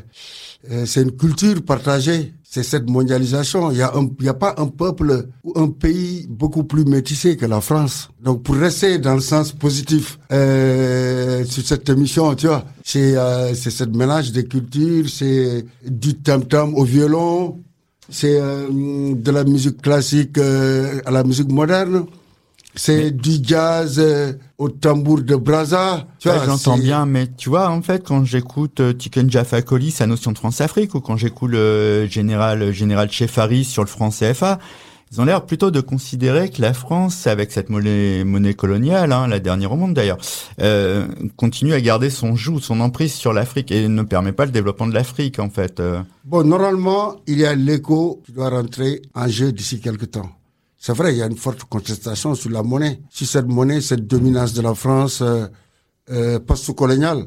euh, 0.71 0.87
une 0.97 1.13
culture 1.13 1.63
partagée. 1.63 2.35
C'est 2.43 2.63
cette 2.63 2.89
mondialisation. 2.89 3.71
Il 3.71 3.77
y 3.77 3.83
a 3.83 3.93
a 3.93 4.35
pas 4.35 4.55
un 4.57 4.67
peuple 4.69 5.29
ou 5.45 5.53
un 5.55 5.69
pays 5.69 6.27
beaucoup 6.29 6.65
plus 6.65 6.85
métissé 6.85 7.37
que 7.37 7.45
la 7.47 7.61
France. 7.61 8.09
Donc 8.23 8.43
pour 8.43 8.57
rester 8.57 8.99
dans 8.99 9.15
le 9.15 9.21
sens 9.21 9.53
positif 9.53 10.19
euh, 10.33 11.45
sur 11.45 11.63
cette 11.65 11.89
émission, 11.91 12.35
tu 12.35 12.47
vois, 12.47 12.65
c'est 12.83 13.17
euh, 13.17 13.55
c'est 13.55 13.71
cette 13.71 13.95
mélange 13.95 14.33
des 14.33 14.45
cultures, 14.47 15.11
c'est 15.11 15.67
du 15.87 16.15
tam 16.15 16.43
tam 16.47 16.75
au 16.75 16.85
violon, 16.85 17.61
c'est 18.09 18.41
euh, 18.41 18.69
de 19.15 19.31
la 19.31 19.45
musique 19.45 19.83
classique 19.83 20.39
euh, 20.39 21.01
à 21.05 21.11
la 21.11 21.25
musique 21.25 21.51
moderne. 21.51 22.07
C'est 22.75 23.11
du 23.11 23.33
jazz 23.43 23.97
euh, 23.99 24.33
au 24.57 24.69
tambour 24.69 25.23
de 25.23 25.35
Brazza. 25.35 26.07
Tu 26.21 26.29
Ouais, 26.29 26.37
vois, 26.37 26.47
J'entends 26.47 26.79
bien, 26.79 27.07
mais 27.07 27.27
tu 27.37 27.49
vois, 27.49 27.69
en 27.71 27.83
fait, 27.83 28.05
quand 28.07 28.25
j'écoute 28.25 28.79
euh, 28.81 28.93
Tikenja 28.93 29.43
Fakoli, 29.43 29.91
sa 29.91 30.07
notion 30.07 30.31
de 30.31 30.39
France-Afrique, 30.39 30.95
ou 30.95 31.01
quand 31.01 31.17
j'écoute 31.17 31.51
le 31.51 32.07
général, 32.09 32.71
général 32.71 33.11
Chefari 33.11 33.65
sur 33.65 33.83
le 33.83 33.89
franc 33.89 34.11
CFA, 34.11 34.61
ils 35.11 35.21
ont 35.21 35.25
l'air 35.25 35.45
plutôt 35.47 35.71
de 35.71 35.81
considérer 35.81 36.51
que 36.51 36.61
la 36.61 36.75
France, 36.75 37.27
avec 37.27 37.53
cette 37.53 37.71
monnaie, 37.71 38.25
monnaie 38.25 38.55
coloniale, 38.55 39.13
hein, 39.13 39.27
la 39.27 39.41
dernière 39.41 39.73
au 39.73 39.77
monde 39.77 39.95
d'ailleurs, 39.95 40.19
euh, 40.61 41.07
continue 41.37 41.73
à 41.73 41.81
garder 41.81 42.11
son 42.11 42.37
joug, 42.37 42.61
son 42.61 42.81
emprise 42.81 43.15
sur 43.15 43.33
l'Afrique 43.33 43.71
et 43.71 43.89
ne 43.89 44.03
permet 44.03 44.33
pas 44.33 44.45
le 44.45 44.53
développement 44.53 44.87
de 44.87 44.95
l'Afrique, 44.95 45.39
en 45.39 45.51
fait. 45.51 45.81
euh. 45.81 46.03
Bon, 46.25 46.45
normalement, 46.45 47.17
il 47.27 47.39
y 47.39 47.47
a 47.47 47.55
l'écho 47.55 48.23
qui 48.25 48.33
doit 48.33 48.51
rentrer 48.51 49.03
en 49.15 49.29
jeu 49.29 49.53
d'ici 49.53 49.81
quelques 49.81 50.11
temps. 50.11 50.31
C'est 50.77 50.93
vrai, 50.93 51.13
il 51.13 51.19
y 51.19 51.23
a 51.23 51.27
une 51.27 51.37
forte 51.37 51.65
contestation 51.65 52.35
sur 52.35 52.51
la 52.51 52.63
monnaie. 52.63 53.01
Sur 53.11 53.27
cette 53.27 53.49
monnaie, 53.49 53.81
cette 53.81 54.07
dominance 54.07 54.53
de 54.55 54.63
la 54.63 54.75
France 54.75 55.23
euh, 55.23 55.47
euh, 56.11 56.39
post-coloniale. 56.39 57.25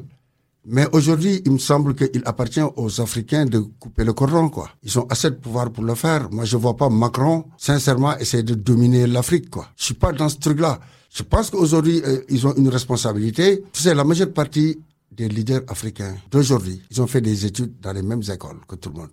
Mais 0.64 0.86
aujourd'hui, 0.92 1.42
il 1.44 1.52
me 1.52 1.58
semble 1.58 1.94
qu'il 1.94 2.22
appartient 2.24 2.62
aux 2.76 3.00
Africains 3.00 3.46
de 3.46 3.58
couper 3.58 4.04
le 4.04 4.12
cordon, 4.12 4.48
quoi. 4.48 4.70
Ils 4.84 4.96
ont 4.98 5.06
assez 5.10 5.30
de 5.30 5.34
pouvoir 5.34 5.72
pour 5.72 5.82
le 5.82 5.96
faire. 5.96 6.30
Moi, 6.30 6.44
je 6.44 6.56
vois 6.56 6.76
pas 6.76 6.88
Macron, 6.88 7.46
sincèrement, 7.58 8.16
essayer 8.18 8.44
de 8.44 8.54
dominer 8.54 9.08
l'Afrique, 9.08 9.50
quoi. 9.50 9.66
Je 9.76 9.86
suis 9.86 9.94
pas 9.94 10.12
dans 10.12 10.28
ce 10.28 10.36
truc-là. 10.38 10.78
Je 11.10 11.24
pense 11.24 11.50
qu'aujourd'hui, 11.50 12.00
euh, 12.04 12.22
ils 12.28 12.46
ont 12.46 12.54
une 12.54 12.68
responsabilité. 12.68 13.64
Sais, 13.72 13.94
la 13.94 14.04
majeure 14.04 14.32
partie 14.32 14.78
des 15.10 15.28
leaders 15.28 15.62
africains 15.68 16.16
d'aujourd'hui, 16.30 16.80
ils 16.90 17.02
ont 17.02 17.06
fait 17.06 17.20
des 17.20 17.44
études 17.44 17.80
dans 17.80 17.92
les 17.92 18.02
mêmes 18.02 18.22
écoles 18.32 18.60
que 18.66 18.76
tout 18.76 18.90
le 18.90 19.00
monde. 19.00 19.10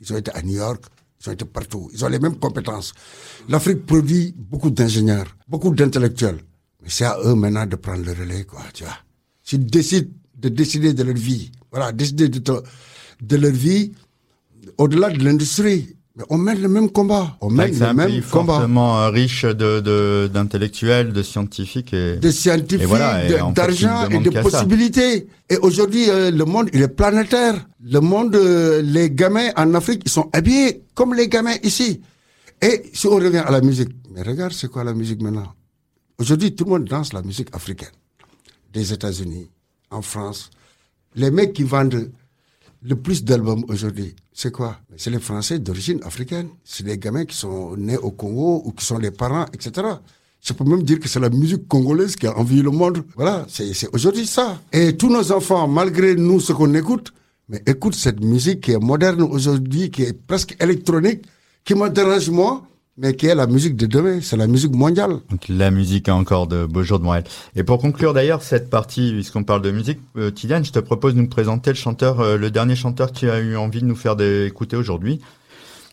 Ils 0.00 0.12
ont 0.12 0.16
été 0.16 0.30
à 0.32 0.42
New 0.42 0.54
York, 0.56 0.84
ils 1.20 1.28
ont 1.28 1.32
été 1.32 1.44
partout. 1.44 1.90
Ils 1.92 2.04
ont 2.04 2.08
les 2.08 2.18
mêmes 2.18 2.36
compétences. 2.36 2.92
L'Afrique 3.48 3.84
produit 3.84 4.34
beaucoup 4.36 4.70
d'ingénieurs, 4.70 5.26
beaucoup 5.48 5.74
d'intellectuels. 5.74 6.38
Mais 6.82 6.88
c'est 6.88 7.04
à 7.04 7.18
eux 7.24 7.34
maintenant 7.34 7.66
de 7.66 7.76
prendre 7.76 8.04
le 8.04 8.12
relais, 8.12 8.44
quoi, 8.44 8.62
tu 8.72 8.84
vois. 8.84 8.94
S'ils 9.42 9.66
décident 9.66 10.10
de 10.40 10.48
décider 10.48 10.92
de 10.94 11.02
leur 11.02 11.14
vie, 11.14 11.50
voilà, 11.70 11.92
décider 11.92 12.28
de, 12.28 12.38
te- 12.38 12.62
de 13.30 13.36
leur 13.36 13.52
vie, 13.52 13.92
au-delà 14.78 15.10
de 15.10 15.22
l'industrie, 15.24 15.96
mais 16.16 16.24
on 16.28 16.38
mène 16.38 16.60
le 16.60 16.68
même 16.68 16.90
combat. 16.90 17.36
On 17.40 17.50
mène 17.50 17.78
le 17.78 17.82
un 17.86 17.94
pays 17.94 18.14
même 18.14 18.22
combat. 18.22 18.54
fortement 18.54 19.00
euh, 19.02 19.10
riche 19.10 19.44
de 19.44 19.80
de- 19.80 20.30
d'intellectuels, 20.32 21.12
de, 21.12 21.22
scientifiques 21.22 21.92
et 21.94 22.16
de 22.16 22.30
scientifiques, 22.30 22.82
Et 22.82 22.86
voilà, 22.86 23.24
et 23.24 23.28
de- 23.28 23.36
en 23.36 23.48
fait, 23.48 23.54
d'argent 23.54 24.08
et 24.08 24.18
de 24.18 24.30
ça. 24.32 24.42
possibilités. 24.42 25.26
Et 25.48 25.56
aujourd'hui, 25.58 26.08
euh, 26.10 26.30
le 26.30 26.44
monde, 26.44 26.68
il 26.72 26.82
est 26.82 26.88
planétaire. 26.88 27.54
Le 27.82 28.00
monde, 28.00 28.34
euh, 28.34 28.82
les 28.82 29.10
gamins 29.10 29.50
en 29.56 29.74
Afrique, 29.74 30.02
ils 30.04 30.10
sont 30.10 30.28
habillés 30.32 30.82
comme 30.94 31.14
les 31.14 31.28
gamins 31.28 31.56
ici. 31.62 32.00
Et 32.62 32.90
si 32.92 33.06
on 33.06 33.16
revient 33.16 33.38
à 33.38 33.50
la 33.50 33.60
musique, 33.60 33.90
mais 34.12 34.22
regarde, 34.22 34.52
c'est 34.52 34.68
quoi 34.68 34.84
la 34.84 34.94
musique 34.94 35.20
maintenant? 35.22 35.52
Aujourd'hui, 36.18 36.54
tout 36.54 36.64
le 36.64 36.70
monde 36.72 36.84
danse 36.84 37.12
la 37.12 37.22
musique 37.22 37.48
africaine. 37.54 37.94
Des 38.74 38.92
États-Unis, 38.92 39.48
en 39.90 40.02
France. 40.02 40.50
Les 41.14 41.30
mecs 41.30 41.52
qui 41.52 41.64
vendent 41.64 42.10
le 42.82 42.96
plus 42.96 43.24
d'albums 43.24 43.64
aujourd'hui, 43.68 44.14
c'est 44.32 44.52
quoi? 44.52 44.78
C'est 44.96 45.10
les 45.10 45.18
Français 45.18 45.58
d'origine 45.58 46.00
africaine. 46.02 46.48
C'est 46.64 46.86
les 46.86 46.96
gamins 46.96 47.24
qui 47.24 47.36
sont 47.36 47.76
nés 47.76 47.98
au 47.98 48.10
Congo 48.10 48.62
ou 48.64 48.72
qui 48.72 48.84
sont 48.84 48.98
les 48.98 49.10
parents, 49.10 49.46
etc. 49.52 49.86
Je 50.40 50.52
peux 50.54 50.64
même 50.64 50.82
dire 50.82 50.98
que 50.98 51.08
c'est 51.08 51.20
la 51.20 51.28
musique 51.28 51.68
congolaise 51.68 52.16
qui 52.16 52.26
a 52.26 52.38
envahi 52.38 52.62
le 52.62 52.70
monde. 52.70 53.04
Voilà, 53.16 53.44
c'est 53.48 53.92
aujourd'hui 53.92 54.26
ça. 54.26 54.58
Et 54.72 54.96
tous 54.96 55.10
nos 55.10 55.30
enfants, 55.32 55.68
malgré 55.68 56.14
nous, 56.14 56.40
ce 56.40 56.52
qu'on 56.52 56.72
écoute, 56.74 57.12
mais 57.48 57.62
écoute 57.66 57.94
cette 57.94 58.20
musique 58.20 58.62
qui 58.62 58.72
est 58.72 58.78
moderne 58.78 59.22
aujourd'hui, 59.22 59.90
qui 59.90 60.04
est 60.04 60.14
presque 60.14 60.56
électronique, 60.60 61.26
qui 61.64 61.74
me 61.74 61.90
dérange 61.90 62.30
moi, 62.30 62.64
mais 62.96 63.14
qui 63.14 63.26
est 63.26 63.34
la 63.34 63.46
musique 63.46 63.76
de 63.76 63.86
demain. 63.86 64.20
C'est 64.20 64.36
la 64.36 64.46
musique 64.46 64.74
mondiale. 64.74 65.18
Donc 65.30 65.48
la 65.48 65.70
musique 65.70 66.08
encore 66.08 66.46
de 66.46 66.66
beaux 66.66 66.82
jours 66.82 66.98
devant 66.98 67.14
elle. 67.14 67.24
Et 67.56 67.64
pour 67.64 67.78
conclure 67.78 68.12
d'ailleurs 68.12 68.42
cette 68.42 68.68
partie, 68.70 69.12
puisqu'on 69.12 69.44
parle 69.44 69.62
de 69.62 69.70
musique, 69.70 69.98
euh, 70.16 70.30
Tidiane, 70.30 70.64
je 70.64 70.72
te 70.72 70.78
propose 70.80 71.14
de 71.14 71.20
nous 71.20 71.28
présenter 71.28 71.70
le 71.70 71.76
chanteur, 71.76 72.20
euh, 72.20 72.36
le 72.36 72.50
dernier 72.50 72.76
chanteur 72.76 73.12
qui 73.12 73.28
a 73.28 73.38
eu 73.40 73.56
envie 73.56 73.80
de 73.80 73.86
nous 73.86 73.96
faire 73.96 74.16
des- 74.16 74.46
écouter 74.46 74.76
aujourd'hui. 74.76 75.20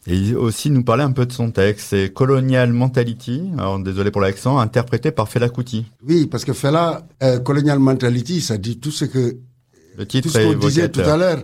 Et 0.10 0.34
aussi 0.36 0.70
nous 0.70 0.84
parler 0.86 1.04
un 1.04 1.12
peu 1.12 1.26
de 1.26 1.34
son 1.34 1.52
texte. 1.52 1.88
C'est 1.90 2.14
Colonial 2.14 2.72
Mentality, 2.72 3.44
alors 3.58 3.78
désolé 3.80 4.10
pour 4.10 4.22
l'accent, 4.22 4.58
interprété 4.58 5.12
par 5.12 5.28
Fela 5.28 5.50
Kuti. 5.50 5.86
Oui, 6.08 6.28
parce 6.28 6.46
que 6.46 6.54
Fela, 6.54 7.06
euh, 7.24 7.40
Colonial 7.40 7.80
Mentality, 7.80 8.40
ça 8.40 8.58
dit 8.58 8.80
tout 8.80 8.92
ce 8.92 9.04
que 9.04 9.36
Le 9.98 10.06
tout 10.06 10.06
titre 10.06 10.30
ce 10.30 10.38
est 10.40 10.46
qu'on 10.54 10.54
disait 10.60 10.88
tout 10.90 11.02
à 11.02 11.18
l'heure. 11.18 11.44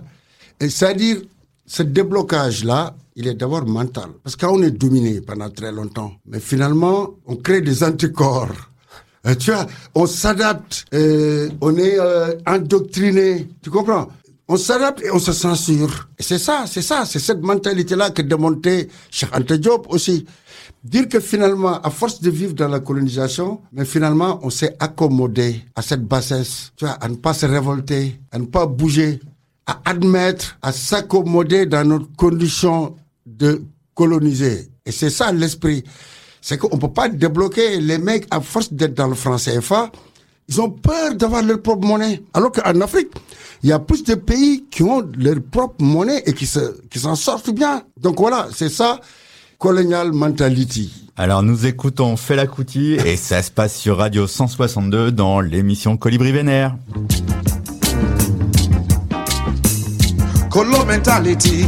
Et 0.62 0.70
c'est-à-dire, 0.70 1.18
ce 1.66 1.84
déblocage-là, 1.84 2.96
il 3.16 3.28
est 3.28 3.34
d'abord 3.36 3.66
mental. 3.66 4.10
Parce 4.24 4.36
que 4.36 4.46
quand 4.46 4.54
on 4.54 4.62
est 4.62 4.72
dominé 4.72 5.22
pendant 5.22 5.50
très 5.50 5.72
longtemps, 5.72 6.14
mais 6.26 6.40
finalement, 6.40 7.12
on 7.26 7.36
crée 7.36 7.62
des 7.62 7.84
anticorps. 7.84 8.72
Euh, 9.26 9.36
tu 9.36 9.52
vois, 9.52 9.66
on 9.96 10.06
s'adapte, 10.06 10.86
euh, 10.94 11.50
on 11.62 11.78
est 11.78 11.98
euh, 11.98 12.36
endoctriné, 12.46 13.48
tu 13.62 13.70
comprends? 13.70 14.10
On 14.50 14.58
s'adapte 14.58 15.02
et 15.02 15.12
on 15.12 15.20
se 15.20 15.32
censure. 15.32 16.10
Et 16.20 16.24
c'est 16.24 16.38
ça, 16.38 16.66
c'est 16.68 16.82
ça, 16.82 17.06
c'est 17.06 17.20
cette 17.20 17.42
mentalité-là 17.42 18.10
que 18.10 18.22
démontait 18.22 18.90
Cheikh 19.10 19.34
Anta 19.34 19.58
Diop 19.58 19.88
aussi. 19.90 20.26
Dire 20.84 21.08
que 21.08 21.22
finalement, 21.22 21.80
à 21.82 21.90
force 21.90 22.20
de 22.20 22.30
vivre 22.30 22.54
dans 22.54 22.68
la 22.68 22.82
colonisation, 22.82 23.62
mais 23.72 23.86
finalement, 23.86 24.42
on 24.44 24.50
s'est 24.50 24.76
accommodé 24.80 25.64
à 25.76 25.82
cette 25.82 26.06
bassesse, 26.06 26.74
tu 26.76 26.84
vois, 26.84 26.96
à 26.96 27.08
ne 27.08 27.16
pas 27.16 27.34
se 27.34 27.46
révolter, 27.46 28.20
à 28.34 28.40
ne 28.40 28.46
pas 28.46 28.66
bouger, 28.66 29.22
à 29.66 29.80
admettre, 29.86 30.58
à 30.62 30.74
s'accommoder 30.74 31.66
dans 31.66 31.88
notre 31.88 32.14
condition 32.18 32.96
de 33.38 33.64
coloniser. 33.96 34.70
Et 34.86 34.92
c'est 34.92 35.10
ça 35.10 35.32
l'esprit. 35.32 35.84
C'est 36.42 36.58
qu'on 36.58 36.78
peut 36.78 36.92
pas 36.92 37.08
débloquer 37.10 37.80
les 37.80 37.98
mecs 37.98 38.26
à 38.32 38.42
force 38.42 38.74
d'être 38.74 38.96
dans 38.96 39.08
le 39.08 39.16
franc 39.16 39.38
CFA. 39.38 39.92
Ils 40.50 40.60
ont 40.60 40.70
peur 40.70 41.16
d'avoir 41.16 41.42
leur 41.42 41.62
propre 41.62 41.88
monnaie. 41.88 42.22
Alors 42.34 42.52
qu'en 42.52 42.82
Afrique, 42.82 43.12
il 43.64 43.70
y 43.70 43.72
a 43.72 43.80
plus 43.80 44.04
de 44.04 44.16
pays 44.16 44.66
qui 44.70 44.84
ont 44.84 45.08
leur 45.18 45.42
propre 45.42 45.82
monnaie 45.82 46.22
et 46.26 46.34
qui 46.34 46.46
se, 46.46 46.82
qui 46.90 47.00
s'en 47.00 47.16
sortent 47.16 47.52
bien. 47.52 47.84
Donc 47.98 48.20
voilà, 48.20 48.50
c'est 48.54 48.68
ça, 48.70 49.00
colonial 49.58 50.12
mentality. 50.12 51.04
Alors 51.16 51.44
nous 51.44 51.66
écoutons 51.66 52.18
Fela 52.18 52.48
Kuti 52.48 52.96
et 53.06 53.16
ça 53.16 53.42
se 53.42 53.52
passe 53.52 53.78
sur 53.78 54.00
Radio 54.00 54.28
162 54.28 55.12
dans 55.12 55.40
l'émission 55.40 55.96
Colibri 55.96 56.34
Vénère. 56.34 56.76
Colo 60.50 60.86
mentality. 60.86 61.66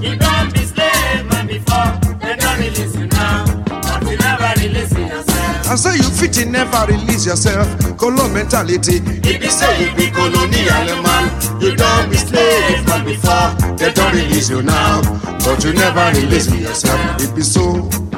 You 0.00 0.16
don't 0.16 0.52
be 0.52 0.60
slave 0.60 1.26
man 1.30 1.46
before. 1.46 1.90
They 2.20 2.36
don't 2.36 2.58
release 2.58 2.94
you 2.96 3.06
now, 3.06 3.44
but 3.66 4.02
you 4.08 4.16
never 4.18 4.52
release 4.60 4.92
yourself. 4.92 5.68
I 5.70 5.74
say 5.76 5.96
you 5.96 6.08
fit 6.10 6.38
in 6.42 6.52
never 6.52 6.86
release 6.86 7.26
yourself. 7.26 7.68
Colo 7.96 8.28
mentality. 8.28 9.00
If 9.22 9.42
you 9.42 9.50
say 9.50 9.84
you 9.84 9.94
be 9.94 10.10
colonial 10.10 11.02
man, 11.02 11.60
you 11.60 11.76
don't 11.76 12.10
be 12.10 12.16
slave 12.16 12.86
man 12.86 13.04
before. 13.04 13.76
They 13.76 13.92
don't 13.92 14.12
release 14.14 14.50
you 14.50 14.62
now, 14.62 15.02
but 15.44 15.62
you 15.64 15.72
never 15.74 16.10
release 16.18 16.52
yourself. 16.52 17.22
It 17.22 17.34
be 17.34 17.42
so. 17.42 18.09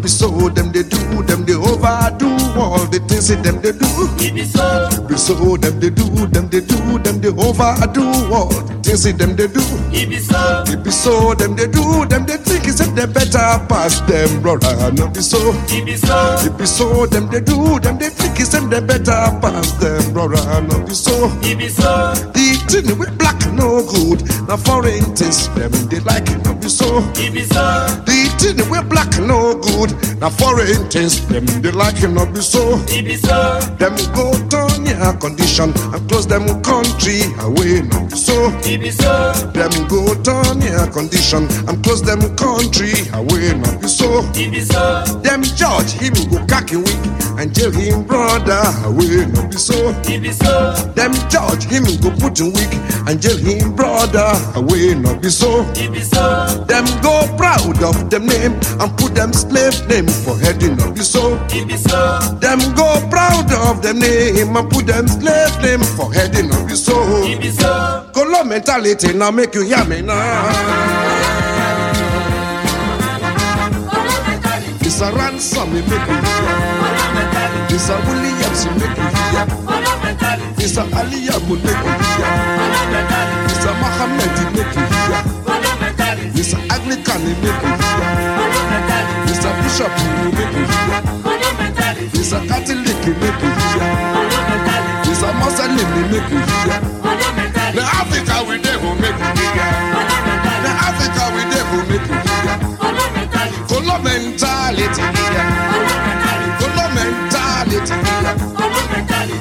It 0.00 0.04
be 0.04 0.08
so. 0.08 0.28
Them 0.48 0.72
they 0.72 0.82
do. 0.82 0.96
Them 1.24 1.44
they 1.44 1.52
overdo 1.52 2.32
all 2.58 2.86
the 2.88 3.04
things 3.06 3.28
that 3.28 3.44
them 3.44 3.60
they 3.60 3.72
do. 3.72 3.84
If 4.16 4.34
you 4.34 4.44
so, 4.44 4.88
It 4.92 5.06
be 5.06 5.16
so. 5.18 5.34
Them 5.58 5.78
they 5.78 5.90
do. 5.90 6.04
Them 6.26 6.48
they 6.48 6.60
do. 6.60 6.98
Them 7.04 7.20
they 7.20 7.28
overdo 7.28 8.08
all 8.32 8.48
the 8.48 8.80
things 8.82 9.04
that 9.04 9.18
them 9.18 9.36
they 9.36 9.46
do. 9.46 9.60
if 9.92 10.08
you 10.10 10.18
so, 10.20 10.64
It 10.68 10.82
be 10.82 10.90
so. 10.90 11.34
Them 11.34 11.54
they 11.54 11.66
do. 11.68 12.06
Them 12.06 12.24
they 12.24 12.38
think 12.38 12.64
it's 12.64 12.78
that 12.80 12.96
they 12.96 13.04
better 13.04 13.60
pass 13.68 14.00
them, 14.08 14.40
brother. 14.40 14.72
No 14.92 15.08
be 15.08 15.20
so. 15.20 15.36
if 15.68 15.86
you 15.86 15.96
so, 15.98 16.36
It 16.48 16.56
be 16.56 16.64
so. 16.64 17.04
Them 17.04 17.28
they 17.28 17.40
do. 17.44 17.78
Them 17.80 17.98
they 17.98 18.08
think 18.08 18.40
it's 18.40 18.56
that 18.56 18.70
they 18.70 18.80
better 18.80 19.28
pass 19.44 19.72
them, 19.84 20.00
brother. 20.14 20.40
No 20.64 20.80
be 20.80 20.94
so. 20.94 21.28
if 21.44 21.60
you 21.60 21.68
so, 21.68 22.14
thing 22.70 22.98
with 22.98 23.18
black 23.18 23.38
no 23.52 23.82
good. 23.82 24.22
Now 24.46 24.56
foreign 24.56 25.02
things 25.16 25.48
them 25.58 25.72
they 25.90 26.00
like 26.00 26.30
it 26.30 26.44
no 26.44 26.54
be 26.54 26.68
so. 26.68 27.02
if 27.16 27.34
you 27.34 27.44
so, 27.44 27.66
The 28.06 28.30
thing 28.38 28.70
with 28.70 28.88
black 28.88 29.10
no 29.18 29.58
good. 29.58 29.90
Now 30.20 30.30
foreign 30.30 30.88
things 30.88 31.26
them 31.26 31.46
they 31.62 31.72
like 31.72 32.02
it 32.02 32.08
no 32.10 32.26
be 32.26 32.40
so. 32.40 32.78
if 32.88 33.06
you 33.06 33.16
so, 33.16 33.58
Them 33.78 33.96
go 34.14 34.30
turn 34.48 34.79
your 34.90 35.12
condition 35.18 35.72
and 35.94 36.08
close 36.08 36.26
them 36.26 36.46
country 36.62 37.22
away 37.40 37.82
no 37.82 38.06
be 38.06 38.16
so. 38.16 38.50
so, 38.90 39.32
Them 39.54 39.72
go 39.88 40.14
turn 40.22 40.60
your 40.60 40.86
condition 40.90 41.46
and 41.68 41.82
close 41.84 42.02
them 42.02 42.20
country 42.36 42.92
away 43.14 43.54
no 43.58 43.78
be 43.78 43.88
so. 43.88 44.22
so, 44.64 45.04
Them 45.22 45.42
judge 45.42 45.92
him 46.02 46.14
go 46.30 46.44
cocky 46.46 46.76
weak 46.76 47.02
and 47.38 47.54
jail 47.54 47.70
him 47.72 48.02
brother 48.04 48.60
away 48.84 49.26
no 49.26 49.46
be 49.48 49.56
so. 49.56 49.92
so, 50.32 50.72
Them 50.94 51.12
judge 51.30 51.64
him 51.64 51.84
go 52.02 52.10
put 52.18 52.38
him 52.40 52.52
weak 52.52 52.72
and 53.06 53.20
jail 53.22 53.36
him 53.38 53.74
brother 53.74 54.30
away 54.54 54.94
no 54.94 55.14
be 55.18 55.30
so. 55.30 55.64
so, 56.02 56.64
Them 56.66 56.84
go 57.02 57.26
proud 57.36 57.82
of 57.82 58.10
them 58.10 58.26
name 58.26 58.54
and 58.80 58.90
put 58.98 59.14
them 59.14 59.32
slave 59.32 59.86
name 59.88 60.08
for 60.08 60.36
heading 60.38 60.76
be 60.94 61.02
so. 61.02 61.38
so, 61.76 62.18
Them 62.40 62.58
go 62.74 62.88
proud 63.08 63.50
of 63.68 63.82
them 63.82 63.98
name 64.00 64.56
and 64.56 64.70
put 64.70 64.79
them 64.82 65.06
slave 65.08 65.62
name 65.62 65.80
for 65.80 66.12
heading 66.12 66.48
no 66.48 66.64
be 66.66 66.74
so. 66.74 66.94
so, 67.50 68.06
Color 68.14 68.44
mentality 68.44 69.12
now 69.12 69.30
make 69.30 69.54
you 69.54 69.62
hear 69.62 69.84
me 69.84 70.02
now. 70.02 70.50
It's 74.80 75.00
a 75.00 75.12
ransom 75.12 75.72
me 75.72 75.80
make 75.82 75.90
you 75.90 75.96
hear. 75.96 77.66
It's 77.70 77.88
a 77.88 77.96
Williams 78.06 78.66
me 78.66 78.72
make 78.80 78.96
you 78.96 79.08
hear. 79.30 79.46
It's 80.58 80.76
a 80.76 80.82
Aliyah 80.82 81.40
me 81.48 81.54
make 81.56 81.82
you 81.84 81.94
hear. 82.10 82.32
It's 83.48 83.64
a 83.64 83.72
Muhammad 83.80 84.32
me 84.36 84.44
make 84.56 84.74
you 84.76 84.84
hear. 85.06 85.22
It's 86.36 86.52
a 86.52 86.58
Anglican 86.74 87.20
me 87.24 87.32
make 87.42 87.62
you 87.62 87.72
hear. 87.80 88.20
It's 89.30 89.44
a 89.44 89.50
Bishop 89.62 89.92
me 89.98 90.32
make 90.36 90.54
you 90.56 90.64
hear. 90.66 91.39
Visa 92.12 92.40
kati 92.40 92.74
liki 92.74 93.10
make 93.20 93.42
we 93.42 93.48
hear. 93.48 93.84
Visa 95.04 95.32
masa 95.40 95.66
limi 95.66 96.02
make 96.12 96.30
we 96.30 96.38
hear. 96.38 96.80
Na 97.74 97.82
Africa 98.00 98.36
we 98.48 98.58
dey 98.58 98.76
go 98.80 98.94
make 98.94 99.18
we 99.18 99.44
hear. 99.52 99.70
Na 100.64 100.70
Africa 100.88 101.22
we 101.34 101.42
dey 101.52 101.64
go 101.70 101.78
make 101.90 102.08
we 102.10 102.16
hear. 102.16 102.56
Kolo 103.68 103.98
mentality 104.02 105.02
hear. 105.02 105.46
Kolo 106.58 106.84
mentality 106.94 107.94
hear. 108.06 108.34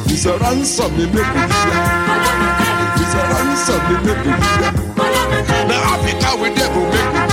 Visa 0.07 0.37
ransom 0.39 0.91
me 0.97 1.05
make 1.05 1.33
we 1.33 1.41
hear. 1.41 1.81
Visa 2.97 3.21
ransom 3.31 3.81
me 3.87 3.95
make 4.05 4.25
we 4.25 4.31
hear. 4.31 4.71
Na 5.67 5.75
Africa 5.93 6.29
we 6.41 6.49
dey 6.53 6.67
go 6.73 6.81
make. 6.91 7.28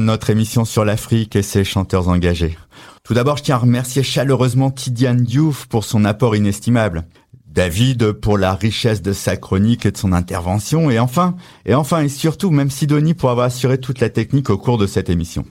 De 0.00 0.06
notre 0.06 0.30
émission 0.30 0.64
sur 0.64 0.86
l'Afrique 0.86 1.36
et 1.36 1.42
ses 1.42 1.62
chanteurs 1.62 2.08
engagés. 2.08 2.56
Tout 3.04 3.12
d'abord, 3.12 3.36
je 3.36 3.42
tiens 3.42 3.56
à 3.56 3.58
remercier 3.58 4.02
chaleureusement 4.02 4.70
Tidiane 4.70 5.20
Diouf 5.20 5.66
pour 5.66 5.84
son 5.84 6.06
apport 6.06 6.34
inestimable. 6.34 7.04
David 7.46 8.12
pour 8.12 8.38
la 8.38 8.54
richesse 8.54 9.02
de 9.02 9.12
sa 9.12 9.36
chronique 9.36 9.84
et 9.84 9.90
de 9.90 9.98
son 9.98 10.14
intervention. 10.14 10.90
Et 10.90 10.98
enfin, 10.98 11.36
et 11.66 11.74
enfin 11.74 12.00
et 12.00 12.08
surtout, 12.08 12.50
même 12.50 12.70
Sidonie 12.70 13.12
pour 13.12 13.28
avoir 13.28 13.44
assuré 13.44 13.76
toute 13.76 14.00
la 14.00 14.08
technique 14.08 14.48
au 14.48 14.56
cours 14.56 14.78
de 14.78 14.86
cette 14.86 15.10
émission. 15.10 15.44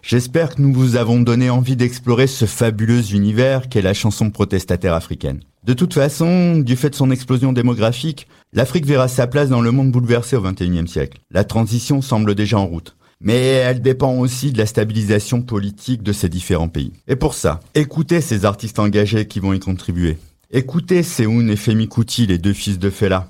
J'espère 0.00 0.54
que 0.54 0.62
nous 0.62 0.72
vous 0.72 0.94
avons 0.94 1.18
donné 1.18 1.50
envie 1.50 1.74
d'explorer 1.74 2.28
ce 2.28 2.44
fabuleux 2.44 3.12
univers 3.12 3.68
qu'est 3.68 3.82
la 3.82 3.94
chanson 3.94 4.30
protestataire 4.30 4.94
africaine. 4.94 5.40
De 5.64 5.74
toute 5.74 5.94
façon, 5.94 6.58
du 6.58 6.76
fait 6.76 6.90
de 6.90 6.94
son 6.94 7.10
explosion 7.10 7.52
démographique, 7.52 8.28
l'Afrique 8.52 8.86
verra 8.86 9.08
sa 9.08 9.26
place 9.26 9.48
dans 9.48 9.60
le 9.60 9.72
monde 9.72 9.90
bouleversé 9.90 10.36
au 10.36 10.40
XXIe 10.40 10.86
siècle. 10.86 11.18
La 11.32 11.42
transition 11.42 12.00
semble 12.00 12.36
déjà 12.36 12.58
en 12.58 12.66
route. 12.66 12.96
Mais 13.22 13.40
elle 13.40 13.80
dépend 13.80 14.16
aussi 14.16 14.50
de 14.50 14.58
la 14.58 14.66
stabilisation 14.66 15.42
politique 15.42 16.02
de 16.02 16.12
ces 16.12 16.28
différents 16.28 16.68
pays. 16.68 16.92
Et 17.06 17.16
pour 17.16 17.34
ça, 17.34 17.60
écoutez 17.74 18.20
ces 18.20 18.44
artistes 18.44 18.80
engagés 18.80 19.26
qui 19.26 19.38
vont 19.38 19.52
y 19.52 19.60
contribuer. 19.60 20.18
Écoutez 20.50 21.02
Seoun 21.02 21.48
et 21.48 21.56
Femi 21.56 21.88
Kuti, 21.88 22.26
les 22.26 22.38
deux 22.38 22.52
fils 22.52 22.78
de 22.78 22.90
Fela. 22.90 23.28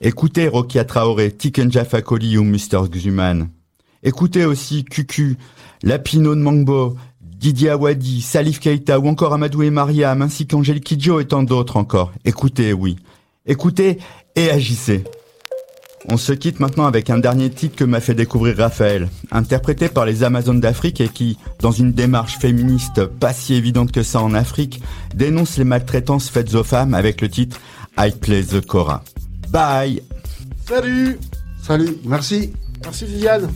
Écoutez 0.00 0.48
Rokia 0.48 0.84
Traoré, 0.84 1.30
Tikenja 1.30 1.84
Fakoli 1.84 2.38
ou 2.38 2.44
Mr. 2.44 2.88
Xuman. 2.90 3.48
Écoutez 4.02 4.46
aussi 4.46 4.84
Kuku, 4.84 5.36
Lapino 5.82 6.34
de 6.34 6.40
Mangbo, 6.40 6.96
Didier 7.22 7.70
Awadi, 7.70 8.20
Salif 8.20 8.58
Keita 8.58 8.98
ou 8.98 9.08
encore 9.08 9.32
Amadou 9.32 9.62
et 9.62 9.70
Mariam, 9.70 10.22
ainsi 10.22 10.46
qu'Angélique 10.46 10.84
Kidjo 10.84 11.20
et 11.20 11.26
tant 11.26 11.42
d'autres 11.42 11.76
encore. 11.76 12.12
Écoutez, 12.24 12.72
oui. 12.72 12.96
Écoutez 13.46 13.98
et 14.36 14.50
agissez. 14.50 15.04
On 16.08 16.16
se 16.16 16.32
quitte 16.32 16.60
maintenant 16.60 16.86
avec 16.86 17.10
un 17.10 17.18
dernier 17.18 17.50
titre 17.50 17.76
que 17.76 17.84
m'a 17.84 18.00
fait 18.00 18.14
découvrir 18.14 18.56
Raphaël, 18.56 19.08
interprété 19.30 19.88
par 19.88 20.06
les 20.06 20.24
Amazones 20.24 20.60
d'Afrique 20.60 21.00
et 21.00 21.08
qui, 21.08 21.36
dans 21.60 21.72
une 21.72 21.92
démarche 21.92 22.38
féministe 22.38 23.04
pas 23.04 23.32
si 23.32 23.54
évidente 23.54 23.92
que 23.92 24.02
ça 24.02 24.20
en 24.20 24.34
Afrique, 24.34 24.82
dénonce 25.14 25.58
les 25.58 25.64
maltraitances 25.64 26.30
faites 26.30 26.54
aux 26.54 26.64
femmes 26.64 26.94
avec 26.94 27.20
le 27.20 27.28
titre 27.28 27.58
I 27.98 28.12
Play 28.12 28.44
the 28.44 28.64
Cora. 28.64 29.04
Bye. 29.50 30.02
Salut. 30.66 31.18
Salut, 31.62 31.96
merci. 32.04 32.52
Merci 32.82 33.04
Viviane 33.04 33.50